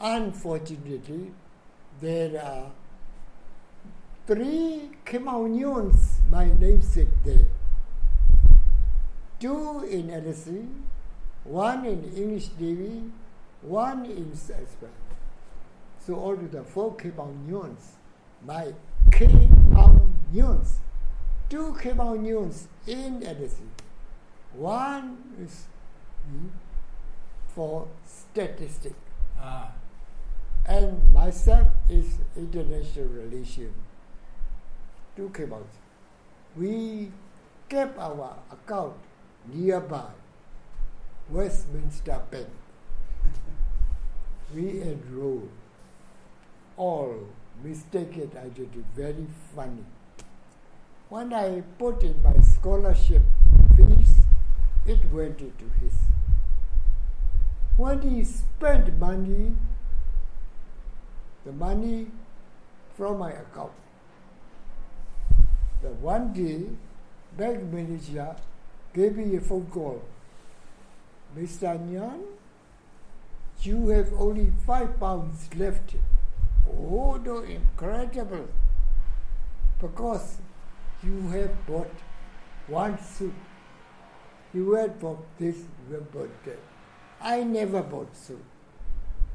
[0.01, 1.31] Unfortunately,
[2.01, 2.71] there are
[4.27, 5.93] three Khin Maung
[6.29, 7.47] my namesake there.
[9.39, 10.67] Two in LSE,
[11.43, 13.03] one in English Navy,
[13.61, 14.89] one in Salzburg.
[16.05, 17.75] So all the four Khin Maung
[18.45, 18.73] my
[19.11, 20.65] Khin Maung
[21.49, 23.67] two Khin Maung in LSE.
[24.53, 25.65] One is
[26.27, 26.47] hmm,
[27.47, 28.95] for statistics
[29.41, 29.71] Ah,
[30.69, 33.73] and myself is international relation.
[35.15, 35.67] Two out.
[36.55, 37.11] We
[37.67, 38.93] kept our account
[39.51, 40.11] nearby
[41.29, 42.47] Westminster Bank.
[44.55, 45.49] we enrolled
[46.77, 47.15] all
[47.63, 49.25] mistaken identity, very
[49.55, 49.85] funny.
[51.09, 53.23] When I put in my scholarship
[53.75, 54.21] fees,
[54.85, 55.93] it went into his.
[57.75, 59.55] When he spent money,
[61.45, 62.07] the money
[62.95, 63.71] from my account.
[65.81, 66.65] The one day,
[67.37, 68.35] bank manager
[68.93, 70.01] gave me a phone call.
[71.37, 71.77] Mr.
[71.79, 72.25] Nyunt,
[73.61, 75.95] you have only five pounds left.
[76.69, 78.47] Oh, no, incredible.
[79.79, 80.37] Because
[81.03, 81.93] you have bought
[82.67, 83.33] one suit.
[84.53, 85.55] You had bought this,
[85.87, 86.59] you have bought that.
[87.21, 88.43] I never bought suit.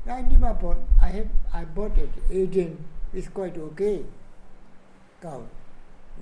[0.07, 0.77] I bought.
[1.01, 1.29] I have.
[1.53, 2.11] I bought it.
[2.31, 2.79] Agent
[3.13, 4.05] is quite okay.
[5.21, 5.49] Come,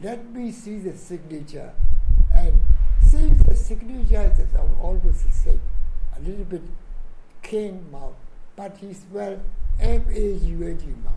[0.02, 1.72] let me see the signature,
[2.32, 2.54] and
[3.02, 5.60] see the signature is al- always the same.
[6.16, 6.62] A little bit
[7.42, 8.14] cane mouth,
[8.54, 9.40] but he's well
[9.80, 11.14] M A U N G mouth.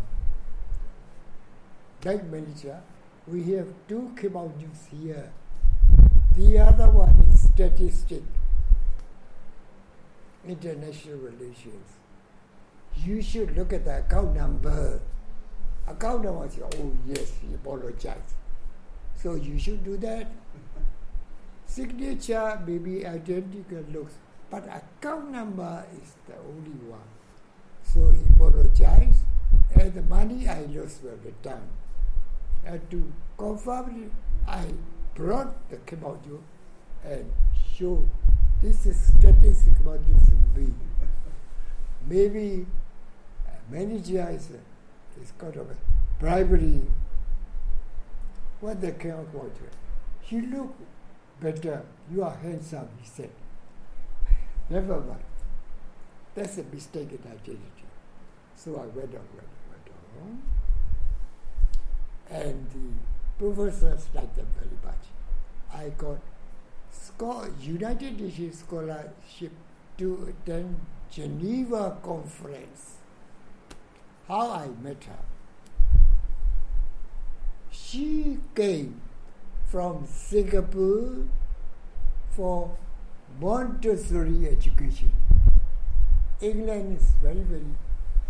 [2.01, 2.81] Bank manager,
[3.27, 4.35] we have two came
[4.91, 5.31] here.
[6.35, 8.23] The other one is statistic,
[10.47, 11.94] international relations
[13.03, 15.01] you should look at the account number.
[15.87, 18.35] Account number say, oh yes, he apologized.
[19.15, 20.31] So you should do that.
[21.65, 24.13] Signature may be identical looks,
[24.49, 27.09] but account number is the only one.
[27.83, 29.23] So he apologized,
[29.75, 31.69] and the money I lost were returned.
[32.65, 34.11] And to confirm
[34.47, 34.65] I
[35.15, 36.39] brought the Kimaudu
[37.03, 37.31] and
[37.75, 38.07] showed
[38.61, 40.73] this is statistic about this me.
[42.07, 42.65] Maybe
[43.69, 45.75] manager is, uh, a, is kind of a
[46.19, 46.81] bribery.
[48.61, 49.51] What the came out was,
[50.29, 50.75] you look
[51.41, 53.29] better, you are handsome, he said.
[54.69, 55.23] Never mind.
[56.33, 57.61] That's a mistaken identity.
[58.55, 60.41] So I went on, went on, went on.
[62.29, 65.05] And the professors liked them very much.
[65.73, 66.19] I got
[67.61, 69.51] United Nations scholarship
[69.97, 70.75] to attend
[71.11, 72.94] Geneva conference.
[74.27, 75.23] How I met her.
[77.71, 79.01] She came
[79.65, 81.25] from Singapore
[82.31, 82.75] for
[83.39, 85.11] Montessori education.
[86.41, 87.71] England is very, very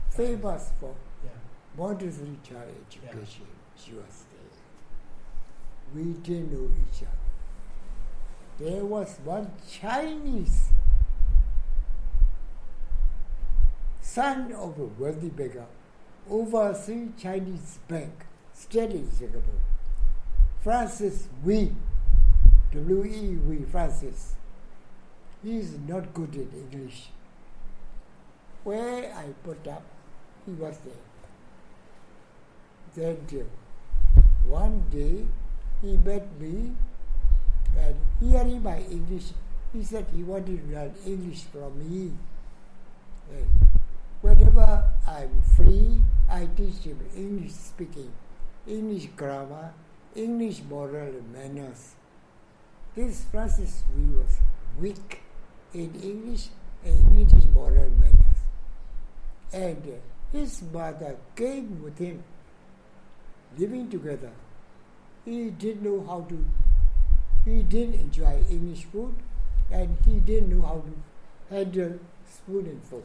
[0.10, 0.94] famous for
[1.24, 1.32] Yeah.
[1.78, 3.48] Montessori child education.
[3.78, 4.52] She was there.
[5.96, 7.12] We didn't know each other.
[8.58, 10.70] There was one Chinese
[14.02, 15.66] son of a wealthy beggar
[16.30, 18.26] overseas Chinese bank
[18.74, 19.62] in Singapore.
[20.64, 21.72] Francis Wee,
[22.72, 24.36] W-E Wee, Francis.
[25.44, 27.10] He is not good in English.
[28.64, 29.84] Where I put up,
[30.46, 31.06] he was there.
[32.96, 35.26] Then uh, one day
[35.82, 36.72] he met me
[37.78, 39.26] and hearing my English,
[39.74, 42.12] he said he wanted to learn English from me.
[43.32, 43.48] And
[44.22, 48.12] whenever I'm free, I teach him English speaking,
[48.68, 49.74] English grammar,
[50.16, 51.94] English moral manners.
[52.96, 54.38] This Francis Wee was
[54.80, 55.22] weak
[55.74, 56.48] in English
[56.84, 58.40] and English moral manners.
[59.54, 62.24] And his mother came with him,
[63.58, 64.32] living together.
[65.26, 66.44] He didn't know how to,
[67.46, 69.14] he didn't enjoy English food
[69.72, 73.04] and he didn't know how to handle spoon and fork.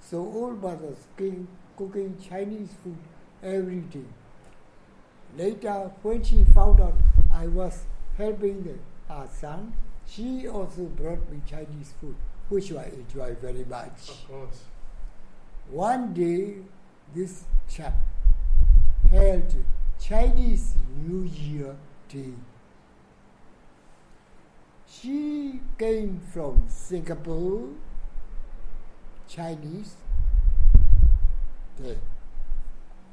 [0.00, 2.96] So old mothers came cooking Chinese food
[3.42, 4.08] every day.
[5.36, 6.94] Later, when she found out
[7.32, 7.84] I was
[8.16, 8.74] helping the,
[9.12, 9.74] her son,
[10.06, 12.16] she also brought me Chinese food,
[12.48, 14.08] which I enjoy very much.
[14.08, 14.62] Of course.
[15.70, 16.56] One day,
[17.14, 17.94] this chap
[19.10, 19.54] held
[20.00, 20.74] Chinese
[21.04, 21.76] New Year
[22.08, 22.32] Day.
[24.88, 27.68] She came from Singapore,
[29.28, 29.96] Chinese,
[31.78, 31.96] there,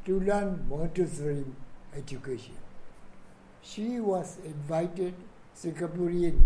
[0.06, 1.45] to learn Montessori
[1.95, 2.56] education.
[3.61, 5.14] She was invited
[5.56, 6.41] Singaporean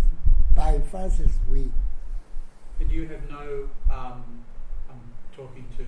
[0.56, 1.72] by Francis Wee.
[2.78, 4.24] But you have no, um,
[4.90, 5.02] I'm
[5.36, 5.84] talking to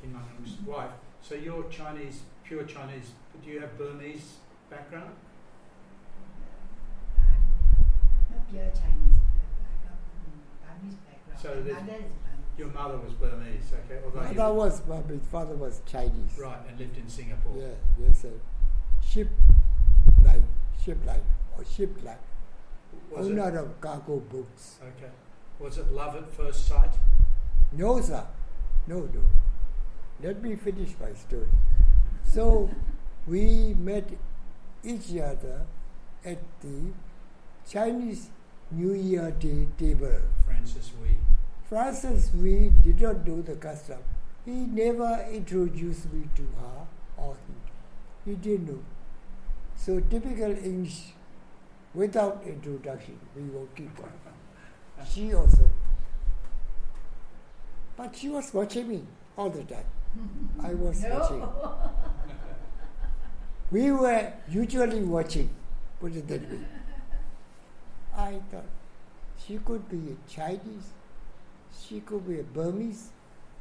[0.00, 0.90] Khin Maung wife,
[1.22, 4.34] so you're Chinese, pure Chinese, but do you have Burmese
[4.68, 5.14] background?
[7.18, 9.16] I'm not pure Chinese.
[9.64, 11.40] I got mm, Burmese background.
[11.40, 11.62] So
[12.56, 13.20] My there's- mother is Burmese.
[13.26, 13.28] Your mother
[13.58, 14.00] was Burmese, okay?
[14.04, 16.38] Although Mother was Burmese, father was Chinese.
[16.38, 17.56] Right, and lived in Singapore.
[17.58, 17.74] Yeah,
[18.06, 18.32] yes, sir.
[19.06, 19.28] Ship
[20.24, 20.44] line,
[20.82, 21.22] ship line,
[21.56, 22.16] or ship line.
[23.10, 24.76] Was it, owner of cargo boats.
[24.82, 25.10] okay.
[25.58, 26.94] Was it love at first sight?
[27.72, 28.24] No, sir.
[28.86, 29.22] No, no.
[30.22, 31.48] Let me finish my story.
[32.24, 32.70] So,
[33.26, 34.10] we met
[34.82, 35.66] each other
[36.24, 36.92] at the
[37.68, 38.30] Chinese
[38.70, 40.20] New Year Day table.
[40.46, 41.16] Francis Wee.
[41.68, 43.98] Francis Wee did not know the custom.
[44.44, 46.86] He never introduced me to her
[47.16, 48.82] or he, he didn't know.
[49.76, 51.14] So typical English
[51.94, 54.12] without introduction, we will keep on.
[55.10, 55.70] She also.
[57.96, 59.04] But she was watching me
[59.36, 59.84] all the time.
[60.62, 61.46] I was watching.
[63.70, 65.50] We were usually watching,
[66.00, 66.60] put it that way.
[68.16, 68.66] I thought
[69.44, 70.90] she could be a Chinese,
[71.82, 73.10] she could be a Burmese,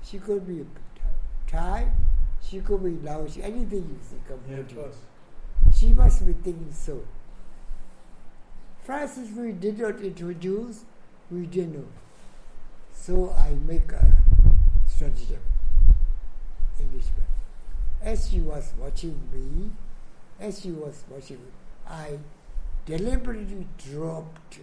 [0.03, 0.65] she could be a
[1.47, 1.91] Thai,
[2.41, 4.39] she could be Laos, anything you think of.
[4.49, 4.97] Yeah, of course.
[5.75, 7.03] She must be thinking so.
[8.83, 10.83] Francis, Wee did not introduce,
[11.31, 11.87] we didn't know.
[12.93, 14.05] So I make a
[14.87, 15.39] stratagem,
[16.79, 17.25] Englishman.
[18.01, 19.71] As she was watching me,
[20.39, 21.51] as she was watching me,
[21.87, 22.17] I
[22.85, 24.61] deliberately dropped the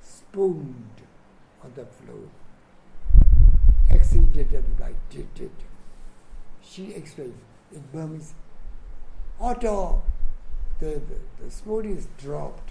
[0.00, 0.84] spoon
[1.64, 2.28] on the floor.
[6.62, 7.38] She explained
[7.72, 8.34] in Burmese,
[9.40, 10.02] Otto,
[10.78, 12.70] the, the, the spoon is dropped.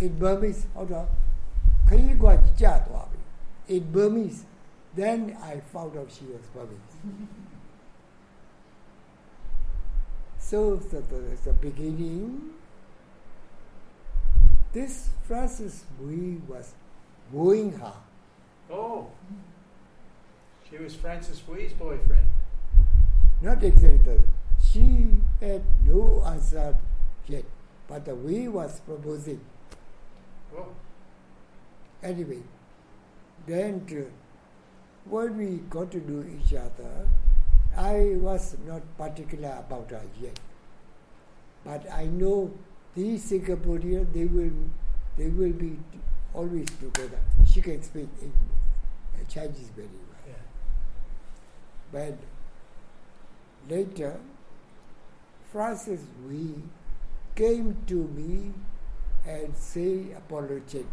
[0.00, 1.08] In Burmese, Otto,
[3.68, 4.44] in Burmese.
[4.94, 6.78] Then I found out she was Burmese.
[10.38, 12.50] so the, the, the beginning,
[14.72, 16.72] this Francis Wee was
[17.30, 17.94] wooing her.
[18.70, 19.08] Oh.
[20.70, 22.26] She was Francis Wee's boyfriend.
[23.42, 24.20] Not exactly.
[24.62, 26.76] She had no answer
[27.26, 27.44] yet,
[27.88, 29.40] but the Wee was proposing.
[30.56, 30.68] Oh.
[32.02, 32.42] Anyway,
[33.46, 33.84] then
[35.04, 37.08] when we got to know each other,
[37.76, 40.38] I was not particular about her yet.
[41.64, 42.52] But I know
[42.94, 44.52] these Singaporeans, they will,
[45.16, 45.78] they will be
[46.32, 47.18] always together.
[47.52, 50.09] She can speak English, Chinese very well.
[51.92, 52.16] But
[53.68, 54.18] later,
[55.52, 56.54] Francis Wee
[57.34, 58.52] came to me
[59.26, 60.86] and say apologetically,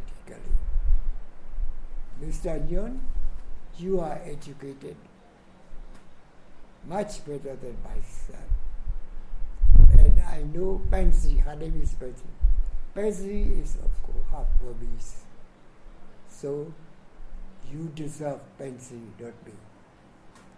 [2.24, 2.68] Mr.
[2.68, 2.99] Nyunt,
[3.78, 4.95] you are educated
[6.88, 9.99] much better than my son.
[9.99, 12.24] And I know Pansy, her name is Pansy.
[12.95, 15.24] Pansy is, of course, half Burmese.
[16.30, 16.74] So
[17.72, 19.53] you deserve Pansy, not me.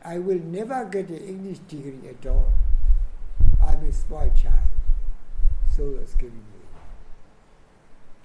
[0.03, 2.51] I will never get an English degree at all.
[3.61, 4.69] I'm a small child.
[5.75, 6.59] So was giving me.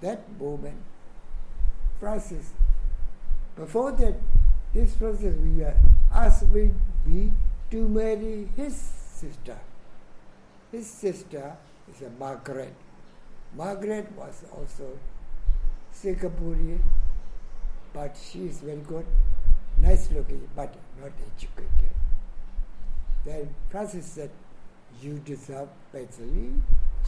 [0.01, 0.77] That moment,
[1.99, 2.51] Francis,
[3.55, 4.15] before that,
[4.73, 5.73] this process we were
[6.13, 6.71] asked me,
[7.05, 7.31] me
[7.71, 9.57] to marry his sister.
[10.71, 11.55] His sister
[11.89, 12.73] is a Margaret.
[13.55, 14.99] Margaret was also
[15.93, 16.81] Singaporean,
[17.93, 19.05] but she is very good,
[19.77, 21.95] nice looking, but not educated.
[23.25, 24.29] Then Francis said,
[25.01, 26.61] You deserve Bethany.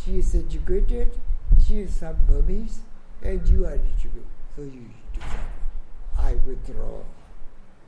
[0.04, 1.18] She is educated,
[1.66, 2.80] she is some Burmese,
[3.22, 6.20] and you are educated, so you deserve it.
[6.20, 7.02] I withdraw.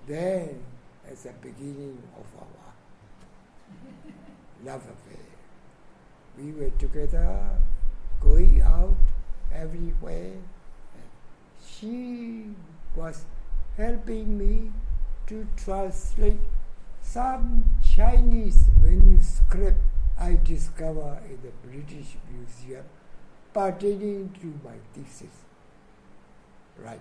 [0.08, 0.64] Then,
[1.10, 2.48] as a beginning of our
[4.66, 5.26] love affair,
[6.38, 7.40] we were together,
[8.22, 8.96] going out
[9.54, 10.34] everywhere.
[11.66, 12.46] She
[12.96, 13.26] was
[13.78, 14.72] helping me
[15.30, 16.40] to translate
[17.04, 17.64] some
[17.96, 19.78] Chinese manuscript
[20.20, 22.84] I discovered in the British Museum
[23.54, 25.46] pertaining to my thesis.
[26.84, 27.00] Right.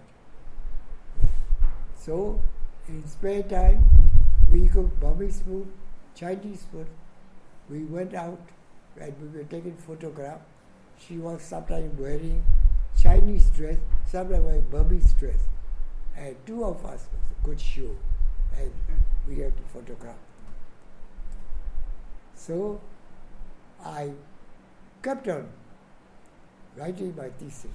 [1.99, 2.43] So,
[2.87, 3.89] in spare time,
[4.53, 5.67] we cooked Burmese food,
[6.15, 6.87] Chinese food.
[7.71, 8.41] We went out
[9.01, 10.41] and we were taking photograph.
[10.99, 12.45] She was sometimes wearing
[13.01, 15.41] Chinese dress, sometimes wearing Burmese dress.
[16.15, 17.97] And two of us was a good show.
[18.59, 18.73] And
[19.29, 20.17] we had to photograph.
[22.35, 22.81] So
[23.85, 24.11] I
[25.03, 25.49] kept on
[26.77, 27.71] writing my thesis.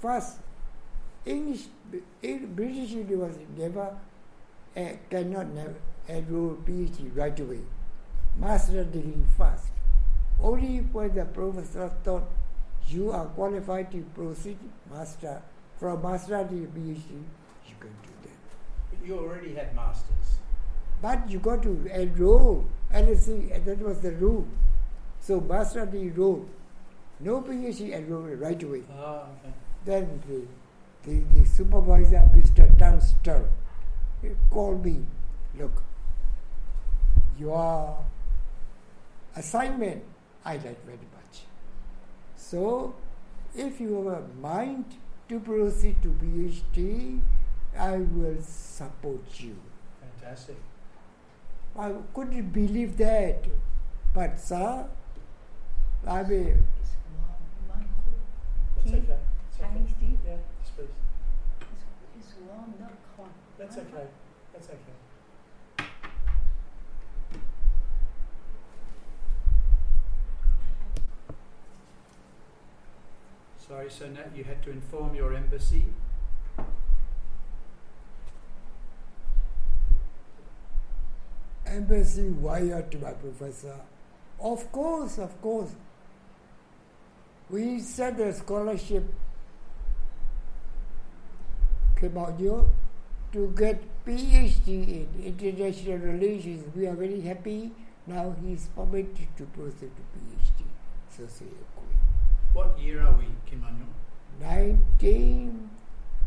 [0.00, 0.38] First,
[1.24, 1.66] English,
[2.22, 3.96] British University never
[4.76, 5.74] uh, cannot never
[6.08, 7.60] enroll PhD right away.
[8.38, 9.66] Master degree first.
[10.42, 12.24] Only when the professor thought
[12.88, 14.58] you are qualified to proceed
[14.90, 15.42] master
[15.78, 17.24] from master to PhD,
[17.68, 18.09] you can do
[19.04, 20.38] you already had masters.
[21.02, 24.46] But you got to enroll, and that was the rule.
[25.20, 26.48] So master the enrolled.
[27.20, 28.82] No PhD enrolled right away.
[28.96, 29.54] Oh, okay.
[29.84, 30.46] Then the,
[31.08, 32.76] the, the supervisor, Mr.
[32.78, 33.48] Dunster,
[34.50, 35.06] called me,
[35.58, 35.82] look,
[37.38, 38.04] your
[39.36, 40.02] assignment
[40.44, 41.42] I like very much.
[42.36, 42.94] So,
[43.54, 44.84] if you have a mind
[45.28, 47.20] to proceed to PhD,
[47.80, 49.56] I will support you.
[50.00, 50.56] Fantastic.
[51.78, 53.44] I couldn't believe that.
[54.12, 54.86] But, sir,
[56.06, 57.38] I mean, It's warm.
[57.68, 58.18] One cook.
[58.76, 58.96] That's Tea?
[58.98, 59.20] okay.
[59.48, 59.72] It's okay.
[59.72, 60.18] Chinese tea?
[60.26, 60.88] Yeah, yes, please.
[62.18, 62.34] It's, it's
[62.80, 63.28] not cold.
[63.58, 64.06] That's okay.
[64.52, 64.94] That's okay.
[73.66, 75.84] Sorry, so now you had to inform your embassy.
[81.70, 83.76] Embassy wired to my professor.
[84.40, 85.70] Of course, of course.
[87.48, 89.04] We sent a scholarship
[92.00, 92.62] came out here
[93.32, 96.64] to get PhD in international relations.
[96.74, 97.72] We are very happy.
[98.06, 100.64] Now he is permitted to proceed to PhD.
[101.16, 101.44] So say
[102.54, 103.86] What year are we, Kim An
[104.40, 105.70] 19,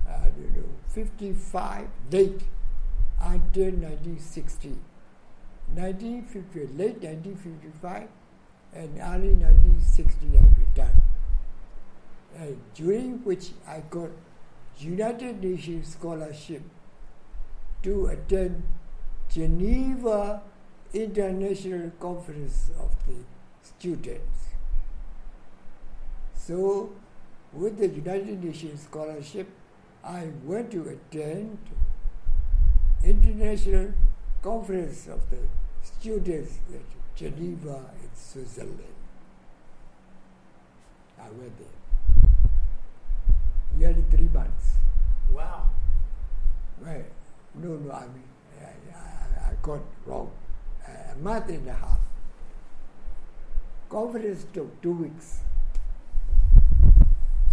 [0.07, 2.41] I don't know, 55, late
[3.19, 4.75] until 1960.
[5.73, 8.07] 1950, late 1955
[8.73, 11.01] and early 1960 I returned.
[12.37, 14.09] And during which I got
[14.79, 16.61] United Nations scholarship
[17.83, 18.63] to attend
[19.29, 20.41] Geneva
[20.93, 23.23] International Conference of the
[23.61, 24.49] Students.
[26.35, 26.91] So,
[27.53, 29.47] with the United Nations scholarship,
[30.03, 31.57] I went to attend
[33.03, 33.93] International
[34.43, 35.37] Conference of the
[35.81, 36.81] Students at
[37.15, 38.77] Geneva in Switzerland.
[41.17, 42.31] I went there.
[43.77, 44.73] Nearly three months.
[45.31, 45.67] Wow.
[46.83, 47.03] Well,
[47.55, 48.23] no, no, I mean,
[48.59, 50.29] I, I, I got wrong.
[50.85, 51.99] a month and a half.
[53.89, 55.39] Conference took two weeks.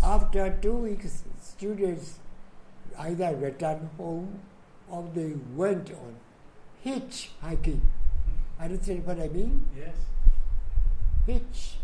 [0.03, 2.19] After two weeks, students
[2.99, 4.41] either returned home
[4.89, 6.17] or they went on
[6.85, 7.81] hitchhiking.
[8.61, 9.65] Understand what I mean?
[9.77, 9.97] Yes.
[11.27, 11.77] Hitch,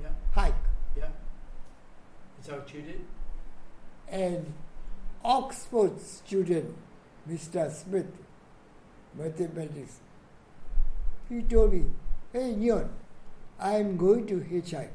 [0.00, 0.08] Yeah.
[0.32, 0.54] hike.
[0.96, 1.08] Yeah.
[2.40, 3.00] Is that what you did?
[4.08, 4.52] And
[5.24, 6.74] Oxford student,
[7.28, 7.70] Mr.
[7.72, 8.06] Smith,
[9.16, 10.00] mathematics.
[11.28, 11.84] He told me,
[12.32, 12.88] Hey Nyunt,
[13.58, 14.90] I am going to hitchhike.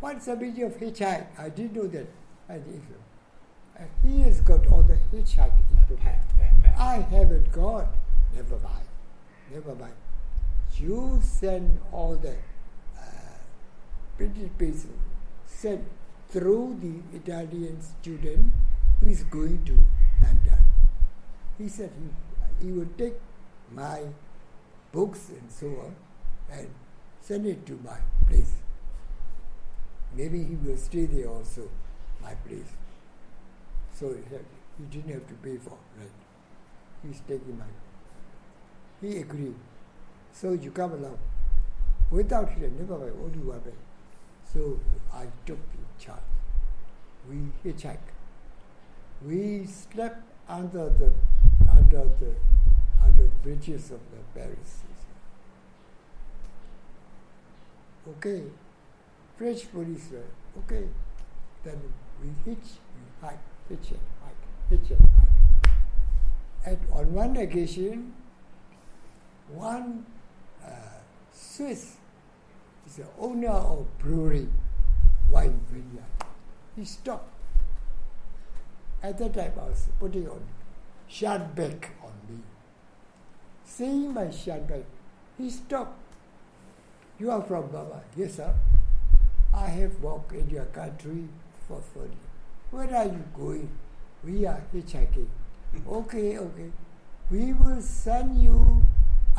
[0.00, 1.26] What's the meaning of hitchhike?
[1.38, 2.06] I didn't know that.
[2.48, 2.96] I didn't know.
[3.76, 6.00] And he has got all the hitchhiking uh, equipment.
[6.00, 6.78] Pat, pat, pat.
[6.78, 7.88] I haven't got.
[8.34, 8.86] Never mind.
[9.52, 9.94] Never mind.
[10.76, 12.36] You send all the
[12.98, 13.36] uh,
[14.16, 14.90] British people
[15.46, 15.84] sent
[16.30, 18.52] through the Italian student
[19.00, 19.76] who is going to
[20.22, 20.58] London.
[21.58, 21.90] He said
[22.60, 23.14] he, he would take
[23.70, 24.00] my
[24.92, 25.96] books and so on
[26.50, 26.68] and
[27.20, 28.54] send it to my place.
[30.14, 31.68] Maybe he will stay there also,
[32.22, 32.72] my place.
[33.92, 34.36] So he,
[34.78, 36.10] he didn't have to pay for rent.
[37.02, 37.64] He's taking my.
[39.00, 39.54] He agreed.
[40.32, 41.18] So you come along.
[42.10, 43.72] Without him, never mind, only one way.
[44.52, 44.78] So
[45.12, 46.18] I took the charge.
[47.28, 48.10] We hitchhiked.
[49.24, 51.12] We slept under the
[51.70, 52.34] under the
[53.04, 54.80] under the bridges of the Paris.
[58.08, 58.42] Okay.
[59.36, 60.24] French police were
[60.60, 60.88] okay.
[61.64, 61.80] Then
[62.22, 65.72] we hitch, we hike, hitch and hike, hitch and hike.
[66.66, 68.12] And on one occasion,
[69.54, 70.06] one
[70.64, 70.70] uh,
[71.32, 71.96] Swiss
[72.86, 74.48] is the owner of brewery,
[75.30, 76.04] wine vineyard.
[76.76, 77.28] He stopped.
[79.02, 80.42] At that time, I was putting on
[81.10, 82.38] Shadbeck on me.
[83.64, 84.84] Seeing my Shadbeck,
[85.38, 85.98] he stopped.
[87.18, 88.02] You are from Burma?
[88.16, 88.54] Yes, sir.
[89.52, 91.28] I have walked in your country
[91.66, 92.18] for 40 years.
[92.70, 93.68] Where are you going?
[94.24, 95.26] We are hitchhiking.
[95.88, 96.70] okay, okay.
[97.30, 98.82] We will send you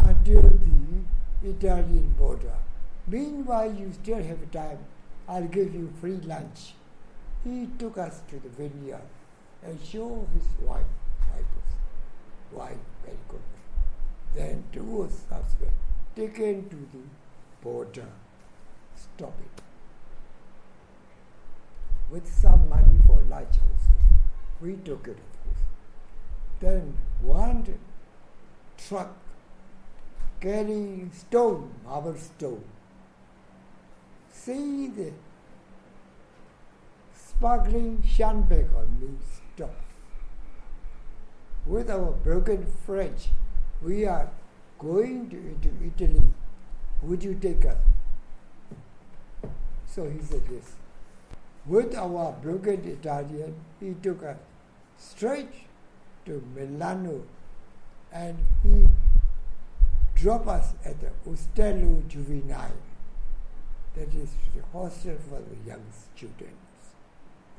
[0.06, 2.54] until the Italian border.
[3.08, 4.80] Meanwhile, you still have time.
[5.28, 6.74] I'll give you free lunch.
[7.44, 9.02] He took us to the vineyard
[9.64, 10.86] and showed his wine,
[11.32, 11.46] wine,
[12.52, 13.42] wine, very good.
[14.36, 15.68] Then two of us were
[16.16, 17.04] taken to the
[17.62, 18.08] border.
[18.96, 19.64] Stop it.
[22.12, 23.94] With some money for lunch also.
[24.62, 25.64] We took it, of course.
[26.60, 27.80] Then one
[28.78, 29.16] truck
[30.42, 32.64] carrying stone, our stone.
[34.32, 35.12] See the
[37.14, 39.10] sparkling shandbag on me
[39.56, 39.76] stop.
[41.66, 43.28] With our broken French,
[43.84, 44.30] we are
[44.80, 46.24] going to, into Italy.
[47.04, 47.78] Would you take us?
[49.86, 50.76] So he said yes.
[51.68, 54.38] With our broken Italian, he took us
[54.98, 55.54] straight
[56.26, 57.24] to Milano
[58.12, 58.88] and he
[60.22, 62.78] dropped us at the Ostello Juvenile.
[63.96, 65.84] That is the hostel for the young
[66.16, 66.94] students.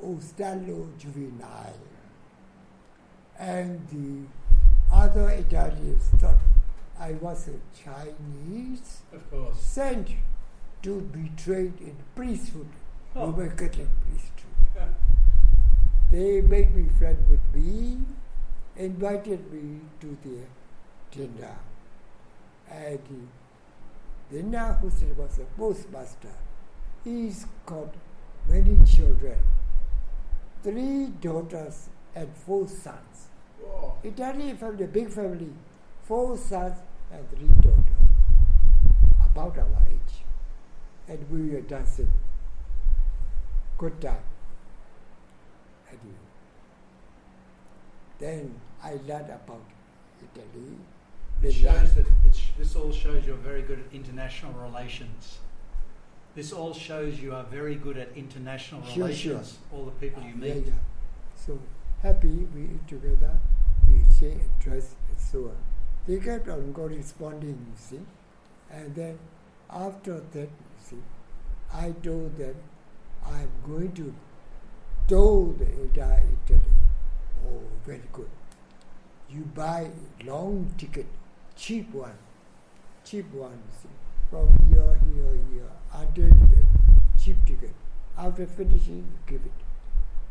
[0.02, 1.74] Ostello Juvenile.
[3.39, 6.36] And the other Italians thought
[7.01, 9.59] I was a Chinese Of course.
[9.59, 10.09] sent
[10.82, 12.68] to be trained in priesthood,
[13.16, 13.26] Oh.
[13.30, 14.52] Roman Catholic priesthood.
[16.12, 17.98] They made me friend with me,
[18.76, 20.47] invited me to their
[21.10, 21.56] dinner.
[22.72, 23.28] And
[24.30, 26.34] the dinner hostel was a postmaster.
[27.04, 27.94] He's got
[28.48, 29.36] many children,
[30.62, 33.28] three daughters and four sons.
[33.60, 33.94] Whoa.
[34.02, 35.52] Italian family, big family,
[36.04, 36.78] four sons
[37.12, 38.08] and three daughters,
[39.26, 40.24] about our age.
[41.08, 42.10] And we were dancing.
[43.76, 44.24] Good time.
[45.90, 46.14] And
[48.18, 49.64] then I learned about
[50.22, 50.78] Italy.
[51.42, 52.06] It Milan.
[52.58, 55.38] Shows that it's, this all shows you're very good at international relations.
[56.34, 59.58] This all shows you are very good at international Sure, relations.
[59.72, 60.66] All the people you meet.
[60.66, 60.72] yeah.
[61.34, 61.58] So
[62.02, 63.38] happy we eat together,
[63.88, 65.56] we exchange address and so on.
[66.06, 68.00] They kept on corresponding, you see.
[68.70, 69.18] And then
[69.70, 71.02] after that, you see,
[71.72, 72.54] I told them
[73.26, 74.14] I'm going to
[75.08, 76.60] tour the entire Italy.
[77.46, 78.30] Oh, very good.
[79.30, 79.90] You buy
[80.24, 81.06] long ticket,
[81.56, 82.16] cheap one,
[83.04, 83.86] cheap ones
[84.30, 86.64] from here, here, here, until you get
[87.22, 87.74] cheap ticket.
[88.16, 89.52] After finishing, you give it.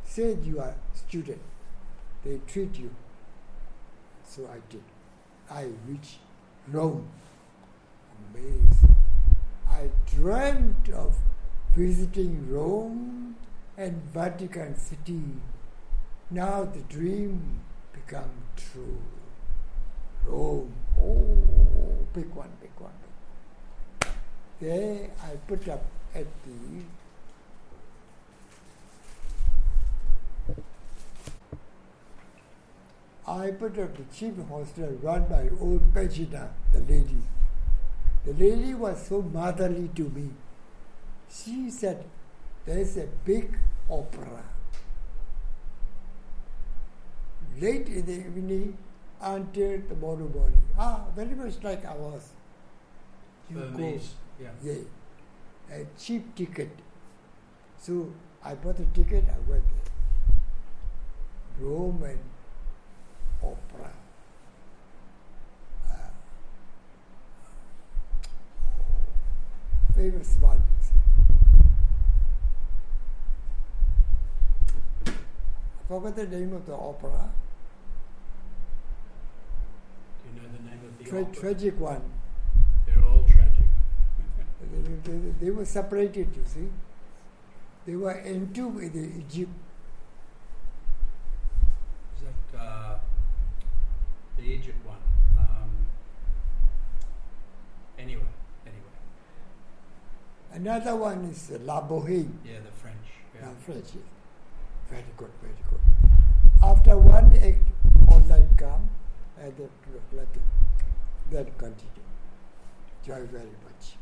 [0.03, 1.41] Say you are student,
[2.23, 2.91] they treat you.
[4.23, 4.83] So I did.
[5.49, 6.19] I reached
[6.67, 7.07] Rome.
[8.33, 8.95] Amazing.
[9.69, 11.15] I dreamt of
[11.75, 13.35] visiting Rome
[13.77, 15.23] and Vatican City.
[16.29, 17.61] Now the dream
[17.93, 18.99] become true.
[20.25, 22.91] Rome, oh, big one, big one.
[24.59, 25.83] There I put up
[26.13, 26.83] at the
[33.27, 37.21] I put up the cheap hostel run by old Pagina, the lady.
[38.25, 40.29] The lady was so motherly to me.
[41.31, 42.03] She said,
[42.65, 43.57] There's a big
[43.89, 44.43] opera.
[47.59, 48.77] Late in the evening
[49.21, 50.63] until tomorrow morning.
[50.77, 52.29] Ah, very much like ours.
[53.49, 53.69] You go.
[53.69, 54.13] Burmese.
[54.41, 54.49] Yeah.
[54.63, 54.75] Yeah,
[55.71, 56.69] a cheap ticket.
[57.77, 58.11] So
[58.43, 61.67] I bought a ticket, I went there.
[61.67, 62.17] Roman
[63.43, 63.91] opera.
[65.87, 65.91] Uh,
[69.95, 70.61] famous one.
[75.05, 75.11] I
[75.87, 77.29] forgot the name of the opera.
[80.33, 82.01] You know the name of the Tra- tragic one.
[82.85, 83.67] They're all tragic.
[84.71, 86.69] They, they- they were separated, you see.
[87.85, 89.51] They were entombed the Egypt.
[92.15, 92.21] Is
[92.53, 92.99] that uh,
[94.37, 94.97] the Egypt one?
[95.39, 95.71] Um,
[97.97, 98.21] anyway,
[98.65, 98.97] anyway.
[100.53, 102.31] Another one is La Boheme.
[102.45, 102.95] Yeah, the French.
[103.35, 103.41] Yeah.
[103.47, 104.03] Now, French, yes.
[104.89, 105.79] Very good, very good.
[106.63, 107.65] After one act,
[108.11, 108.89] online come, and
[109.49, 109.69] then
[110.13, 110.41] let it,
[111.29, 112.05] then continue.
[113.05, 113.95] Joy very much.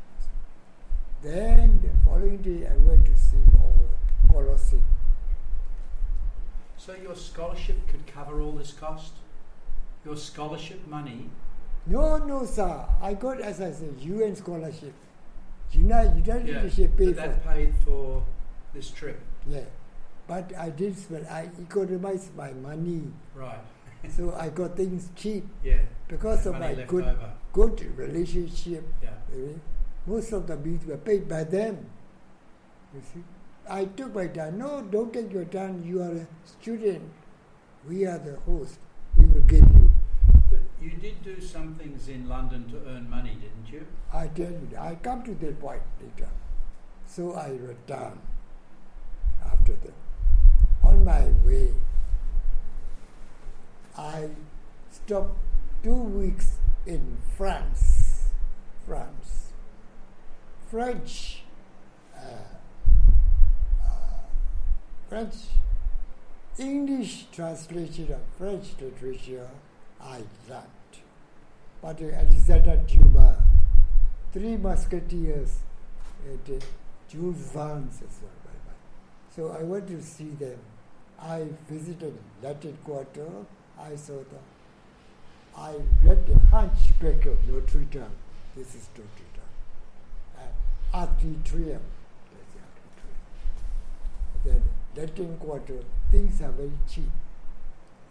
[1.22, 4.82] Then the following day, I went to see our Colosseum.
[6.76, 9.12] So your scholarship could cover all this cost?
[10.04, 11.28] Your scholarship money?
[11.86, 12.86] No, no, sir.
[13.02, 14.94] I got, as I said, UN scholarship.
[15.72, 18.22] United, United Yeah, Nations pay but for that paid for
[18.72, 19.20] this trip.
[19.46, 19.64] Yeah.
[20.26, 23.02] But I did spend, I economized my money.
[23.34, 23.58] Right.
[24.08, 25.80] So I got things cheap Yeah.
[26.08, 27.32] because of my good over.
[27.52, 28.84] good relationship.
[29.02, 29.10] Yeah.
[30.06, 31.86] Most of the bills were paid by them.
[32.94, 33.22] You see,
[33.68, 34.58] I took my time.
[34.58, 35.84] No, don't take your time.
[35.84, 37.02] You are a student.
[37.88, 38.78] We are the host.
[39.16, 39.92] We will give you.
[40.50, 43.86] But you did do some things in London to earn money, didn't you?
[44.12, 46.30] I tell you, I come to that point later.
[47.06, 48.20] So I returned
[49.44, 49.94] after that.
[50.82, 51.72] On my way,
[53.96, 54.28] I
[54.90, 55.36] stopped
[55.82, 58.28] two weeks in France.
[58.86, 59.52] France.
[60.70, 61.42] French.
[62.16, 62.20] Uh,
[63.82, 63.90] uh,
[65.08, 65.34] French.
[66.58, 69.48] English translation of French literature
[70.00, 70.66] I learned.
[71.80, 73.38] But Alexander Dumas,
[74.32, 75.58] Three Musketeers,
[76.26, 76.64] and uh,
[77.08, 78.40] Jules Verne as well.
[79.34, 80.58] So I went to see them.
[81.20, 83.28] I visited Latin Quarter.
[83.82, 84.44] I saw them.
[85.56, 85.74] I
[86.04, 88.04] read the Hunchback of Notre Dame.
[88.54, 90.38] This is Notre Dame.
[90.38, 91.80] Uh, Arc de Triomphe.
[92.30, 94.44] That's the Arc de Triomphe.
[94.44, 94.64] Then
[94.96, 97.10] Latin Quarter, things are very cheap.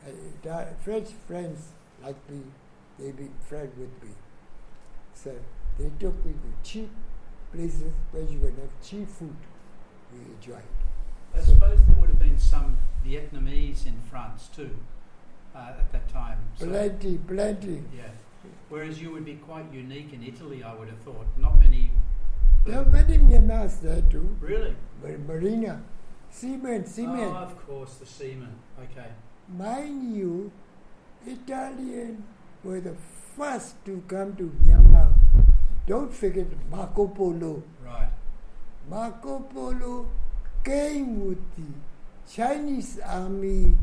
[0.05, 1.67] Uh, the French friends
[2.03, 2.41] like me,
[2.97, 4.15] they be friend with me.
[5.13, 5.35] So
[5.77, 6.89] they took me to cheap
[7.53, 9.35] places where you would have cheap food.
[10.11, 10.63] We enjoyed.
[11.35, 14.71] I suppose there would have been some Vietnamese in France too
[15.59, 16.37] uh, at that time.
[16.57, 17.83] So- Plenty, plenty.
[17.95, 18.03] Yeah.
[18.69, 21.25] Whereas you would be quite unique in Italy, I would have thought.
[21.37, 21.91] Not many.
[22.65, 24.35] There are many Myanmars there too.
[24.39, 24.75] Really?
[25.01, 25.81] Mar- Marina,
[26.29, 27.33] cement, cement.
[27.33, 28.53] Oh, of course, the seamen.
[28.83, 29.07] Okay.
[29.47, 30.51] Mind you,
[31.25, 32.23] Italian
[32.63, 32.95] were the
[33.35, 35.13] first to come to Myanmar.
[35.87, 37.63] Don't forget Marco Polo.
[37.83, 38.09] Right.
[38.89, 40.09] Marco Polo
[40.63, 41.69] came with the
[42.31, 43.73] Chinese army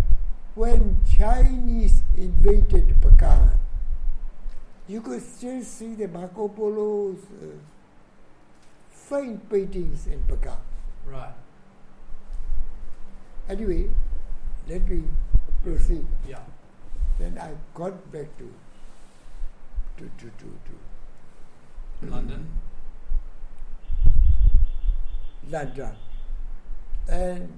[0.56, 3.58] when Chinese invaded Bagan.
[4.88, 7.46] You could still see the Marco Polo's uh,
[8.90, 10.56] fine paintings in Bagan.
[11.04, 11.34] Right.
[13.50, 13.90] Anyway,
[14.66, 15.02] let me
[15.62, 16.06] proceed.
[16.26, 16.40] Yeah.
[17.18, 18.48] Then I got back to
[19.98, 20.48] to to to,
[22.00, 22.48] to London.
[25.48, 25.94] London,
[27.08, 27.52] and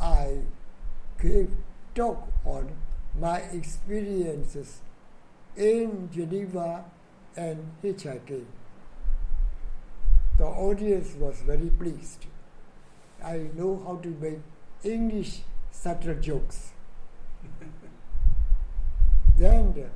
[0.00, 0.38] I
[1.22, 1.48] gave
[1.94, 2.70] talk on
[3.18, 4.80] my experiences
[5.56, 6.84] in Geneva
[7.36, 8.46] and hitchhiking.
[10.38, 12.26] The audience was very pleased.
[13.22, 14.40] I know how to make
[14.82, 15.40] English
[15.70, 16.72] subtle jokes.
[19.36, 19.90] then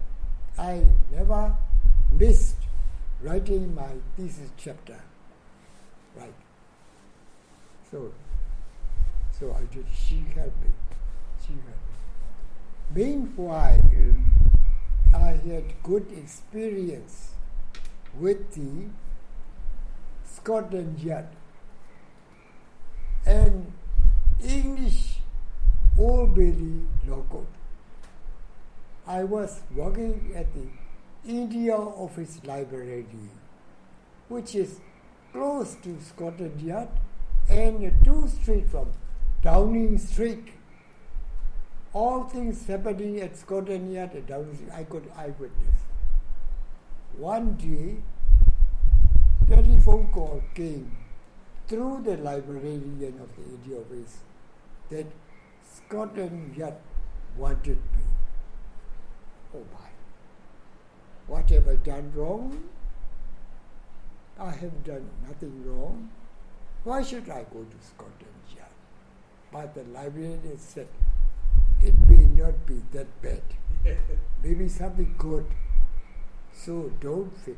[0.58, 1.56] I never
[2.12, 2.56] missed
[3.22, 5.00] writing my thesis chapter.
[6.14, 6.34] Right.
[7.90, 8.12] So,
[9.38, 10.70] so I just She helped me.
[11.40, 11.84] She helped me.
[12.93, 13.81] Meanwhile,
[15.15, 17.31] I had good experience
[18.19, 18.89] with the
[20.24, 21.28] Scotland Yard
[23.27, 23.73] and
[24.43, 25.19] English
[25.98, 26.82] Old Bailey
[27.31, 27.47] Court.
[29.06, 30.66] I was working at the
[31.28, 33.06] India Office Library,
[34.28, 34.81] which is
[35.32, 36.89] close to Scotland Yard
[37.48, 38.93] and two streets from
[39.43, 40.53] Downing Street.
[41.94, 45.82] All things happening at Scotland Yard and I could eyewitness.
[47.16, 48.02] One day,
[49.48, 50.90] telephone call came
[51.68, 53.78] through the librarian of the India
[54.90, 55.06] that
[55.62, 56.74] Scotland Yard
[57.36, 58.04] wanted me.
[59.54, 59.88] Oh my.
[61.28, 62.70] What have I done wrong?
[64.38, 66.10] I have done nothing wrong.
[66.82, 68.68] Why should I go to Scotland Yard?
[69.52, 70.88] But the librarian said,
[71.85, 73.43] it may not be that bad.
[74.43, 75.44] Maybe something good.
[76.52, 77.56] So don't feel,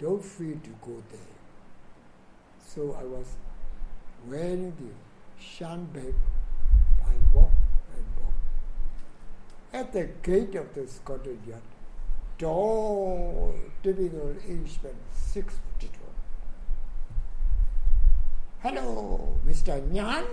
[0.00, 1.34] don't feel to go there.
[2.66, 3.26] So I was
[4.26, 6.14] wearing the shandbag.
[7.04, 7.52] I walked
[7.94, 9.74] and walked.
[9.74, 11.60] At the gate of the Scotland Yard,
[12.38, 16.14] tall, typical Englishman, six foot tall.
[18.62, 19.80] Hello, Mr.
[19.90, 20.26] Nyunt.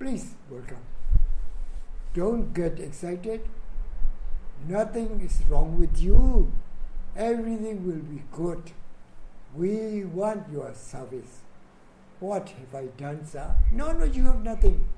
[0.00, 0.80] Please welcome.
[2.14, 3.42] Don't get excited.
[4.66, 6.50] Nothing is wrong with you.
[7.14, 8.72] Everything will be good.
[9.54, 11.40] We want your service.
[12.18, 13.54] What have I done, sir?
[13.72, 14.88] No, no, you have nothing.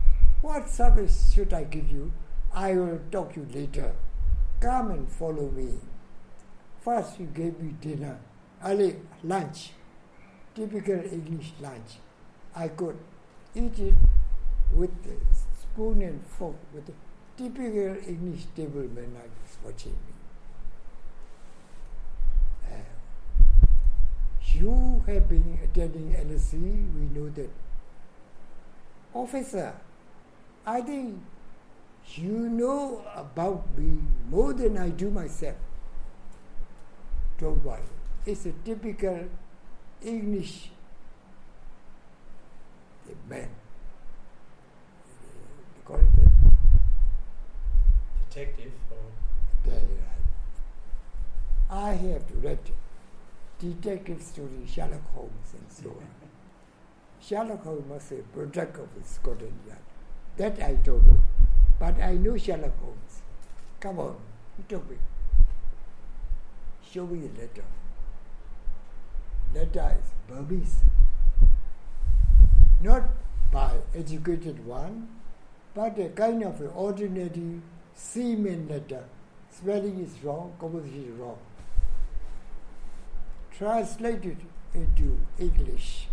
[0.41, 2.13] What service should I give you?
[2.55, 3.93] I will talk to you later.
[4.61, 5.81] Come and follow me.
[6.81, 8.21] First, you gave me dinner,
[8.65, 9.71] early lunch,
[10.55, 11.99] typical English lunch.
[12.55, 12.99] I could
[13.57, 13.95] eat it
[14.73, 14.91] with
[15.61, 16.93] spoon and fork, with a
[17.37, 20.15] typical English table man was watching me.
[22.71, 23.67] Uh,
[24.55, 27.51] you have been attending LSE, we know that.
[29.15, 29.75] Officer,
[30.67, 31.23] I think
[32.15, 33.99] you know about me
[34.31, 35.57] more than I do myself.
[37.39, 37.83] Don't worry.
[38.25, 39.29] It's a typical
[40.03, 40.71] English
[43.29, 43.49] man.
[45.93, 46.31] Call it that.
[48.31, 49.83] Detective or right.
[51.71, 52.59] I have read
[53.59, 56.07] detective stories, Sherlock Holmes, and so on.
[57.21, 59.79] Sherlock Holmes was a product of Scotland Yard.
[60.39, 61.21] That I don't know.
[61.79, 63.21] But I know Sherlock Holmes.
[63.81, 64.17] Come on,
[64.57, 64.97] he told me.
[66.91, 67.65] Show me the letter.
[69.55, 70.77] Letter is Burmese.
[72.81, 73.03] Not
[73.53, 75.09] by educated one,
[75.75, 77.61] but a kind of ordinary
[77.95, 79.05] seaman letter.
[79.05, 81.39] Uh, spelling is wrong, composition is wrong.
[83.57, 84.37] Translated
[84.75, 86.09] into English.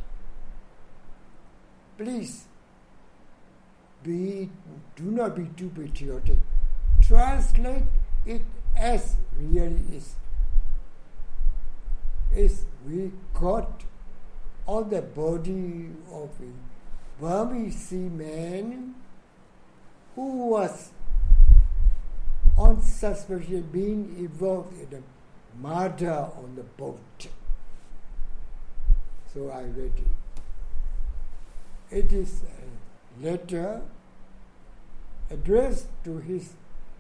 [1.98, 2.46] Please
[4.04, 4.50] be
[4.96, 6.38] do not be too patriotic.
[7.02, 7.84] Translate
[8.26, 8.42] it
[8.76, 10.16] as really is.
[12.34, 13.84] Is we got
[14.68, 18.96] on the body of a Burmese seaman
[20.20, 20.92] who was
[22.58, 25.02] on suspicion being involved in a
[25.66, 27.28] murder on the boat.
[29.34, 30.42] So I read it.
[32.00, 33.82] It is a letter
[35.32, 36.52] addressed to his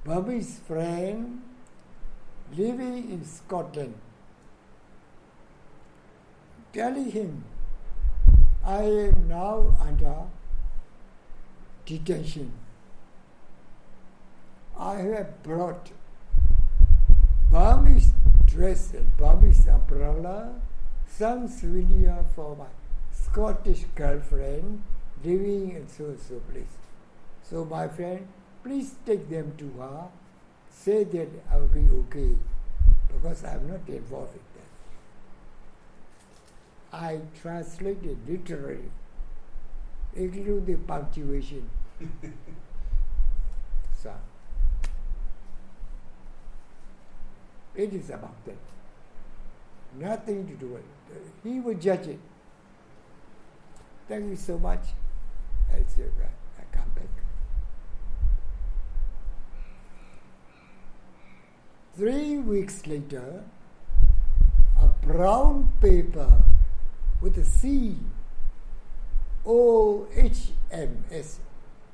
[0.05, 1.41] Burmese friend
[2.55, 3.95] living in Scotland,
[6.71, 7.43] telling him,
[8.63, 10.15] I am now under
[11.85, 12.53] detention.
[14.79, 15.91] I have brought
[17.51, 18.13] Burmese
[18.45, 20.53] dress and Burmese umbrella,
[21.05, 22.67] some souvenir for my
[23.11, 24.81] Scottish girlfriend
[25.21, 26.77] living in so so place.
[27.43, 28.25] So my friend,
[28.63, 30.07] please take them to her.
[30.71, 32.37] Say that I will be okay
[33.11, 34.41] because I am not involved in
[36.93, 36.97] that.
[36.97, 38.91] I translated literally,
[40.15, 41.69] include the punctuation.
[44.01, 44.13] so
[47.75, 48.57] it is about that.
[49.97, 51.23] Nothing to do with it.
[51.43, 52.19] He will judge it.
[54.07, 54.81] Thank you so much.
[55.71, 57.09] I said, right, I come back.
[61.95, 63.43] Three weeks later,
[64.81, 66.43] a brown paper
[67.21, 67.95] with a seal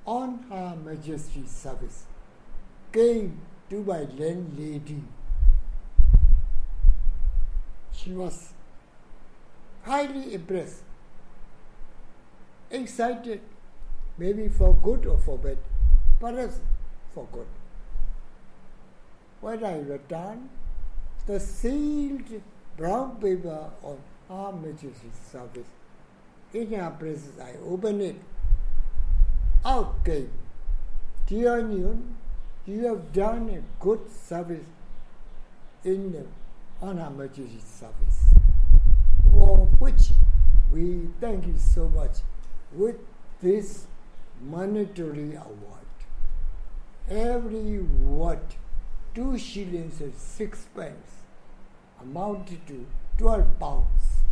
[0.06, 2.04] on Her Majesty's service
[2.92, 3.40] came
[3.70, 5.04] to my landlady.
[8.06, 8.54] She was
[9.84, 10.84] highly impressed,
[12.70, 13.42] excited,
[14.20, 15.58] maybe for good or for bad,
[16.20, 16.60] perhaps
[17.16, 17.48] for good.
[19.42, 20.50] When I returned,
[21.26, 22.30] the sealed
[22.78, 23.98] brown paper on
[24.30, 25.68] Her Majesty's service.
[26.54, 28.16] In her presence, I opened it.
[29.66, 30.30] Out came,
[31.26, 31.60] Dear
[32.68, 34.68] you have done a good service
[35.84, 36.26] in the,
[36.82, 38.34] on Her Majesty's service,
[39.32, 40.12] for which
[40.72, 42.18] we thank you so much
[42.74, 42.98] with
[43.42, 43.86] this
[44.42, 45.86] monetary award.
[47.10, 48.40] Every word,
[49.14, 51.24] two shillings and six pence,
[52.02, 52.86] amounted to
[53.18, 54.24] 12 pounds,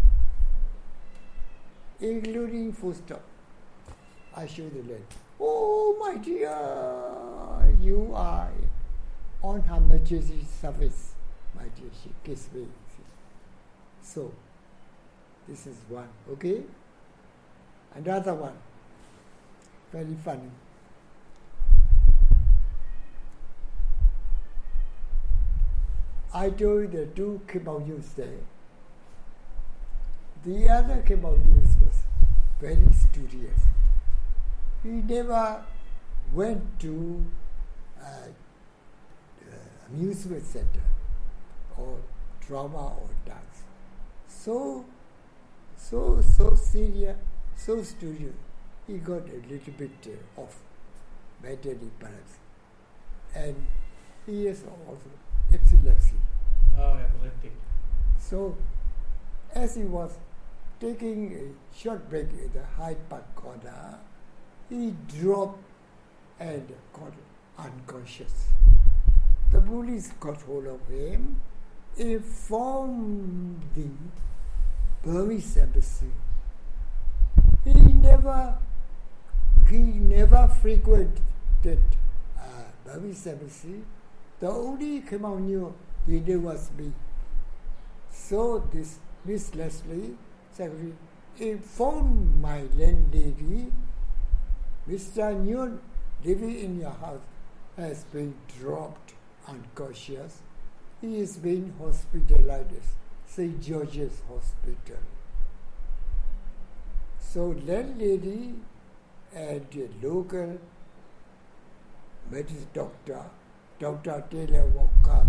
[2.02, 3.22] including foodstuff.
[4.36, 5.04] I show the letter.
[5.40, 8.52] Oh, my dear, you are
[9.44, 11.13] on Her Majesty's service,
[11.76, 12.68] She kissed me.
[14.02, 14.32] So,
[15.48, 16.62] this is one, okay?
[17.96, 18.58] Another one,
[19.92, 20.50] very funny.
[26.34, 28.42] I told you the two Khin Maung Nyunts there.
[30.44, 32.02] The other Khin Maung Nyunts was
[32.60, 33.62] very studious.
[34.82, 35.64] He never
[36.34, 37.24] went to
[38.02, 40.82] uh, uh, amusement center
[41.78, 41.98] or
[42.46, 43.64] drama or dance.
[44.28, 44.86] So,
[45.78, 47.18] so, so serious,
[47.56, 48.36] so studious.
[48.88, 50.60] He got a little bit uh, off
[51.42, 52.38] mentally perhaps.
[53.36, 53.56] And
[54.26, 55.10] he is also
[55.54, 56.16] epilepsy.
[56.78, 57.54] Oh, epileptic.
[58.18, 58.58] So,
[59.54, 60.18] as he was
[60.80, 64.00] taking a short break in the Hyde Park corner,
[64.70, 65.64] he dropped
[66.40, 67.14] and got
[67.58, 68.48] unconscious.
[69.52, 71.40] The police got hold of him,
[71.98, 73.88] informed the
[75.04, 76.12] Burmese embassy.
[77.64, 78.58] He never,
[79.70, 81.12] he never frequented
[81.66, 82.44] uh,
[82.86, 83.84] Burmese embassy.
[84.40, 85.74] The only Aung knew
[86.08, 86.92] leader was me.
[88.12, 90.16] So this Miss Leslie,
[90.52, 90.94] secretary,
[91.40, 93.72] informed my landlady,
[94.88, 95.34] Mr.
[95.34, 95.80] Nyunt
[96.24, 97.22] living in your house
[97.78, 99.14] has been dropped
[99.48, 100.43] unconscious.
[101.04, 102.88] He is being hospitalized
[103.26, 103.62] St.
[103.62, 105.02] George's Hospital.
[107.20, 108.54] So landlady
[109.36, 110.60] and the local
[112.32, 113.22] medical doctor,
[113.80, 114.24] Dr.
[114.32, 115.28] Taylor Walker,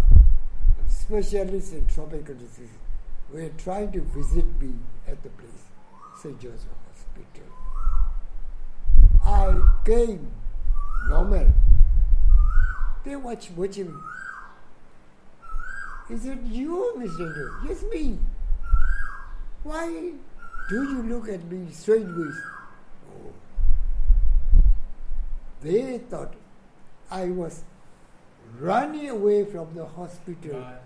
[0.86, 2.78] specialist in tropical disease,
[3.32, 4.74] were trying to visit me
[5.08, 5.64] at the place,
[6.22, 6.40] St.
[6.40, 7.50] George's Hospital.
[9.24, 10.30] I came
[11.08, 11.52] normal.
[13.04, 14.00] They watch watching
[16.10, 17.32] Is it you, Mr.
[17.32, 17.66] Ndo?
[17.66, 18.18] Yes, me.
[19.62, 20.12] Why
[20.68, 22.34] do you look at me strange ways?
[23.08, 23.32] Oh.
[25.62, 26.34] They thought
[27.10, 27.64] I was
[28.60, 30.60] running away from the hospital.
[30.60, 30.82] Right.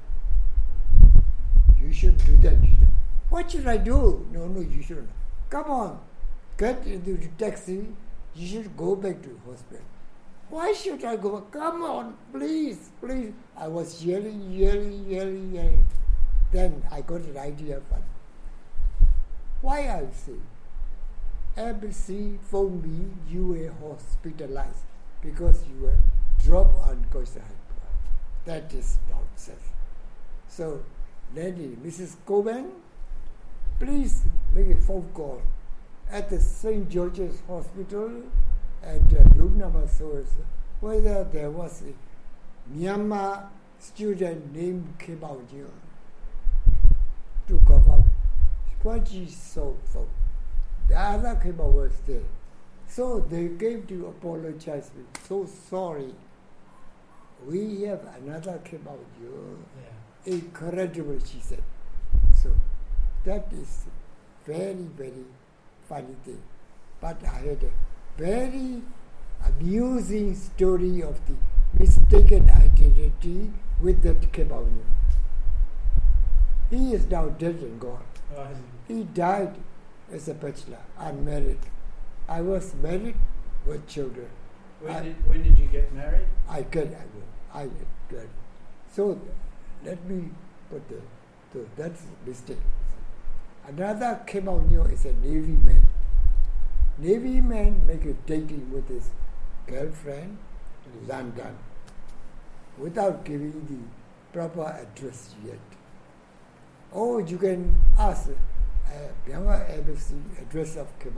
[1.80, 2.56] You should do that.
[3.30, 4.26] What should I do?
[4.32, 5.10] No, no, you shouldn't.
[5.50, 6.00] Come on,
[6.56, 7.86] get into the taxi.
[8.36, 9.84] You should go back to the hospital.
[10.50, 11.40] Why should I go?
[11.50, 13.32] Come on, please, please.
[13.56, 15.86] I was yelling, yelling, yelling, yelling.
[16.52, 17.80] Then I got an idea.
[17.90, 18.02] But
[19.60, 20.40] why I say?
[21.58, 23.10] embassy phoned me.
[23.28, 24.84] You were hospitalized
[25.20, 25.96] because you were
[26.44, 27.42] dropped unconscious.
[28.44, 29.60] That is nonsense.
[30.46, 30.82] So,
[31.34, 32.16] lady, Mrs.
[32.26, 32.70] Coben,
[33.78, 34.22] please
[34.54, 35.42] make a phone call
[36.10, 36.88] at the St.
[36.88, 38.22] George's Hospital
[38.88, 40.44] at uh, room number so and so,
[40.80, 41.92] whether there was a
[42.74, 43.48] Myanmar
[43.78, 45.70] student named Khin Maung Nyunt
[47.48, 48.04] to confirm.
[48.82, 50.06] What she so so.
[50.88, 52.22] The other Kim was there.
[52.86, 55.04] So they came to apologize me.
[55.28, 56.14] So sorry.
[57.46, 59.64] We have another Khin Maung Nyunt.
[59.76, 60.32] Yeah.
[60.34, 61.62] Incredible, she said.
[62.42, 62.52] So
[63.24, 63.84] that is
[64.46, 65.24] very, very
[65.88, 66.42] funny thing.
[67.00, 67.70] But I had a
[68.18, 68.82] very
[69.46, 71.34] amusing story of the
[71.78, 73.50] mistaken identity
[73.80, 74.82] with that Aung
[76.68, 78.02] He is now dead and gone.
[78.36, 78.46] Oh,
[78.88, 79.54] he- died
[80.12, 81.60] as a bachelor, unmarried.
[82.28, 83.14] I was married
[83.64, 84.28] with children.
[84.80, 86.26] when, I- did, when did you get married?
[86.48, 88.26] I can, I I will.
[88.92, 89.20] So
[89.84, 90.30] let me
[90.70, 91.00] put the,
[91.52, 92.58] so that's a mistake.
[93.66, 95.86] Another Aung is a Navy man.
[96.98, 99.10] Navy man make a dating with his
[99.66, 100.36] girlfriend
[100.84, 101.56] in London
[102.76, 105.58] without giving the proper address yet.
[106.90, 108.90] Or you can ask uh,
[109.28, 111.16] Myanmar Embassy address of Kim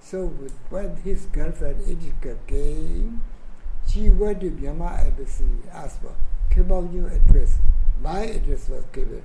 [0.00, 3.22] So with, when his girlfriend Edika came,
[3.88, 6.14] she went to Myanmar embassy, asked for
[6.50, 7.58] Kim address.
[8.02, 9.22] My address was given.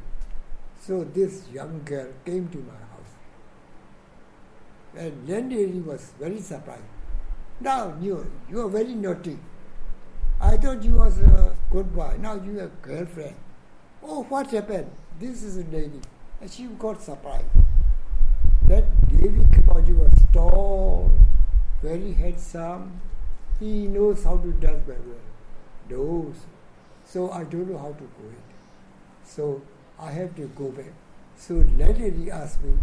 [0.79, 2.88] So this young girl came to my.
[4.95, 6.83] And landlady was very surprised.
[7.61, 9.37] Now you you are very naughty.
[10.41, 12.15] I thought you was a good boy.
[12.19, 13.35] Now you have girlfriend.
[14.01, 14.89] Oh, what happened?
[15.19, 15.99] This is a lady.
[16.41, 17.45] And she got surprised.
[18.67, 21.11] That Devi Kimaji was tall,
[21.81, 23.01] very handsome.
[23.59, 25.27] He knows how to dance very well.
[25.89, 26.35] Those.
[27.03, 28.55] So I don't know how to go it.
[29.25, 29.61] So
[29.99, 30.93] I have to go back.
[31.35, 32.77] So landlady asked me,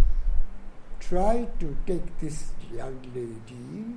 [1.08, 3.94] try to take this young lady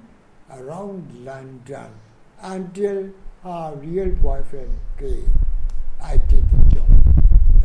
[0.52, 1.90] around London
[2.40, 3.10] until
[3.44, 5.32] her real boyfriend came.
[6.02, 6.90] I did the job.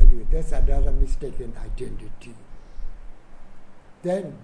[0.00, 2.34] Anyway, that's another mistaken identity.
[4.02, 4.34] Then,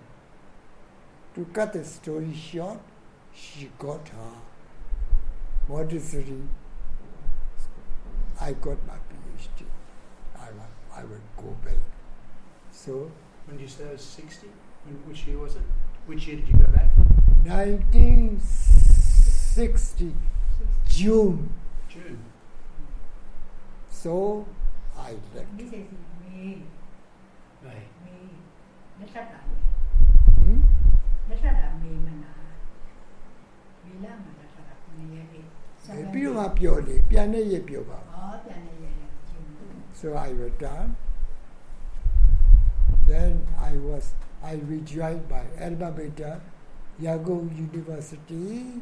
[1.35, 2.79] to cut the story short,
[3.35, 4.35] she got her
[5.69, 6.43] Montessori.
[8.39, 9.65] I got my PhD.
[10.37, 11.79] I, I will go back.
[12.71, 13.11] So,
[13.47, 14.47] When you say it was 60?
[14.91, 15.63] And which year was it?
[16.07, 16.89] Which year did you go back?
[17.47, 20.17] 1960,
[20.89, 21.55] June.
[21.89, 22.19] June.
[23.89, 24.47] So
[24.99, 25.57] I left.
[25.57, 25.87] This is
[26.27, 26.63] May.
[27.63, 27.85] May.
[28.03, 28.35] May.
[30.43, 30.63] Hmm?
[39.93, 40.97] So I returned.
[43.07, 46.41] Then I was I rejoined my alma mater,
[47.01, 48.81] Yangon University,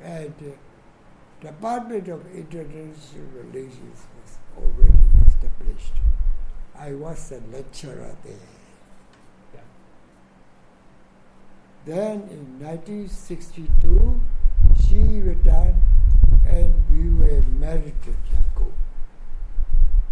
[0.00, 5.92] and uh, Department of International Relations was already established.
[6.78, 8.34] I was a lecturer there.
[9.54, 9.60] Yeah.
[11.84, 14.20] Then in 1962,
[14.88, 15.82] she returned
[16.46, 18.72] and we were married to Yangon.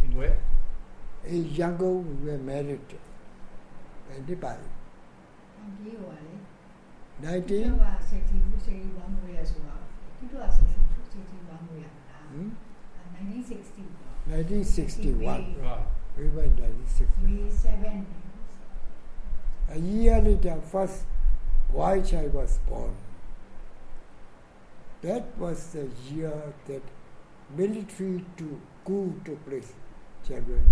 [0.02, 0.38] In where?
[1.26, 2.80] In Yangon, we were married.
[4.15, 4.59] 85.
[7.20, 7.70] 90?
[10.20, 11.78] Kita lah 1961.
[11.78, 11.91] Eh?
[12.32, 12.51] Hmm?
[14.27, 15.55] 1961.
[15.62, 15.86] Right.
[16.16, 17.27] We were 1961.
[17.27, 18.07] We seven.
[19.70, 21.05] A year later, first
[21.73, 22.95] why I was born.
[25.03, 26.82] That was the year that
[27.57, 29.73] military to coup took place,
[30.27, 30.62] January.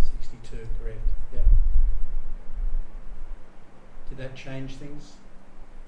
[0.00, 1.00] 62, correct.
[1.34, 1.42] Yeah.
[4.10, 5.14] Did that change things?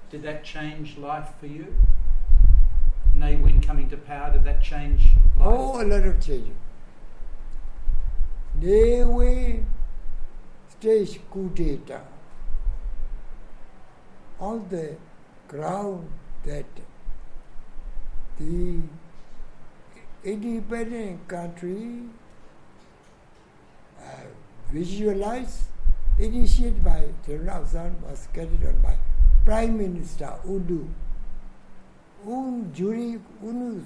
[0.09, 1.75] Did that change life for you?
[3.15, 5.03] Ne Win coming to power, did that change
[5.37, 5.47] life?
[5.47, 6.47] Oh, a lot of change.
[6.47, 6.55] changes.
[8.59, 9.63] Newe
[10.69, 12.05] stage coup d'etat
[14.39, 14.95] on the
[15.47, 16.07] ground
[16.45, 16.65] that
[18.37, 18.79] the
[20.23, 22.03] independent country
[23.99, 24.27] uh,
[24.71, 25.61] visualized,
[26.19, 28.95] initiated by General Aung San was carried on by
[29.45, 30.87] Prime Minister U Nu.
[32.25, 33.83] Un, during U Nu's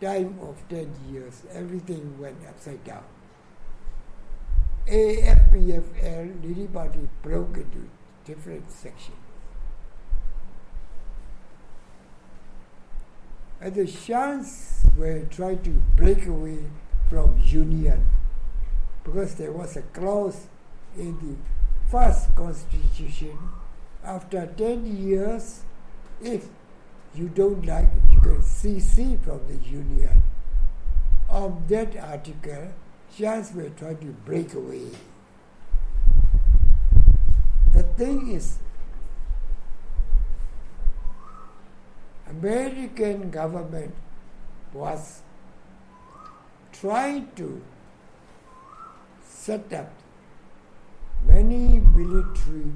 [0.00, 3.04] time of 10 years, everything went upside down.
[4.86, 7.88] AFPFL, Lady Party, broke into
[8.24, 9.16] different sections.
[13.60, 16.58] And the Shans were trying to break away
[17.08, 18.06] from union
[19.04, 20.48] because there was a clause
[20.96, 21.36] in the
[21.94, 23.38] first constitution
[24.02, 25.62] after 10 years,
[26.20, 26.46] if
[27.14, 30.22] you don't like it, you can CC from the union.
[31.28, 32.72] Of that article,
[33.16, 34.88] Shans were trying to break away.
[37.72, 38.58] The thing is,
[42.28, 43.94] American government
[44.72, 45.22] was
[46.72, 47.62] trying to
[49.22, 49.92] set up
[51.26, 52.72] many military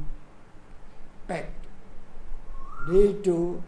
[1.26, 1.66] pact,
[2.88, 3.62] NATO,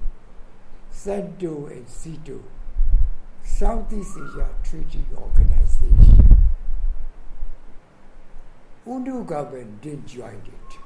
[0.93, 2.40] CENTO and SEATO,
[3.44, 6.39] Southeast Asia Treaty Organization.
[8.86, 10.78] U Nu government didn't join it.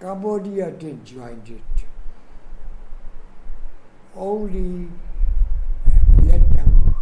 [0.00, 1.84] Cambodia didn't join it.
[4.16, 4.88] Only
[6.18, 6.94] Vietnam,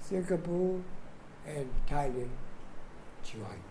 [0.00, 0.80] Singapore,
[1.46, 2.28] and Thailand
[3.24, 3.62] joined.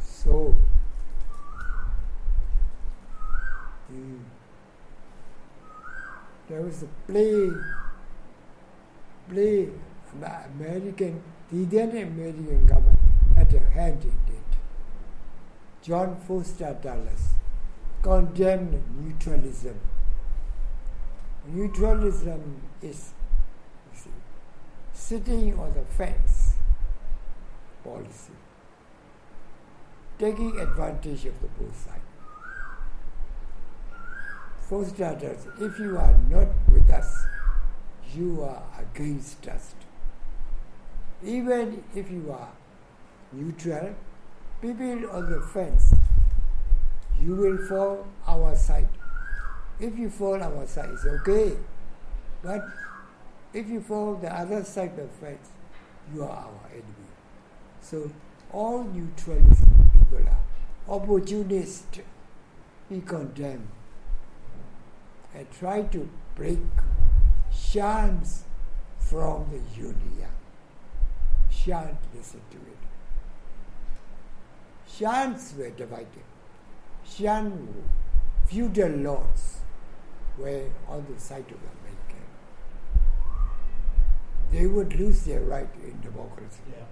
[0.00, 0.54] So,
[3.90, 4.18] the,
[6.48, 7.50] there was a play,
[9.28, 9.68] play,
[10.54, 12.98] American, the then American government
[13.36, 14.58] had a hand in it.
[15.82, 17.34] John Foster Dulles,
[18.02, 19.78] condemned neutralism.
[21.46, 23.12] Neutralism is
[23.92, 24.10] see,
[24.94, 26.43] sitting on the fence
[27.84, 28.32] policy,
[30.18, 32.00] taking advantage of the both sides.
[34.68, 37.26] For starters, if you are not with us,
[38.14, 39.74] you are against us.
[41.22, 42.50] Even if you are
[43.32, 43.94] neutral,
[44.62, 45.94] people on the fence,
[47.20, 48.88] you will fall our side.
[49.78, 51.56] If you fall our side, it's okay.
[52.42, 52.64] But
[53.52, 55.48] if you fall the other side of the fence,
[56.14, 57.03] you are our enemy.
[57.84, 58.10] So
[58.50, 59.62] all neutralist
[59.92, 61.98] people are opportunists.
[62.90, 63.68] We condemn
[65.34, 66.60] and try to break
[67.52, 68.44] Shans
[68.98, 70.32] from the union.
[71.50, 72.82] Shan't listen to it.
[74.90, 76.24] Shans were divided.
[77.04, 77.84] Shan
[78.46, 79.58] feudal lords
[80.38, 82.22] were on the side of America.
[84.50, 86.62] They would lose their right in democracy.
[86.70, 86.84] Yeah.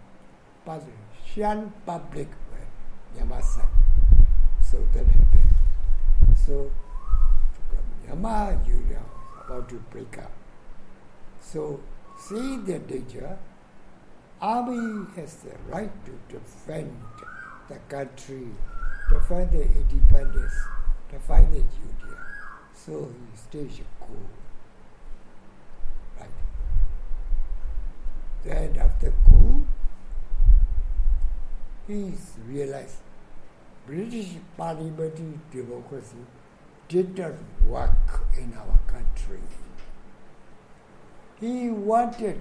[0.64, 3.66] Shan public were Myanmar side.
[4.62, 5.54] So that happened.
[6.36, 6.70] So
[8.06, 9.02] Myanmar Union
[9.34, 10.30] was about to break up.
[11.40, 11.80] So
[12.18, 13.38] seeing the danger,
[14.40, 16.92] army has the right to defend
[17.68, 18.48] the country,
[19.10, 20.54] defend the independence,
[21.10, 22.22] defend the union.
[22.74, 24.28] So he a coup.
[26.18, 26.28] Right.
[28.44, 29.66] Then after coup,
[31.86, 32.12] he
[32.46, 32.96] realized
[33.86, 36.24] British parliamentary democracy
[36.88, 37.32] did not
[37.66, 39.40] work in our country.
[41.40, 42.40] He wanted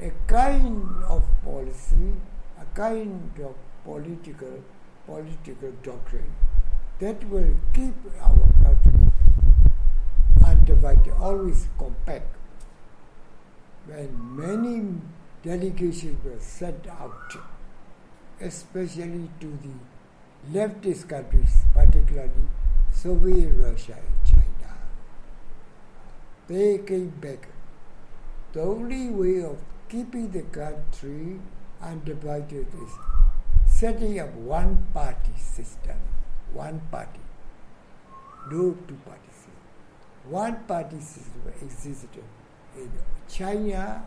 [0.00, 2.12] a kind of policy,
[2.60, 3.54] a kind of
[3.84, 4.62] political
[5.06, 6.32] political doctrine
[6.98, 9.00] that will keep our country
[10.44, 12.34] undivided, always compact.
[13.86, 15.00] When many
[15.42, 17.36] delegations were sent out,
[18.40, 22.48] especially to the leftist countries, particularly
[22.92, 24.74] Soviet Russia and China,
[26.48, 27.48] they came back.
[28.52, 29.58] The only way of
[29.88, 31.40] keeping the country
[31.82, 32.92] undivided is
[33.66, 35.96] setting up one party system.
[36.52, 37.20] One party.
[38.50, 40.30] No two party system.
[40.30, 42.24] One party system existed
[42.76, 42.90] in
[43.28, 44.04] China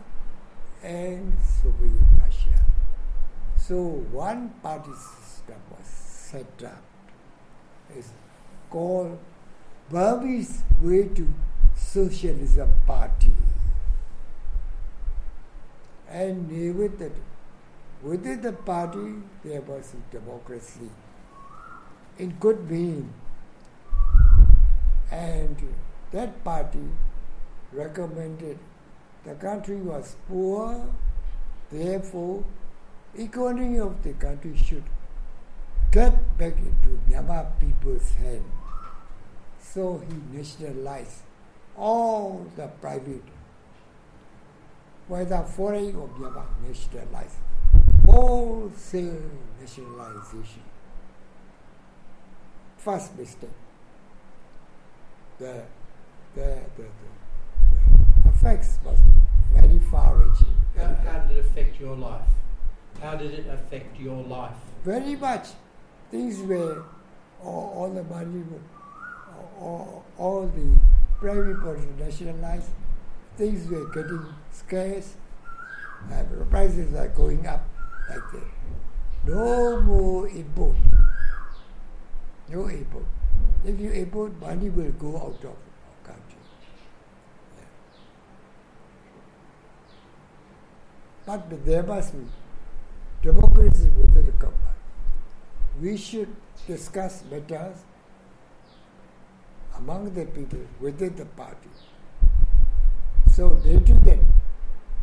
[0.81, 2.68] and Soviet Russia.
[3.69, 3.77] So
[4.11, 6.81] one party system was set up.
[7.95, 8.09] It's
[8.67, 9.19] called
[9.91, 11.27] Burmese Way to
[11.77, 13.31] Socialism Party.
[16.09, 17.13] And with it,
[18.01, 20.89] within the party there was democracy
[22.17, 23.13] in good meaning.
[25.11, 25.55] And
[26.11, 26.87] that party
[27.71, 28.57] recommended
[29.23, 30.87] the country was poor,
[31.69, 32.43] therefore
[33.18, 34.84] economy of the country should
[35.91, 38.44] get back into Myanmar people's hand.
[39.61, 41.23] So he nationalized
[41.77, 43.23] all the private,
[45.07, 47.38] whether foreign or Myanmar, nationalized.
[48.06, 49.22] Wholesale
[49.60, 50.64] nationalization.
[52.77, 53.49] First mistake.
[55.38, 55.64] The,
[56.36, 58.99] the, the, the effects was
[59.53, 60.56] very far reaching.
[60.77, 62.27] How, how did it affect your life?
[63.01, 64.55] How did it affect your life?
[64.84, 65.47] Very much.
[66.11, 66.84] Things were,
[67.41, 68.43] all, all the money,
[69.59, 70.80] all, all the
[71.19, 72.69] private property nationalized,
[73.38, 75.15] things were getting scarce,
[76.09, 77.63] uh, and prices are going up
[78.09, 78.43] like that.
[79.26, 80.76] No more import.
[82.49, 83.05] No import.
[83.63, 86.41] If you import, money will go out of our country.
[91.27, 91.38] Yeah.
[91.38, 92.26] But there must be
[93.21, 94.75] democracy within the company.
[95.81, 96.35] We should
[96.67, 97.77] discuss matters
[99.77, 101.69] among the people within the party.
[103.31, 104.19] So they do that.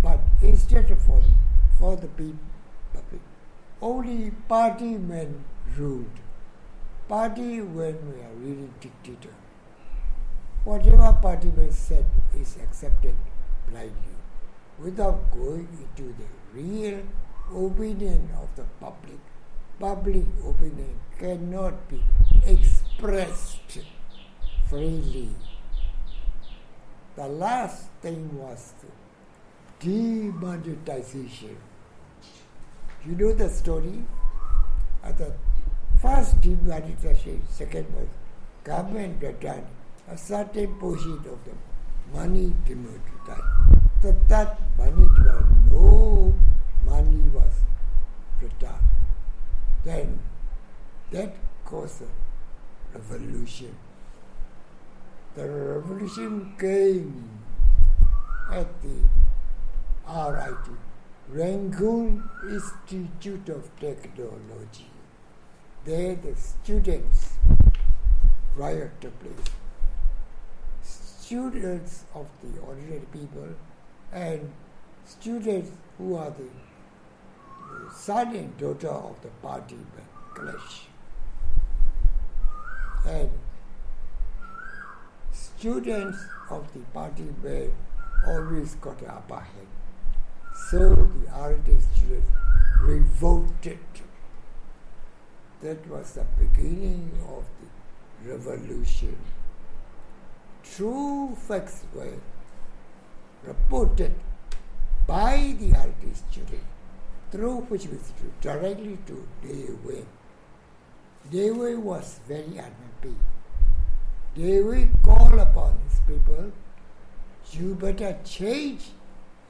[0.02, 1.22] But instead of for,
[1.78, 2.38] for the people,
[3.82, 5.44] only party men
[5.76, 6.18] ruled.
[7.08, 9.34] Party men were really dictator.
[10.64, 13.14] Whatever party man said is accepted
[13.68, 14.16] blindly
[14.78, 17.02] without going into the real
[17.54, 19.18] opinion of the public.
[19.78, 22.02] Public opinion cannot be
[22.44, 23.78] expressed
[24.68, 25.30] freely.
[27.16, 28.74] The last thing was
[29.80, 31.56] demonetization.
[33.04, 34.04] You know the story?
[35.04, 35.32] At the
[36.00, 38.06] First demonetization, second was
[38.64, 39.66] government returned
[40.10, 41.54] a certain portion of the
[42.12, 43.42] money demonetized.
[44.02, 46.34] The that money was no
[46.86, 47.52] money was
[48.40, 48.88] returned.
[49.84, 50.18] Then
[51.10, 51.34] that
[51.64, 53.74] caused a revolution.
[55.34, 57.28] The revolution came
[58.50, 58.96] at the
[60.08, 60.76] RIT,
[61.28, 64.90] Rangoon Institute of Technology.
[65.84, 67.34] There the students
[68.56, 69.54] riot took place.
[70.82, 73.48] Students of the ordinary people
[74.12, 74.52] and
[75.04, 76.48] students who are the
[77.94, 80.82] son and daughter of the party were clash.
[83.06, 83.30] And
[85.32, 86.18] students
[86.50, 87.70] of the party were
[88.26, 89.66] always got the upper hand.
[90.70, 92.30] So the RIT students
[92.82, 93.78] revolted.
[95.62, 97.44] That was the beginning of
[98.22, 99.16] the revolution.
[100.62, 102.18] True facts were
[103.44, 104.14] reported
[105.06, 106.75] by the RIT students
[107.30, 110.04] through which we was directly to Dewey.
[111.30, 113.16] Dewey was very unhappy.
[114.34, 116.52] Dewey called upon his people,
[117.52, 118.90] you better change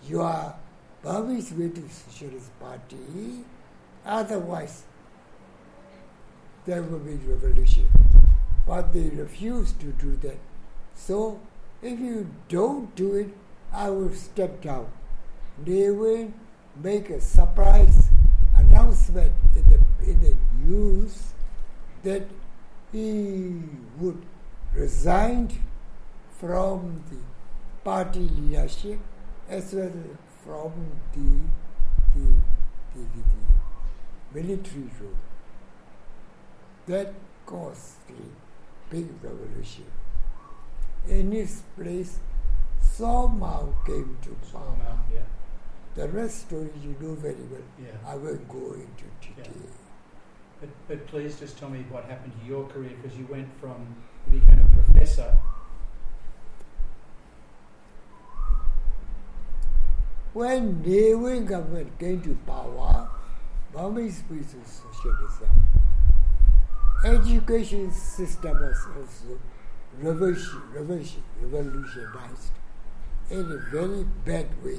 [0.06, 0.54] your
[1.02, 3.44] Burmese way to Socialist Party,
[4.04, 4.84] otherwise
[6.64, 7.88] there will be revolution.
[8.66, 10.38] But they refused to do that.
[10.94, 11.40] So
[11.82, 13.28] if you don't do it,
[13.72, 14.90] I will step down.
[15.64, 16.32] Will
[16.82, 18.08] make a surprise
[18.56, 21.32] announcement in the, in the news
[22.02, 22.22] that
[22.92, 23.60] he
[23.98, 24.22] would
[24.74, 25.50] resign
[26.38, 27.18] from the
[27.84, 28.98] party leadership
[29.48, 30.72] as well as from
[31.14, 32.26] the, the,
[32.94, 33.22] the, the,
[34.34, 35.16] military rule.
[36.86, 37.14] That
[37.46, 38.14] caused the
[38.90, 39.86] big revolution.
[41.08, 42.18] In its place,
[42.80, 44.98] Saw Maung came to power.
[45.96, 46.06] Yeah.
[46.06, 47.60] The rest story you know very well.
[47.78, 47.88] Yeah.
[48.06, 49.44] I won't go into Yeah.
[49.44, 49.70] detail.
[50.60, 53.94] But, but please just tell me what happened to your career because you went from,
[54.30, 55.36] you became a professor.
[60.32, 63.08] When Nehru government came to power,
[63.72, 65.48] Burmese people socialism,
[67.04, 69.38] education system was also
[69.98, 72.52] revolution, revolution, revolutionized
[73.30, 74.78] in a very bad way.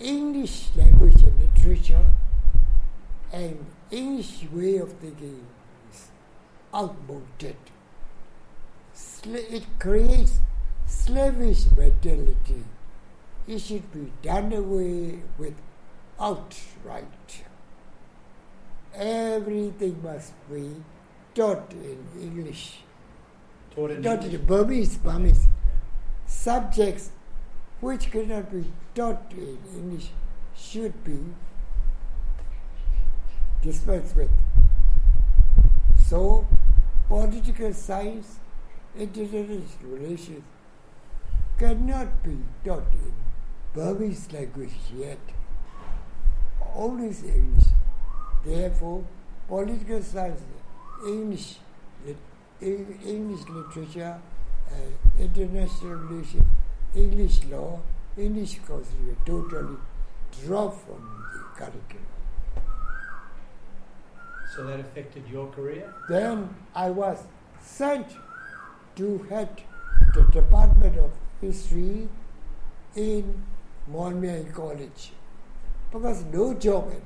[0.00, 2.04] English language and literature
[3.32, 5.46] and English way of thinking
[5.92, 6.08] is
[6.74, 7.56] outmoded.
[9.24, 10.40] It creates
[10.86, 12.64] slavish mentality.
[13.46, 15.54] It should be done away with
[16.18, 17.44] outright.
[18.94, 20.82] Everything must be
[21.34, 22.80] taught in English.
[23.74, 24.40] Taught in Taught English.
[24.40, 25.46] in Burmese, Burmese.
[26.26, 27.10] Subjects
[27.80, 30.10] which cannot be taught in English
[30.56, 31.18] should be
[33.62, 34.30] dispensed with.
[36.06, 36.46] So,
[37.08, 38.38] political science,
[38.98, 40.42] international relations
[41.58, 43.12] cannot be taught in
[43.74, 45.18] Burmese language yet,
[46.74, 47.68] only English.
[48.44, 49.04] Therefore,
[49.48, 50.40] political science,
[51.06, 51.56] English,
[52.60, 54.20] English literature,
[54.70, 56.44] uh, international relations,
[56.94, 57.80] English law,
[58.16, 59.76] English courses were totally
[60.44, 62.06] dropped from the curriculum.
[64.54, 65.92] So that affected your career?
[66.08, 67.22] Then I was
[67.60, 68.06] sent
[68.96, 69.62] to head
[70.14, 71.10] the Department of
[71.40, 72.08] History
[72.96, 73.44] in
[73.90, 75.12] Moulmein College
[75.92, 77.02] because no job had.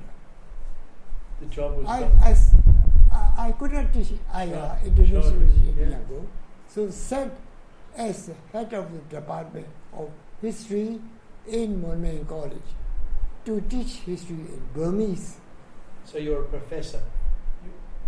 [1.41, 5.47] The job was I, I, I- I could not teach I, uh, international
[5.77, 5.97] yeah.
[6.67, 7.31] So sent
[7.95, 10.09] as head of the Department of
[10.41, 10.99] History
[11.47, 12.69] in Moulmein College
[13.45, 15.37] to teach history in Burmese.
[16.03, 17.01] so you're a professor.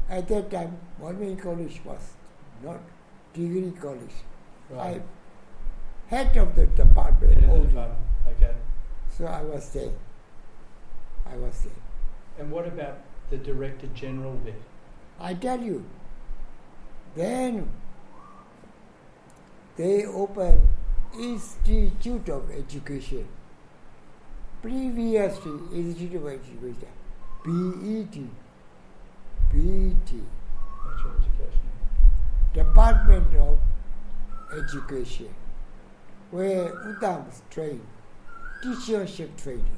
[0.10, 2.14] At that time, Moulmein College was
[2.64, 2.80] not
[3.34, 4.18] degree college.
[4.70, 5.02] Right.
[6.10, 8.02] I head of the department Head of the department.
[8.28, 8.54] Okay.
[9.18, 9.92] So I was there.
[11.26, 11.82] I was there.
[12.40, 13.00] And what about
[13.30, 14.62] the director general bit?
[15.20, 15.86] I tell you,
[17.16, 17.70] then
[19.78, 20.60] they opened
[21.18, 23.28] Institute of Education.
[24.62, 26.90] Previously, Institute of Education,
[27.46, 28.18] BET,
[29.54, 30.22] BET.
[32.54, 33.60] Department of
[34.52, 35.30] Education,
[36.32, 37.86] where Utam was trained,
[38.64, 39.78] teachership training,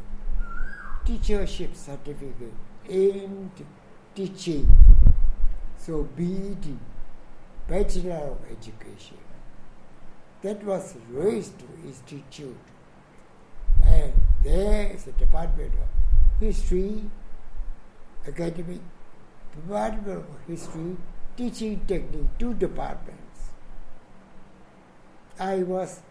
[1.05, 2.53] teachership certificate
[2.87, 3.51] in
[4.15, 4.65] teaching.
[5.77, 6.77] So BEd,
[7.67, 9.17] Bachelor of Education.
[10.41, 12.57] That was raised to institute.
[13.85, 15.89] And there is a department of
[16.39, 17.03] history,
[18.25, 18.79] academic,
[19.53, 20.95] department of history,
[21.35, 23.51] teaching technique, two departments.
[25.39, 26.01] I was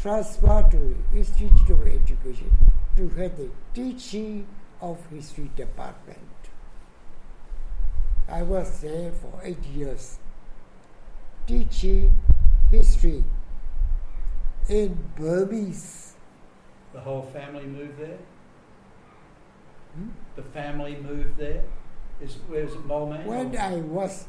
[0.00, 2.50] transferred to the Institute of Education
[2.96, 4.46] to head the teaching
[4.80, 6.18] of history department.
[8.28, 10.18] I was there for eight years,
[11.46, 12.14] teaching
[12.70, 13.24] history
[14.68, 16.14] in Burmese.
[16.92, 18.18] The whole family moved there?
[19.94, 20.08] Hmm?
[20.36, 21.62] The family moved there?
[22.20, 23.24] Is where's it Moulmein?
[23.24, 24.26] When or- I was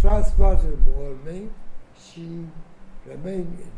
[0.00, 1.50] transferred to Moulmein,
[1.98, 2.46] she
[3.04, 3.70] remained in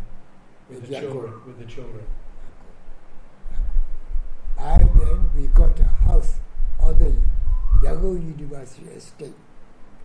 [0.68, 2.04] with with the children, with the children.
[4.56, 6.40] By then, we got a house
[6.80, 7.14] on the
[7.82, 9.34] Yangon University estate,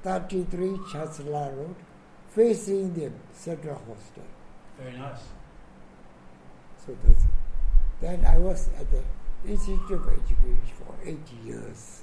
[0.03, 1.75] 33 Chancellor Road,
[2.29, 4.23] facing the Central Hostel.
[4.77, 5.19] Very nice.
[6.85, 7.25] So that's
[8.01, 9.03] Then I was at the
[9.47, 12.01] Institute of Education for eight years.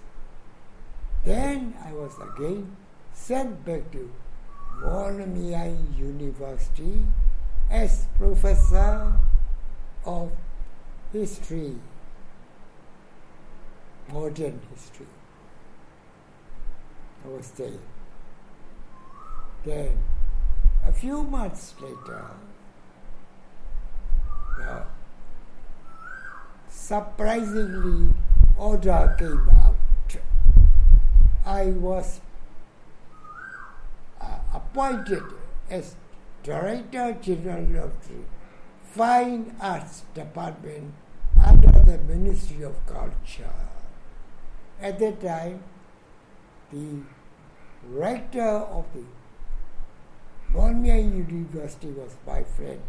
[1.24, 2.76] Then I was again
[3.12, 4.10] sent back to
[4.80, 7.02] Moulmein University
[7.70, 9.12] as professor
[10.06, 10.30] of
[11.12, 11.74] history,
[14.12, 15.06] modern history.
[17.24, 17.82] I was there.
[19.64, 19.98] Then,
[20.86, 22.30] a few months later,
[24.58, 24.84] the
[26.68, 28.14] surprisingly
[28.56, 29.74] order came out.
[31.46, 32.20] I was
[34.20, 35.22] uh, appointed
[35.70, 35.96] as
[36.42, 38.20] Director General of the
[38.84, 40.92] Fine Arts Department
[41.42, 43.54] under the Ministry of Culture.
[44.80, 45.62] At that time,
[46.72, 47.00] the
[47.90, 49.04] rector of the
[50.52, 52.80] Moulmein University was my friend,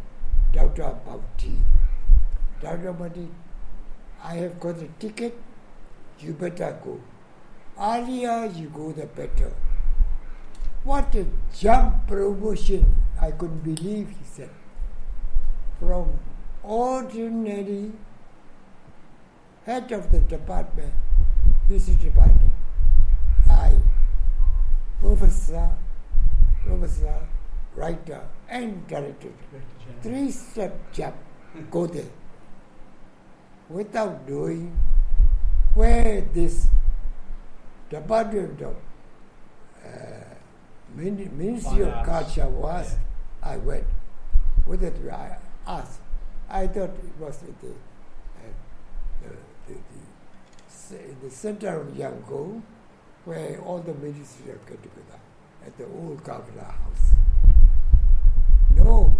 [0.51, 0.95] Dr.
[1.05, 1.57] Bhakti.
[2.61, 2.93] Dr.
[2.93, 3.27] Bhakti,
[4.23, 5.35] I have got a ticket,
[6.19, 6.99] you better go.
[7.79, 9.53] Earlier you go, the better.
[10.83, 11.25] What a
[11.57, 12.95] jump promotion!
[13.21, 14.49] I couldn't believe, he said.
[15.79, 16.19] From
[16.63, 17.91] ordinary
[19.65, 20.93] head of the department,
[21.67, 22.51] history department,
[23.49, 23.73] I,
[24.99, 25.69] professor,
[26.65, 27.27] professor,
[27.75, 29.29] writer, and director.
[30.01, 30.21] Director General.
[30.23, 31.15] Three step jump,
[31.71, 32.05] go there.
[33.69, 34.77] Without knowing
[35.75, 36.67] where this
[37.89, 38.75] department of
[39.85, 39.89] uh,
[40.95, 43.49] Min- Ministry of Culture was, Yeah.
[43.53, 43.85] I went.
[44.67, 46.01] With it, I asked.
[46.49, 48.51] I thought it was at the, uh,
[49.23, 49.79] the, the,
[50.89, 52.61] the, in the center of Yangon,
[53.25, 55.19] where all the ministries get together
[55.65, 57.11] at the old governor house.
[58.75, 59.13] No,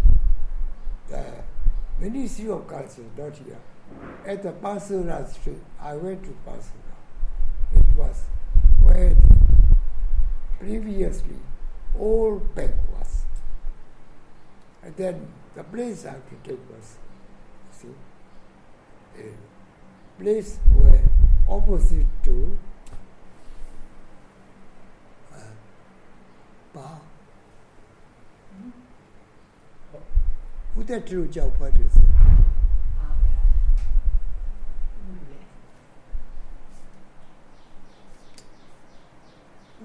[1.10, 1.26] the
[2.00, 3.58] Ministry of Culture not here.
[4.26, 6.96] At the Basura Street, I went to Basura.
[7.74, 8.22] It was
[8.84, 9.16] where
[10.60, 11.38] previously
[11.98, 13.24] old bank was.
[14.84, 16.98] And then the place I take was,
[17.72, 17.88] see,
[19.18, 21.04] a place where
[21.48, 22.58] opposite to
[25.34, 25.38] uh,
[26.74, 27.02] bar.
[30.78, 31.54] That job?
[31.60, 32.04] What is it?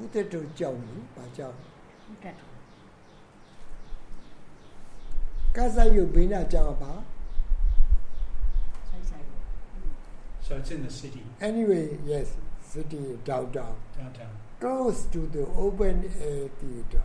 [0.00, 0.46] Utetu?
[10.42, 11.22] So it's in the city.
[11.40, 13.74] Anyway, yes, city downtown.
[13.96, 14.28] Downtown.
[14.60, 17.02] Close to the open air uh, theater.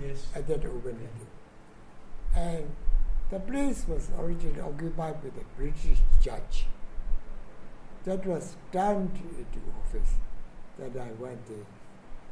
[0.00, 0.26] Yes.
[0.34, 1.36] At that open air theater.
[2.36, 2.70] And
[3.30, 6.66] the place was originally occupied by the British judge
[8.04, 10.14] that was turned into office
[10.78, 11.66] that I went there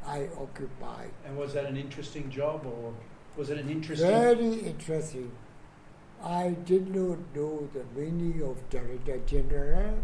[0.07, 2.94] I occupied And was that an interesting job, or
[3.36, 4.08] was it an interesting?
[4.08, 5.33] Very interesting.
[6.23, 9.99] I did not know the meaning of Director General.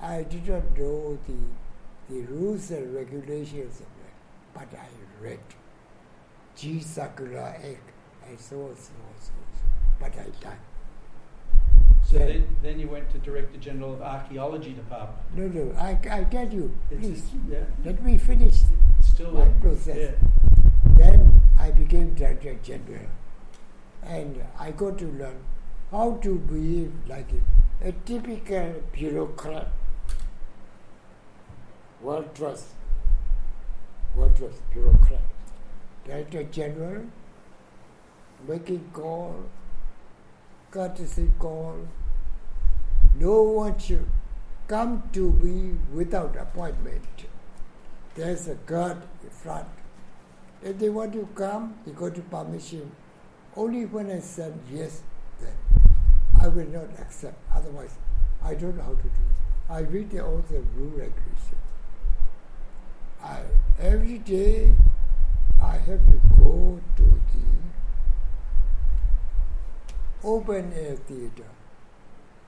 [0.00, 4.14] I did not know the, the rules and regulations of that.
[4.54, 4.88] But I
[5.22, 5.40] read
[6.56, 6.80] G.
[6.80, 7.90] Sakura Act
[8.26, 9.37] and so on, so on, so so on.
[10.00, 10.58] But I done.
[12.02, 12.26] So Yeah.
[12.26, 15.36] then, then you went to Director General of Archaeology Department.
[15.36, 18.62] No, no, I, I tell you, It's- please, yeah, let me finish.
[19.00, 19.96] still My process.
[19.96, 20.28] Yeah.
[20.96, 23.06] Then I became Director General.
[24.02, 25.36] And I got to learn
[25.90, 29.68] how to behave like a, a typical bureaucrat.
[32.00, 32.66] World Trust.
[34.14, 35.20] what was bureaucrat.
[36.04, 37.02] Director General,
[38.48, 39.34] making call,
[40.70, 41.76] courtesy call.
[43.18, 44.06] No one should
[44.66, 47.04] come to me without appointment.
[48.14, 49.68] There's a guard in front.
[50.62, 52.90] If they want to come, they got to permission.
[53.56, 55.02] Only when I said yes,
[55.40, 55.52] then
[56.40, 57.36] I will not accept.
[57.54, 57.96] Otherwise,
[58.42, 59.72] I don't know how to do it.
[59.72, 61.58] I read the, all the rule regulation.
[63.22, 63.40] I,
[63.80, 64.74] every day
[65.62, 67.37] I have to go to the
[70.24, 71.46] open air theater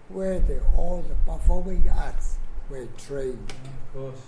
[0.09, 2.37] where the, all the performing arts
[2.69, 3.53] were trained.
[3.53, 4.21] Of course.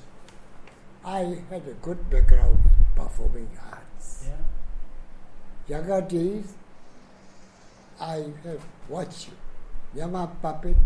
[1.04, 4.28] I had a good background in performing arts.
[5.68, 5.76] Yeah.
[5.76, 6.54] Younger days,
[8.00, 9.30] I have watched
[9.96, 10.76] Myanmar puppet,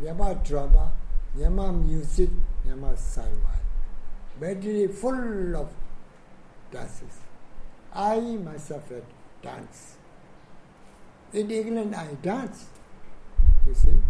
[0.00, 0.90] Myanmar drama,
[1.36, 2.30] Myanmar music,
[2.66, 3.58] Myanmar sci-fi.
[4.40, 5.68] Medley full of
[6.72, 7.18] dances.
[7.92, 9.02] I myself had
[9.42, 9.96] dance.
[11.32, 12.66] In England, I danced.
[13.66, 14.00] You see,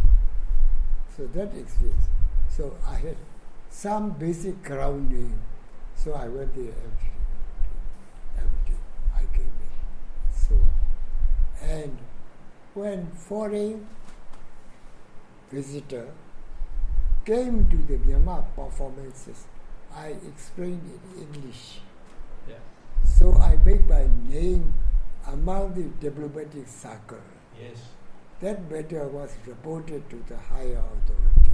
[1.16, 2.04] so that experience.
[2.48, 3.16] So I had
[3.70, 5.36] some basic grounding.
[5.96, 7.10] So I went there every
[8.36, 8.80] every day.
[9.16, 10.32] I came there.
[10.32, 10.54] So,
[11.60, 11.98] and
[12.74, 13.86] when foreign
[15.50, 16.06] visitor
[17.24, 19.44] came to the Myanmar performances,
[19.92, 21.80] I explained in English.
[22.48, 22.54] Yeah.
[23.04, 24.72] So I make my name
[25.32, 27.18] among the diplomatic circle.
[27.60, 27.78] Yes.
[28.40, 31.50] That matter was reported to the higher authority.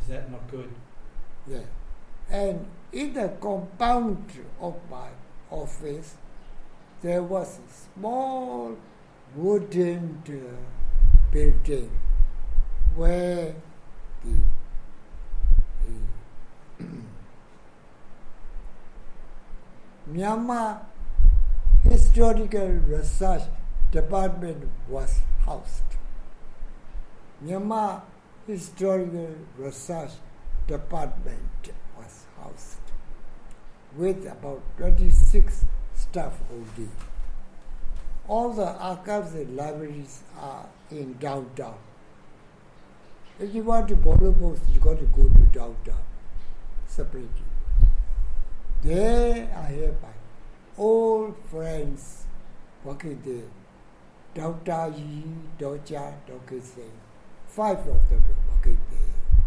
[0.00, 0.70] Is that not good?
[1.46, 1.62] Yeah.
[2.30, 4.24] And in the compound
[4.60, 5.08] of my
[5.50, 6.14] office,
[7.02, 8.76] there was a small
[9.34, 11.90] wooden uh, building
[12.94, 13.54] where
[14.24, 14.36] the,
[16.78, 16.84] the
[20.12, 20.80] Myanmar
[22.10, 23.42] Historical Research
[23.92, 25.84] Department was housed.
[27.44, 28.02] Myanmar
[28.48, 30.10] Historical Research
[30.66, 32.90] Department was housed
[33.96, 35.64] with about 26
[35.94, 36.88] staff only.
[38.26, 41.78] All the archives and libraries are in downtown.
[43.38, 46.02] If you want to borrow books, you got to go to downtown
[46.88, 47.46] separately.
[48.82, 50.19] There I have my
[50.80, 52.24] old friends
[52.82, 53.48] working there.
[54.34, 54.94] Dr.
[54.96, 55.24] Yi,
[55.58, 56.60] Doja, Dr.
[56.60, 56.98] Singh.
[57.46, 59.44] Five of them working there.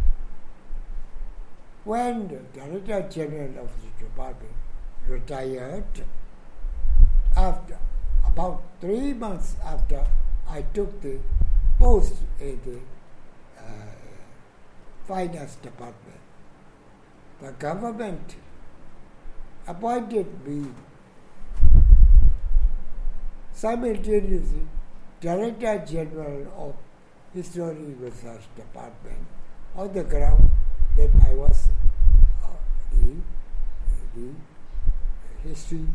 [1.85, 4.53] When the Director General of the department
[5.07, 6.05] retired,
[7.35, 7.79] after
[8.27, 10.05] about three months after
[10.47, 11.17] I took the
[11.79, 12.79] post in the
[13.59, 13.95] uh,
[15.07, 16.19] fine arts department,
[17.41, 18.35] the government
[19.67, 20.67] appointed me
[23.63, 24.67] simultaneously
[25.21, 26.75] Director General of
[27.33, 29.25] History Research Department
[29.73, 30.49] on the ground
[30.97, 31.69] that I was
[32.43, 32.47] uh,
[32.91, 33.15] the,
[34.15, 34.33] the
[35.47, 35.85] history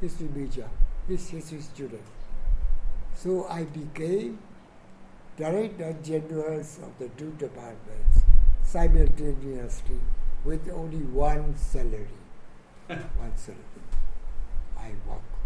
[0.00, 0.68] history major,
[1.06, 2.02] his history student.
[3.14, 4.40] So I became
[5.36, 8.22] Director Generals of the two departments
[8.64, 10.00] simultaneously
[10.44, 12.18] with only one salary.
[12.88, 13.84] one salary.
[14.76, 15.37] I work.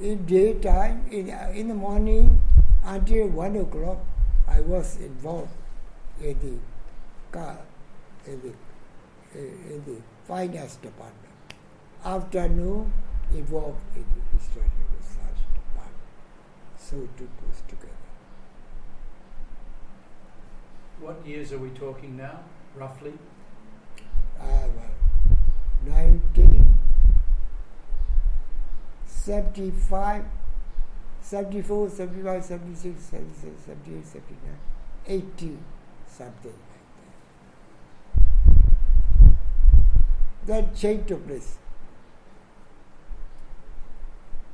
[0.00, 2.40] In daytime, in, uh, in the morning
[2.84, 3.98] until one o'clock,
[4.48, 5.50] I was involved
[6.20, 7.58] in the car,
[8.26, 9.96] in the, in the
[10.26, 11.16] fine arts department.
[12.04, 12.92] Afternoon,
[13.32, 16.08] involved in the historical research department.
[16.78, 17.88] So two goes together.
[21.00, 22.40] What years are we talking now,
[22.76, 23.12] roughly?
[24.40, 24.92] Uh, well,
[29.26, 30.24] 1975,
[31.20, 34.58] 74, 75, 76, 77, 78, 79,
[35.06, 35.58] 80,
[36.08, 36.86] something like
[40.46, 40.64] that.
[40.64, 41.58] That change took place.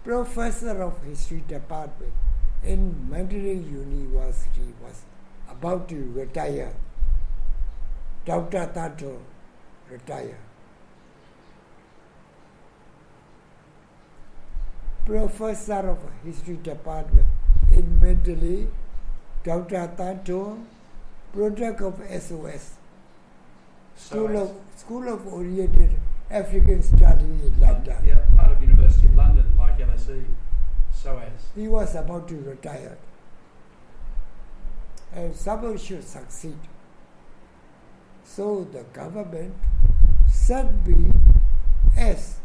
[0.05, 2.13] Professor of History Department
[2.63, 5.03] in Mandalay University was
[5.49, 6.75] about to retire.
[8.27, 8.71] Dr.
[8.75, 9.19] Tato
[9.91, 10.39] retire.
[15.09, 17.27] Professor of History Department
[17.73, 18.67] in Mandalay,
[19.43, 19.91] Dr.
[19.97, 20.59] Tato,
[21.33, 22.73] product of SOS,
[23.97, 24.51] School SOAS.
[24.51, 25.89] of School of Oriental
[26.31, 27.97] African Study in London.
[28.05, 30.25] Yeah, part of University of London, like LSE.
[30.93, 31.41] SOAS.
[31.55, 32.99] He was about to retire.
[35.15, 36.59] And someone should succeed.
[38.25, 39.55] So the government
[40.31, 41.11] sent me
[41.97, 42.37] as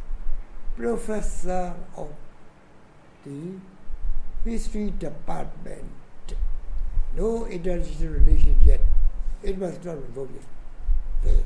[0.78, 2.08] professor of
[3.26, 5.86] the history department.
[7.16, 8.82] No international relations yet.
[9.44, 10.34] It was not involved
[11.24, 11.44] there.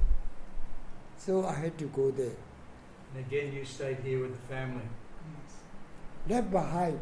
[1.18, 2.32] So I had to go there.
[3.16, 4.82] And again, you stayed here with the family.
[4.86, 5.56] Yes.
[6.38, 7.00] Left behind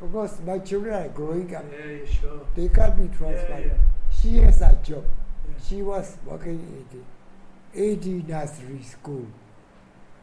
[0.00, 1.64] because my children are growing up.
[1.72, 2.40] Yeah, yeah, sure.
[2.56, 3.66] They can't be Yeah, transferred.
[3.66, 3.78] yeah.
[4.10, 5.04] She has a job.
[5.48, 5.54] yeah.
[5.68, 9.26] She was working in the AD nursery school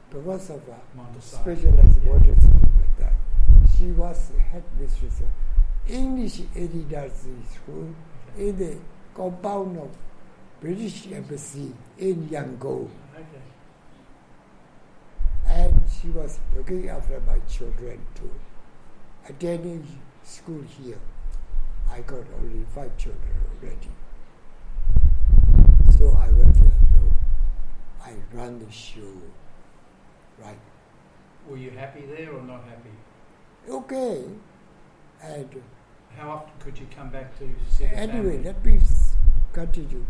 [0.10, 1.56] because of a Montessori.
[1.56, 2.12] specialized Yeah.
[3.78, 5.28] She was head mistress of
[5.92, 7.94] English nursery school
[8.38, 8.78] in the
[9.14, 9.90] compound of
[10.62, 12.90] British Embassy in Yangon.
[13.14, 13.46] Okay.
[15.48, 18.32] And she was looking after my children too.
[19.28, 19.86] Attending
[20.24, 21.00] school here.
[21.92, 23.92] I got only five children already.
[25.98, 26.72] So I went there.
[26.94, 27.00] So
[28.06, 29.14] I run the show.
[30.42, 30.60] Right.
[31.48, 32.90] Were you happy there or not happy?
[33.70, 34.24] Okay.
[35.22, 35.50] And
[36.18, 38.44] How often could you come back to see the anyway, family?
[38.44, 38.80] let me
[39.54, 40.06] continue.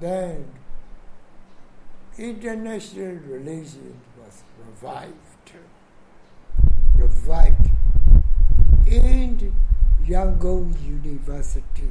[0.00, 0.46] Then
[2.18, 5.16] international relations was revived.
[6.96, 7.70] Revived
[8.86, 9.54] in
[10.06, 11.90] Yangon University.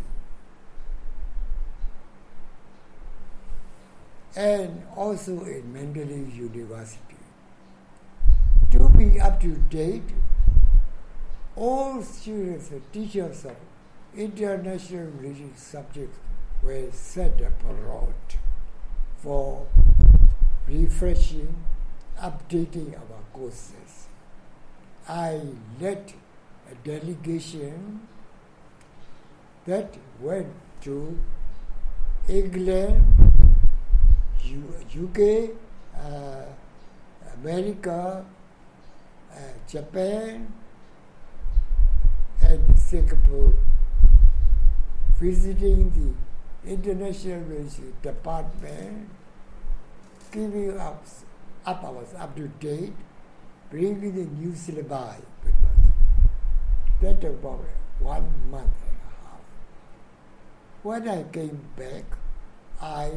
[4.36, 6.98] And also in Mandalay University.
[8.72, 10.04] To be up to date,
[11.62, 13.56] all students and teachers of
[14.18, 16.18] international relations subjects
[16.64, 18.16] were sent abroad
[19.18, 19.68] for
[20.68, 21.54] refreshing,
[22.20, 24.08] updating our courses.
[25.08, 25.40] I
[25.80, 26.14] led
[26.72, 28.08] a delegation
[29.68, 31.16] that went to
[32.28, 33.06] England,
[34.44, 35.52] UK,
[35.96, 36.46] uh,
[37.36, 38.26] America,
[39.32, 39.38] uh,
[39.70, 40.52] Japan,
[42.92, 43.54] Singapore,
[45.18, 49.08] visiting the International Relations Department,
[50.30, 51.06] giving up,
[51.66, 52.92] up us up to date,
[53.70, 55.86] bringing the new syllabi with us.
[57.00, 57.64] That about
[58.00, 59.40] one month and a half.
[60.84, 62.04] When I came back,
[62.82, 63.10] I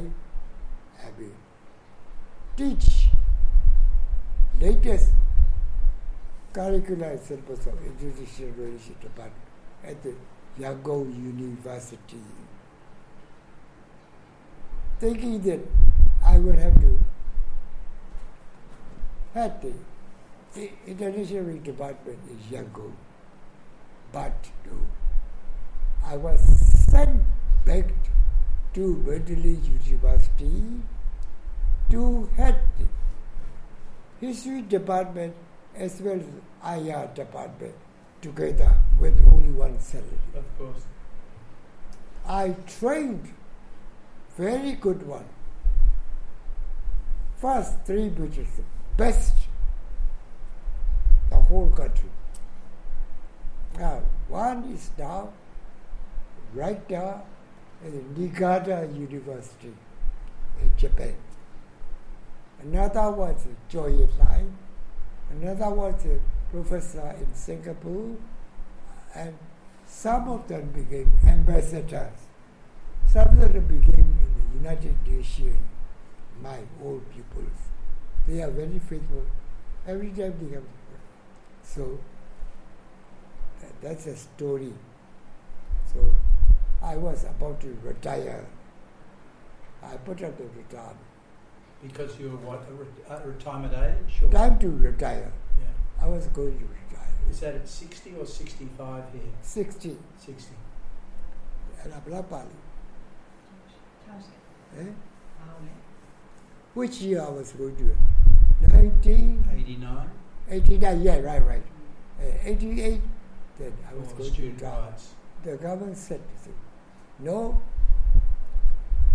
[0.99, 1.35] have been
[2.57, 3.09] teach
[4.61, 5.11] latest
[6.53, 9.44] curricular syllabus of international relations department
[9.87, 10.15] at the
[10.59, 12.23] Yangon University.
[15.01, 15.61] Thinking that
[16.25, 16.99] I would have to
[19.35, 19.73] head the
[20.63, 22.93] i- international department in Yangon.
[24.13, 24.79] But no,
[26.05, 26.41] I was
[26.91, 27.23] sent
[27.65, 27.93] back
[28.75, 29.57] to Mandalay
[29.87, 30.63] University
[31.91, 35.35] to head the history department
[35.75, 37.75] as well as IR department
[38.25, 40.01] together with only one cell.
[40.35, 40.85] Of course.
[42.27, 43.35] I trained
[44.39, 45.27] very good one.
[47.37, 48.49] First three British,
[48.97, 49.35] best
[51.29, 52.09] the whole country.
[53.79, 55.29] Now one is now
[56.55, 57.25] right now
[57.85, 59.75] at Niigata University
[60.63, 61.15] in Japan.
[62.63, 64.45] Another was Joy Lai.
[65.31, 66.19] Another was a
[66.55, 68.17] professor in Singapore.
[69.15, 69.35] And
[69.87, 72.19] some of them became ambassadors.
[73.07, 75.59] Some of them became in the United Nations,
[76.43, 77.61] my old pupils.
[78.27, 79.25] They are very faithful.
[79.87, 80.67] Every time they come.
[81.63, 81.99] So
[83.83, 84.73] that's a story.
[85.93, 86.01] So
[86.83, 88.47] I was about to retire.
[89.83, 90.97] I put up the retirement.
[91.83, 92.63] Because you were what,
[93.11, 94.23] at retirement age?
[94.23, 94.31] Or?
[94.31, 95.31] Time to retire.
[95.99, 96.05] Yeah.
[96.05, 97.09] I was going to retire.
[97.31, 99.23] Is that at 60 or 65 here?
[99.43, 99.97] 60.
[100.19, 100.53] 60.
[101.83, 102.47] And Ablapali.
[104.09, 104.81] How's it?
[104.89, 104.93] Eh?
[106.75, 107.97] Which year I was going to?
[108.69, 110.11] 1989.
[110.51, 111.03] 89?
[111.03, 111.63] Yeah, right, right.
[112.21, 113.01] Uh, 88.
[113.59, 114.81] Then I was Or going to student retire.
[114.81, 115.09] rights?
[115.45, 116.55] The government said, said,
[117.21, 117.61] no.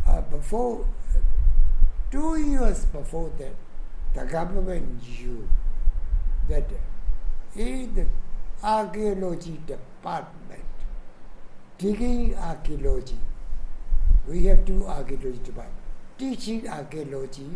[0.08, 0.85] Uh, before,
[2.11, 3.53] two years before that,
[4.14, 5.48] the government knew
[6.49, 6.65] that
[7.55, 8.05] in the
[8.63, 10.65] archaeology department,
[11.77, 13.17] digging archaeology,
[14.27, 15.81] we have two archaeology departments,
[16.17, 17.49] teaching archaeology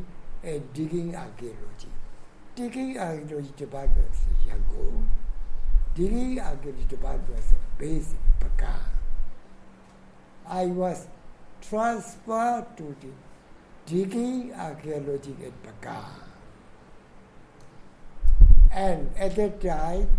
[0.44, 1.90] and digging archaeology.
[2.56, 5.08] Digging archaeology department is Yangon,
[5.96, 8.80] digging archaeology department was based in Pagan.
[10.48, 11.08] I was
[11.62, 13.12] transferred to the
[13.86, 16.33] digging archaeology at Pagan.
[18.74, 20.10] And at that time,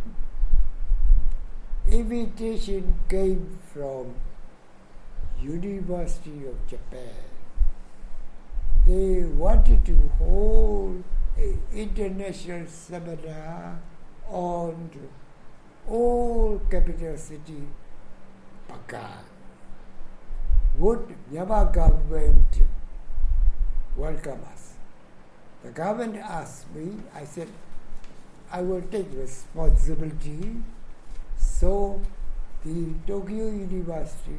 [1.91, 4.15] invitation came from
[5.41, 7.15] University of Japan.
[8.87, 11.03] They wanted to hold
[11.37, 13.81] an international seminar
[14.29, 14.91] on
[15.89, 17.67] all capital city
[18.69, 19.25] Pagan.
[20.79, 22.63] Would Myanmar government
[23.97, 24.75] welcome us?
[25.63, 27.49] The government asked me, I said,
[28.51, 30.57] I will take responsibility.
[31.37, 32.01] So
[32.65, 34.39] the Tokyo University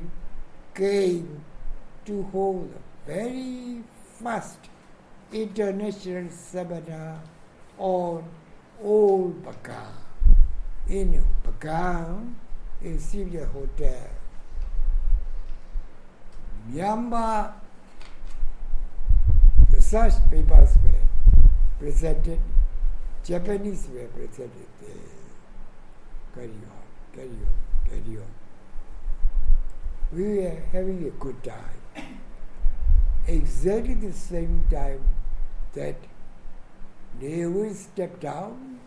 [0.73, 1.43] came
[2.05, 3.83] to hold a very
[4.19, 4.57] first
[5.31, 7.21] international seminar
[7.77, 8.23] on
[8.81, 9.87] old Pagan.
[10.87, 12.35] In Pagan,
[12.81, 14.09] in Sylvia Hotel.
[16.71, 17.53] Myanmar
[19.71, 20.99] research papers were
[21.79, 22.39] presented,
[23.25, 24.91] Japanese were presented there.
[26.35, 28.31] Carry on, carry on, carry on.
[30.13, 32.19] We were having a good time.
[33.27, 35.03] Exactly the same time
[35.73, 35.95] that
[37.19, 38.79] Ne Win stepped down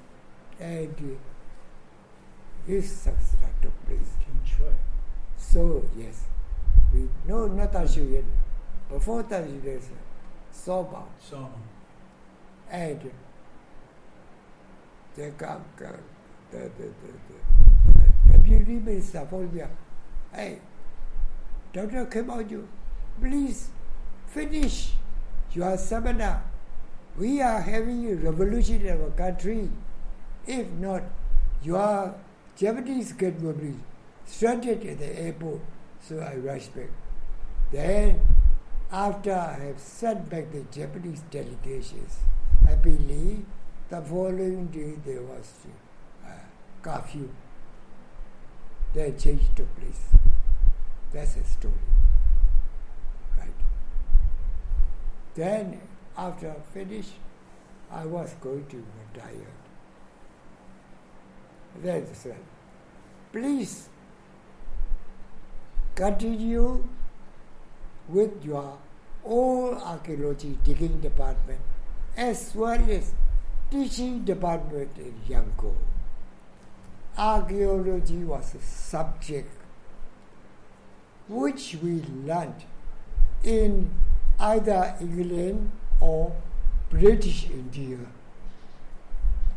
[0.61, 1.19] and
[2.65, 4.15] his successor took place.
[5.37, 6.25] So, yes,
[6.93, 8.25] we know not Ashuyan,
[8.89, 9.81] before Tashuyan,
[10.53, 11.51] Soba, Soma.
[12.71, 13.11] and
[15.19, 15.33] the,
[16.51, 16.89] the, the, the,
[18.33, 19.63] the, deputy minister told me,
[20.33, 20.61] hey,
[21.73, 22.07] Dr.
[22.07, 22.67] Khin Maung Nyunt,
[23.21, 23.69] please
[24.27, 24.93] finish
[25.53, 26.43] your seminar.
[27.19, 29.69] We are having a revolution in our country.
[30.47, 31.03] If not,
[31.63, 32.15] your
[32.57, 33.75] Japanese capability
[34.25, 35.61] stranded at the airport.
[36.01, 36.91] So I rushed back.
[37.73, 38.21] Then,
[38.93, 42.19] after I have sent back the Japanese delegations,
[42.65, 43.45] happily,
[43.91, 45.53] the following day there was
[46.25, 46.31] uh,
[46.83, 47.29] curfew.
[48.95, 50.01] Then change took place.
[51.13, 51.75] That's a story.
[53.39, 53.49] Right.
[55.35, 55.81] Then,
[56.17, 57.13] after I finished,
[57.91, 58.85] I was going to
[59.15, 59.53] retire.
[61.83, 62.39] Then they said,
[63.33, 63.89] please
[65.95, 66.85] continue
[68.09, 68.79] with your
[69.25, 71.61] own archaeology digging department
[72.17, 73.13] as well as
[73.71, 75.77] teaching department in Yangon.
[77.17, 79.51] Archaeology was a subject
[81.29, 82.65] which we learned
[83.45, 83.91] in
[84.41, 86.35] either England or
[86.89, 87.99] British India.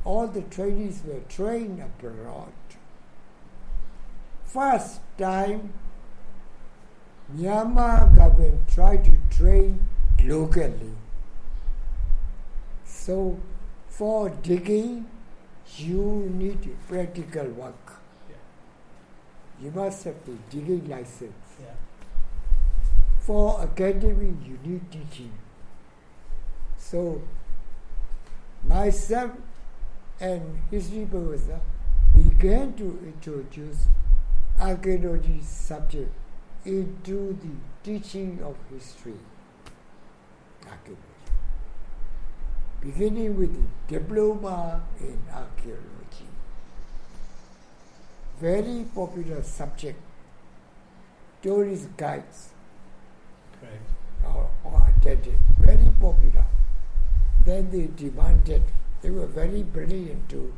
[0.04, 2.52] All the trainees were trained abroad.
[4.44, 5.72] First time,
[7.34, 9.88] Myanmar government tried to train
[10.26, 10.96] locally.
[12.84, 13.40] So,
[14.02, 15.06] for digging,
[15.78, 18.00] you need practical work.
[18.28, 18.36] Yeah.
[19.62, 21.52] You must have the digging license.
[21.62, 21.76] Yeah.
[23.20, 25.32] For academy, you need teaching.
[26.80, 27.22] So,
[28.68, 29.34] myself
[30.20, 31.62] and history professor
[32.16, 33.86] began to introduce
[34.60, 36.12] archaeology subject
[36.66, 39.20] into the teaching of history,
[40.68, 41.11] archaeology.
[42.82, 43.54] Beginning with
[43.88, 46.28] the diploma in archaeology.
[48.40, 50.00] Very popular subject.
[51.44, 52.50] Tourist guides
[54.26, 56.46] or, or attended, very popular.
[57.46, 58.64] Then they demanded,
[59.02, 60.54] they were very brilliant too.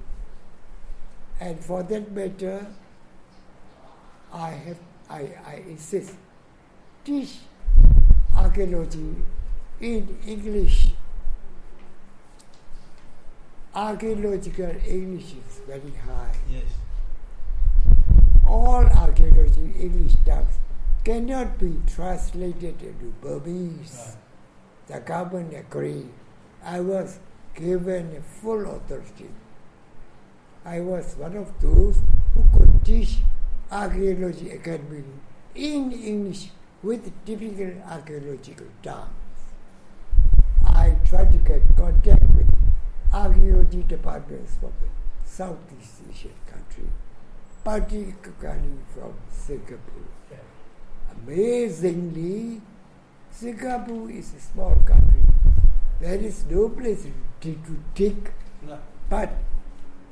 [1.40, 2.68] And for that matter,
[4.32, 4.78] I have,
[5.10, 6.14] I, I insist,
[7.04, 7.38] teach
[8.36, 9.16] archaeology
[9.80, 10.93] in English.
[13.76, 16.64] Archaeological English is very high Yes.
[18.48, 20.60] all archaeology English terms
[21.04, 23.98] cannot be translated into Burmese.
[23.98, 24.18] Right.
[24.88, 26.10] The government agreed.
[26.64, 27.20] I was
[27.56, 29.30] given full authority.
[30.66, 31.98] I was one of those
[32.36, 33.18] who could teach
[33.72, 35.04] archaeology academy
[35.56, 36.52] in English
[36.84, 39.10] with typical archaeological terms.
[40.66, 42.43] I tried to get contact with
[43.14, 44.90] archaeology departments from the
[45.30, 46.88] Southeast Asian country,
[47.64, 50.08] particularly from Singapore.
[50.32, 50.42] Okay.
[51.26, 52.62] Amazingly,
[53.32, 55.22] Singapore is a small country.
[56.00, 57.06] There is no place
[57.42, 58.32] to, to dig,
[58.68, 58.80] No.
[59.10, 59.30] but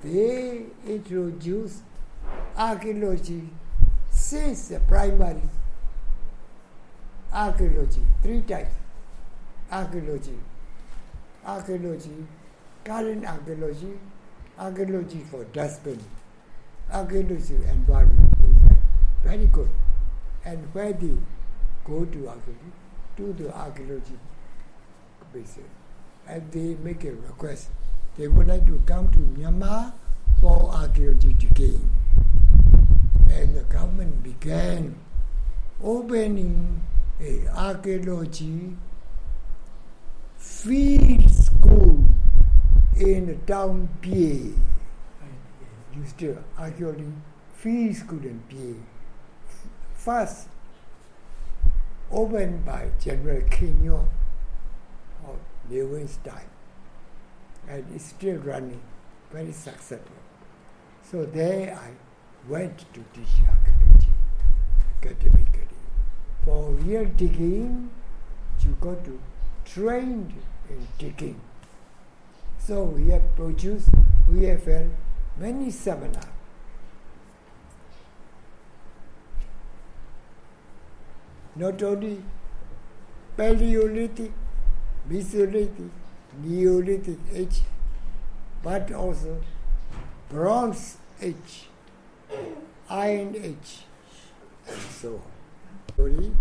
[0.03, 1.81] they introduced
[2.57, 3.49] archaeology
[4.09, 5.41] since the primary
[7.33, 8.73] archaeology three times.
[9.71, 10.37] archaeology.
[11.45, 12.27] Archaeology,
[12.83, 13.99] current archaeology,
[14.57, 15.99] archaeology for dustbin,
[16.91, 18.77] archaeology environment is
[19.23, 19.69] very good.
[20.45, 21.15] And where they
[21.85, 22.71] go to archaeology,
[23.17, 24.17] to the archaeology
[25.33, 25.63] basis,
[26.27, 27.69] and they make a request.
[28.17, 29.93] They would like to come to Myanmar
[30.39, 31.89] for archaeology digging.
[33.31, 34.95] And the government began
[35.81, 36.81] opening
[37.21, 38.75] a archaeology
[40.37, 42.03] field school
[42.97, 44.53] in town Pyay.
[45.95, 47.05] Used to archaeology
[47.53, 48.75] field school in Pyay.
[49.93, 50.47] First
[52.11, 54.07] opened by General Khin Nyunt
[55.25, 56.49] of time.
[57.67, 58.81] And it's still running,
[59.31, 60.15] very successful.
[61.03, 61.91] So there I
[62.49, 64.09] went to teach archaeology
[64.97, 65.67] academically.
[66.43, 67.89] For real digging,
[68.61, 69.19] you got to
[69.65, 70.33] train
[70.69, 71.39] in digging.
[72.65, 73.89] So we have produced,
[74.29, 74.91] we have held
[75.37, 76.25] many seminars.
[81.55, 82.23] Not only
[83.35, 84.31] Paleolithic,
[85.09, 85.89] Mesolithic,
[86.43, 87.61] Neolithic age,
[88.63, 89.41] but also
[90.29, 91.67] Bronze Age,
[92.89, 93.85] Iron Age,
[94.67, 95.21] and so
[95.97, 96.37] on.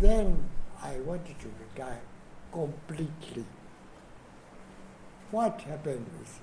[0.00, 0.48] Then
[0.82, 2.02] I wanted to retire
[2.52, 3.46] completely.
[5.30, 6.38] What happened is,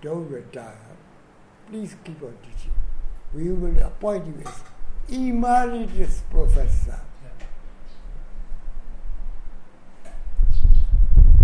[0.00, 0.74] don't retire,
[1.68, 2.72] please keep on teaching.
[3.34, 4.62] We will appoint you as
[5.10, 6.98] emeritus professor.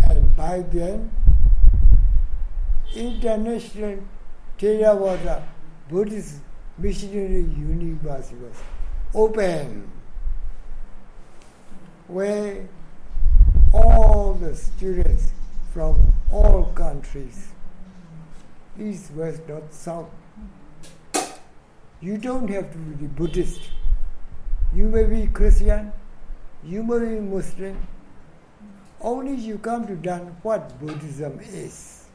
[0.09, 1.11] And by then,
[2.95, 3.99] International
[4.59, 5.43] Theravada
[5.91, 6.37] Buddhist
[6.79, 8.57] Missionary University was
[9.15, 9.91] open,
[12.09, 12.67] where
[13.75, 15.33] all the students
[15.77, 17.49] from all countries,
[18.81, 20.09] east, west, north, south,
[22.01, 23.61] you don't have to be Buddhist.
[24.75, 25.93] You may be Christian,
[26.65, 27.77] you may be Muslim.
[29.03, 32.07] Only you come to learn what Buddhism is.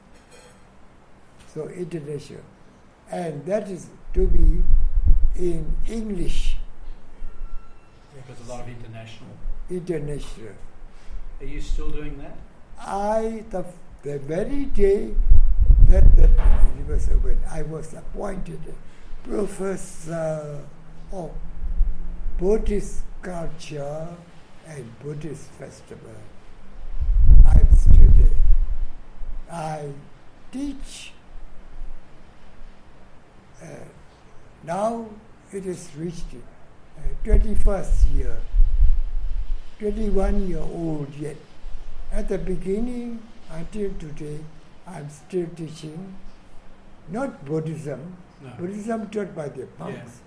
[1.53, 2.41] So international.
[3.11, 4.63] And that is to be
[5.35, 6.57] in English,
[8.15, 9.29] Because a lot of international.
[9.69, 10.55] international.
[11.39, 12.35] Are you still doing that?
[12.85, 13.65] I, the,
[14.01, 15.13] the very day
[15.87, 16.29] that the
[16.77, 18.59] university opened, I was appointed
[19.23, 20.65] professor
[21.11, 21.31] of
[22.39, 24.07] Buddhist culture
[24.67, 26.15] and Buddhist festival.
[27.45, 29.51] I'm still there.
[29.51, 29.91] I
[30.51, 31.13] teach.
[33.61, 33.67] Uh,
[34.63, 35.07] now
[35.51, 36.33] it has reached
[36.97, 38.37] uh, 21st year,
[39.79, 41.37] 21 year old yet.
[42.11, 44.39] At the beginning until today,
[44.87, 46.15] I'm still teaching
[47.09, 48.49] not Buddhism, No.
[48.59, 50.19] Buddhism taught by the monks,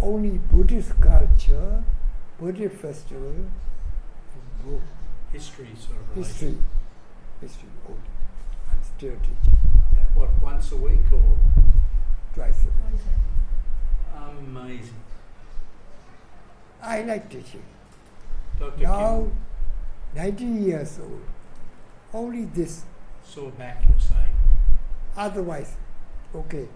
[0.00, 1.82] only Buddhist culture,
[2.38, 4.82] Buddhist festival, and book,
[5.32, 6.26] History sort of related.
[6.32, 6.58] history,
[7.40, 8.00] history only.
[8.70, 9.58] I'm still teaching
[9.94, 10.04] Yeah.
[10.14, 11.38] What, once a week or?
[12.34, 12.74] twice a week.
[12.84, 14.48] What is it?
[14.48, 14.94] Amazing.
[16.82, 17.62] I like teaching.
[18.58, 18.82] Dr.
[18.82, 19.36] Now, Kim,
[20.14, 21.22] 90 years old,
[22.12, 22.84] only this,
[23.24, 23.98] sore back, you're
[25.16, 25.76] otherwise,
[26.34, 26.68] okay.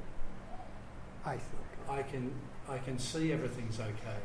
[1.25, 1.99] I thought.
[1.99, 2.33] I can,
[2.69, 4.21] I can see everything's okay.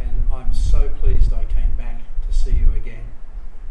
[0.00, 3.04] And I'm so pleased I came back to see you again.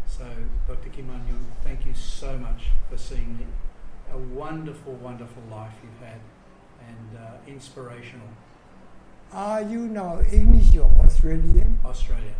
[0.06, 0.26] So,
[0.66, 0.88] Dr.
[0.90, 3.46] Kim Young, thank you so much for seeing me.
[4.12, 6.20] A wonderful, wonderful life you've had
[6.88, 8.28] and uh, inspirational.
[9.32, 11.78] Are you now English or Australian?
[11.84, 12.34] Australia.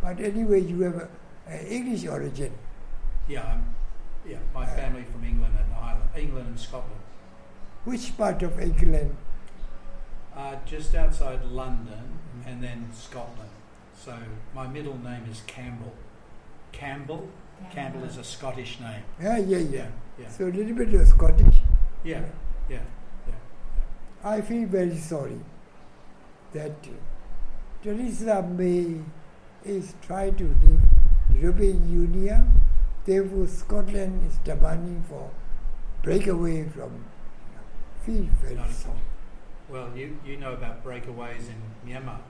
[0.00, 1.08] But anyway, you have a
[1.68, 2.52] English origin.
[3.28, 3.74] Yeah, I'm,
[4.26, 7.00] yeah, my family from England and Ireland, England and Scotland.
[7.84, 9.16] Which part of England?
[10.36, 13.50] Uh, just outside London and then Scotland.
[13.98, 14.16] So
[14.54, 15.94] my middle name is Campbell.
[16.72, 17.28] Campbell.
[17.72, 19.02] Campbell is a Scottish name.
[19.20, 19.66] Yeah, yeah, yeah.
[19.68, 19.86] Yeah,
[20.20, 21.56] yeah, So a little bit of Scottish.
[22.04, 22.24] yeah,
[22.68, 22.78] yeah,
[23.26, 23.34] yeah.
[24.22, 25.40] I feel very sorry
[26.52, 26.90] that uh,
[27.82, 29.00] Theresa May
[29.64, 30.80] is trying to leave
[31.40, 32.62] European Union.
[33.04, 35.30] Therefore, Scotland is demanding for
[36.02, 37.04] breakaway from.
[38.04, 38.96] Feel very Not sorry.
[39.68, 42.20] Well, you, you know about breakaways in Myanmar.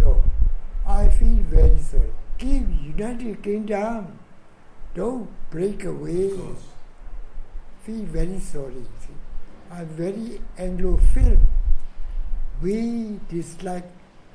[0.00, 0.24] No,
[0.86, 2.12] I feel very sorry.
[2.38, 4.18] Keep United Kingdom.
[4.94, 6.30] Don't break away.
[6.30, 6.64] Of course.
[7.84, 8.84] Feel very sorry.
[9.00, 9.14] See,
[9.70, 11.38] I'm very Anglophile.
[12.62, 13.86] We dislike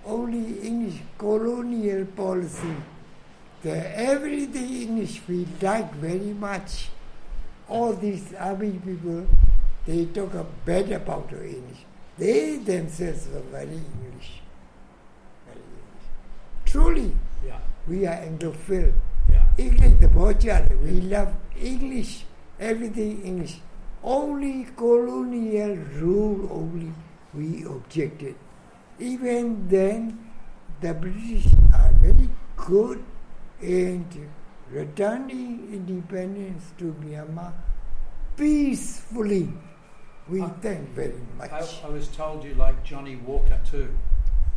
[0.06, 2.76] only English colonial policy
[3.64, 6.90] the everything English we like very much.
[7.70, 9.28] All these army people,
[9.86, 11.86] they talk a bad about the English.
[12.18, 14.42] They themselves were very English.
[15.46, 16.08] Very English.
[16.66, 17.12] Truly,
[17.46, 17.60] Yeah.
[17.88, 18.94] we are Anglophile.
[19.30, 19.44] Yeah.
[19.58, 22.26] English, the Bojale, we love English,
[22.60, 23.60] everything English.
[24.04, 26.92] Only colonial rule only
[27.34, 28.36] we objected.
[29.02, 30.30] Even then,
[30.80, 33.04] the British are very good
[33.60, 34.06] in
[34.70, 37.52] returning independence to Myanmar
[38.38, 39.50] peacefully.
[40.30, 41.52] We Uh, thank very much.
[41.52, 43.90] I, I was told you like Johnnie Walker too.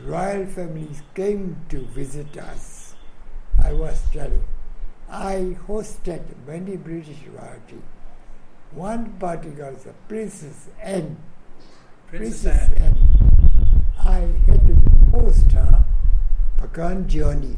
[0.04, 2.94] royal families came to visit us,
[3.62, 4.44] I was telling,
[5.10, 7.82] I hosted many British royalty.
[8.76, 11.16] One particular is a Princess Anne.
[12.08, 12.82] Princess Anne.
[12.82, 13.84] Anne.
[13.98, 14.74] I had to
[15.10, 15.82] host her
[16.58, 17.56] Pagan journey.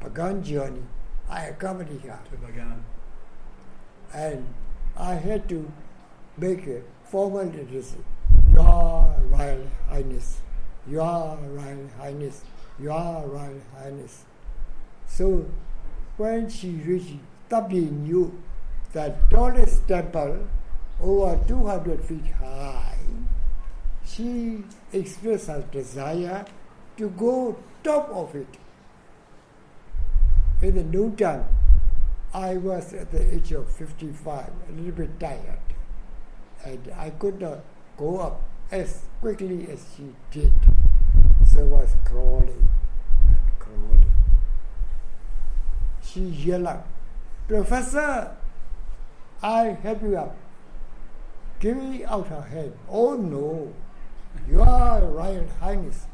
[0.00, 0.82] Pagan journey.
[1.28, 2.78] I accompanied her To Bagan.
[4.14, 4.46] and
[4.96, 5.70] I had to
[6.38, 7.94] make a formal address.
[8.50, 10.38] Your Royal Highness,
[10.88, 12.42] Your Royal Highness,
[12.80, 14.24] Your Royal Highness.
[15.06, 15.44] So
[16.16, 17.16] when she reached
[17.50, 18.32] Thatbyinnyu
[18.92, 20.46] that tallest temple
[21.00, 22.98] over 200 feet high,
[24.04, 26.44] she expressed her desire
[26.96, 28.46] to go top of it.
[30.62, 31.44] In the noontime,
[32.32, 35.58] I was at the age of 55, a little bit tired,
[36.64, 37.60] and I could not
[37.96, 40.52] go up as quickly as she did.
[41.46, 42.68] So I was crawling
[43.26, 44.12] and crawling.
[46.02, 46.82] She yelled
[47.48, 48.36] Professor,
[49.42, 50.36] I'll help you up.
[51.60, 52.72] Give me out her hand.
[52.88, 53.72] Oh no,
[54.48, 56.06] Your Royal Highness.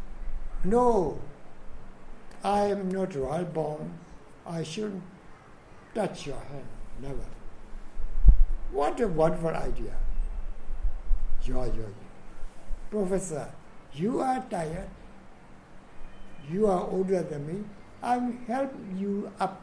[0.65, 1.18] No,
[2.44, 3.99] I am not royal born.
[4.47, 5.02] I shouldn't
[5.94, 6.67] touch your hand.
[7.01, 7.26] Never.
[8.70, 9.97] What a wonderful idea.
[11.44, 11.86] Yo, yo.
[12.91, 13.52] Professor,
[13.94, 14.89] you are tired.
[16.51, 17.65] You are older than me.
[18.02, 19.60] I'll help you up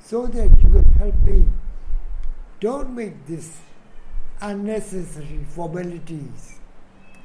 [0.00, 1.44] so that you can help me.
[2.60, 3.58] Don't make this
[4.40, 6.58] unnecessary formalities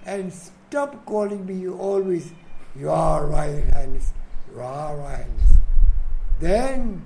[0.06, 2.32] and stop calling me always
[2.76, 4.14] Your Royal Highness,
[4.48, 5.54] Your Royal Highness.
[6.40, 7.06] Then,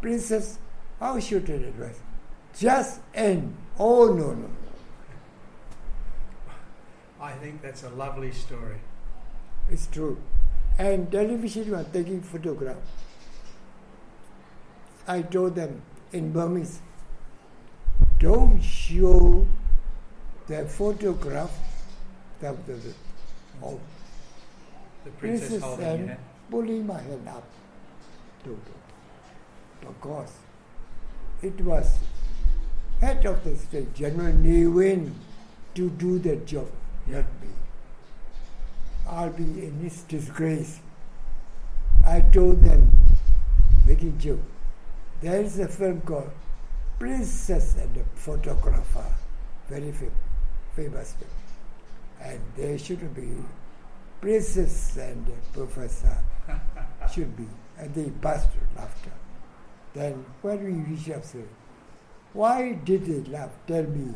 [0.00, 0.58] Princess,
[1.00, 2.00] how should it address?
[2.58, 3.54] Just end.
[3.78, 4.48] Oh, no, no, no.
[7.20, 8.76] I think that's a lovely story.
[9.70, 10.18] It's true.
[10.78, 12.88] And television was taking photographs.
[15.08, 15.82] I told them
[16.12, 16.80] in Burmese,
[18.26, 19.46] don't show
[20.48, 21.52] the photograph
[22.40, 22.94] the, the, the,
[23.62, 23.78] of
[25.04, 26.16] The princess, Princess holding and
[26.50, 27.44] pulling my hand up.
[28.44, 28.58] To,
[29.80, 30.32] because
[31.42, 31.98] it was
[33.00, 35.14] head of the state, General Ne Win,
[35.76, 36.66] to do the job,
[37.06, 37.52] not me.
[39.08, 40.80] I'll be in this disgrace.
[42.04, 42.90] I told them,
[43.86, 44.42] making joke,
[45.20, 46.30] there is a film called
[46.98, 49.04] Princess and the Photographer,
[49.68, 50.10] very fam-
[50.74, 51.14] famous.
[52.20, 53.36] And there should be
[54.20, 56.16] Princess and Professor,
[57.12, 57.46] should be.
[57.78, 59.12] And they burst with laughter.
[59.92, 61.48] Then when we reached up, said,
[62.32, 63.50] why did they laugh?
[63.66, 64.12] Tell me.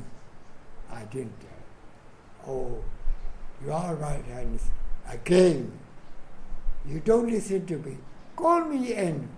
[0.92, 2.52] I didn't tell.
[2.54, 2.84] Oh,
[3.64, 4.64] you are right, Highness.
[5.08, 5.72] Again,
[6.86, 7.96] you don't listen to me.
[8.36, 9.28] Call me in.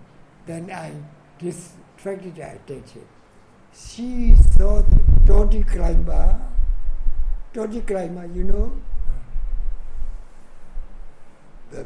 [0.45, 0.91] Then I
[1.39, 3.05] distracted her attention.
[3.75, 6.39] She saw the Toddy climber.
[7.53, 8.71] Toddy climber, you know?
[11.71, 11.85] The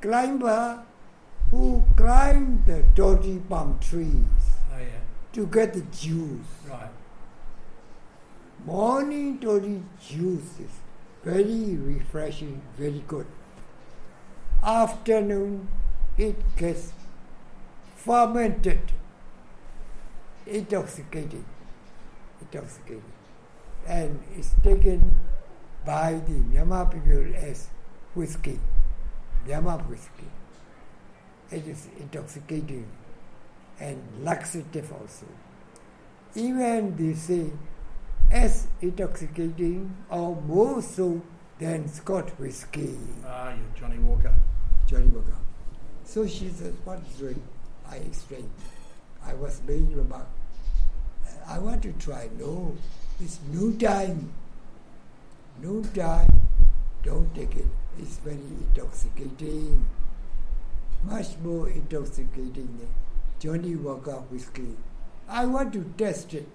[0.00, 0.82] climber
[1.50, 4.24] who climbed the Toddy palm trees
[4.72, 4.86] Oh, yeah.
[5.32, 6.46] to get the juice.
[6.68, 6.88] Right.
[8.64, 10.70] Morning toddy juice is
[11.24, 13.26] very refreshing, very good.
[14.62, 15.66] Afternoon,
[16.16, 16.92] it gets
[17.96, 18.78] fermented,
[20.46, 21.44] intoxicating,
[22.40, 23.02] intoxicating,
[23.86, 25.14] and is taken
[25.84, 27.68] by the Myanmar people as
[28.14, 28.58] whiskey,
[29.46, 30.30] Myanmar whiskey.
[31.50, 32.86] It is intoxicating
[33.80, 35.26] and laxative also.
[36.34, 37.50] Even they say
[38.30, 41.20] as intoxicating or more so
[41.58, 42.96] than Scotch whiskey.
[43.26, 44.34] Ah, you're Johnnie Walker.
[44.86, 45.36] Johnnie Walker.
[46.04, 47.42] So she says, What is doing?
[47.88, 48.50] I explained.
[49.26, 50.26] I was making remark.
[51.46, 52.28] I want to try.
[52.38, 52.76] No,
[53.20, 54.32] it's new time.
[55.60, 56.28] noontime,
[57.04, 57.66] don't take it.
[57.98, 59.86] It's very intoxicating.
[61.04, 62.88] Much more intoxicating than
[63.38, 64.76] Johnnie Walker whiskey.
[65.28, 66.48] I want to test it.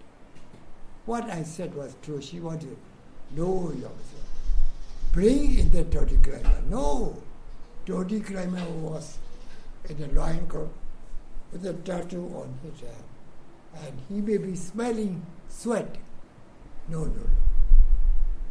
[1.06, 2.22] What I said was true.
[2.22, 2.78] She wanted,
[3.36, 4.18] no, Your Majesty.
[5.14, 6.62] Bring in the Toddy climber.
[6.70, 7.22] No.
[7.86, 9.18] Toddy climber was
[9.90, 10.72] in the lion coat
[11.51, 13.85] with a tattoo on his arm.
[13.85, 15.98] And he may be smelling sweat.
[16.88, 17.30] No, no, no.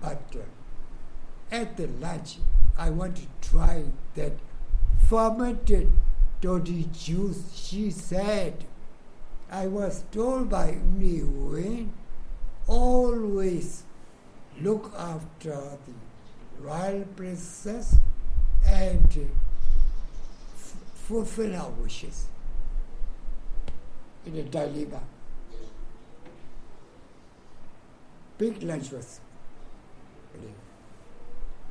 [0.01, 2.39] But uh, at the lunch,
[2.79, 3.85] I want to try
[4.15, 4.33] that
[5.09, 5.91] fermented
[6.41, 8.65] toddy juice, she said.
[9.51, 11.93] I was told by U Ne Win,
[12.67, 13.85] always
[14.61, 15.51] look after
[15.87, 15.95] the
[16.61, 17.97] royal princess
[18.67, 19.21] and uh,
[20.95, 22.27] fulfill our wishes
[24.27, 25.01] in a dilemma.
[28.39, 29.21] Big lunch was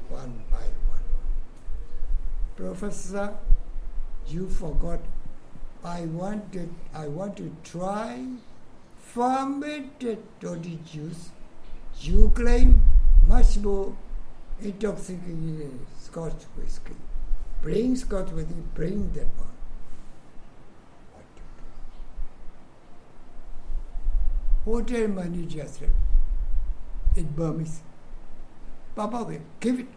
[0.09, 1.03] one by one.
[2.55, 3.35] Professor,
[4.27, 4.99] you forgot.
[5.83, 6.73] I wanted.
[6.95, 8.25] I want to try
[8.99, 11.29] fermented toddy juice.
[11.99, 12.81] You claim
[13.27, 13.95] much more
[14.61, 16.95] intoxicating Scotch whiskey.
[17.61, 18.55] Bring Scotch whiskey.
[18.73, 19.55] Bring that one.
[21.13, 21.65] What to do?
[24.65, 25.91] Hotel manager said
[27.15, 27.81] in Burmese,
[28.95, 29.87] Papa will give it.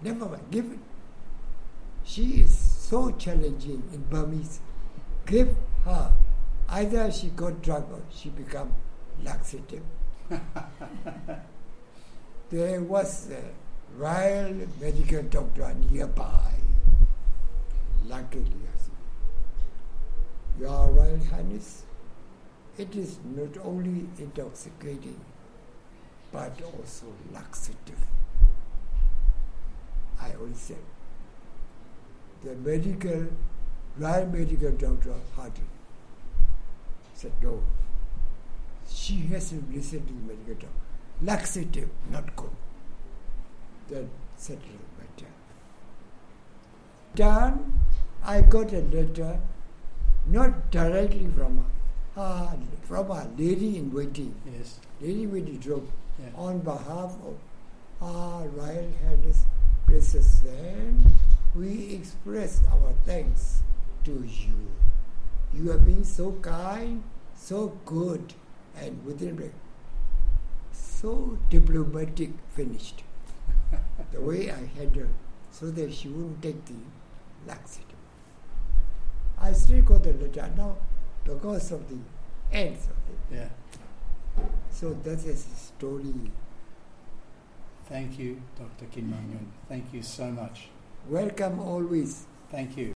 [0.00, 0.78] Never mind, give it.
[2.04, 4.60] She is so challenging in Burmese.
[5.26, 6.12] Give her.
[6.68, 8.72] Either she got drunk or she become
[9.22, 9.82] laxative.
[12.50, 13.42] there was a
[13.96, 16.54] royal medical doctor nearby.
[18.06, 21.84] Luckily, I said, Your Royal Highness,
[22.78, 25.20] it is not only intoxicating,
[26.32, 28.06] but also laxative.
[30.20, 30.78] I only said,
[32.42, 33.26] the medical,
[33.98, 35.62] royal medical doctor Hardy
[37.14, 37.62] said, no.
[38.88, 40.68] She hasn't listened to the medical doctor.
[41.22, 42.50] Laxative, not good.
[43.90, 45.32] That settled the matter.
[47.14, 47.74] Then
[48.24, 49.38] I got a letter,
[50.26, 51.64] not directly from her,
[52.16, 54.34] ah, from a lady in waiting.
[54.46, 54.78] Yes.
[55.00, 55.88] Lady in waiting wrote,
[56.20, 56.30] Yeah.
[56.36, 57.36] on behalf of
[58.00, 59.44] our Royal Highness
[59.86, 61.12] Princess Anne,
[61.54, 63.62] we express our thanks
[64.04, 64.68] to you.
[65.54, 67.02] You have been so kind,
[67.34, 68.34] so good,
[68.76, 69.52] and within break,
[70.72, 73.02] so diplomatic finished.
[74.12, 75.08] the way I had her,
[75.50, 76.74] so that she wouldn't take the
[77.46, 77.88] laxative.
[79.38, 80.76] I still got the letter now
[81.24, 81.98] because of the
[82.52, 83.38] ends of it.
[83.38, 83.48] Yeah.
[84.70, 86.14] So that is the story.
[87.88, 88.86] Thank you, Dr.
[88.90, 89.52] Kim Yun.
[89.68, 90.68] Thank you so much.
[91.08, 92.24] Welcome always.
[92.50, 92.90] Thank you.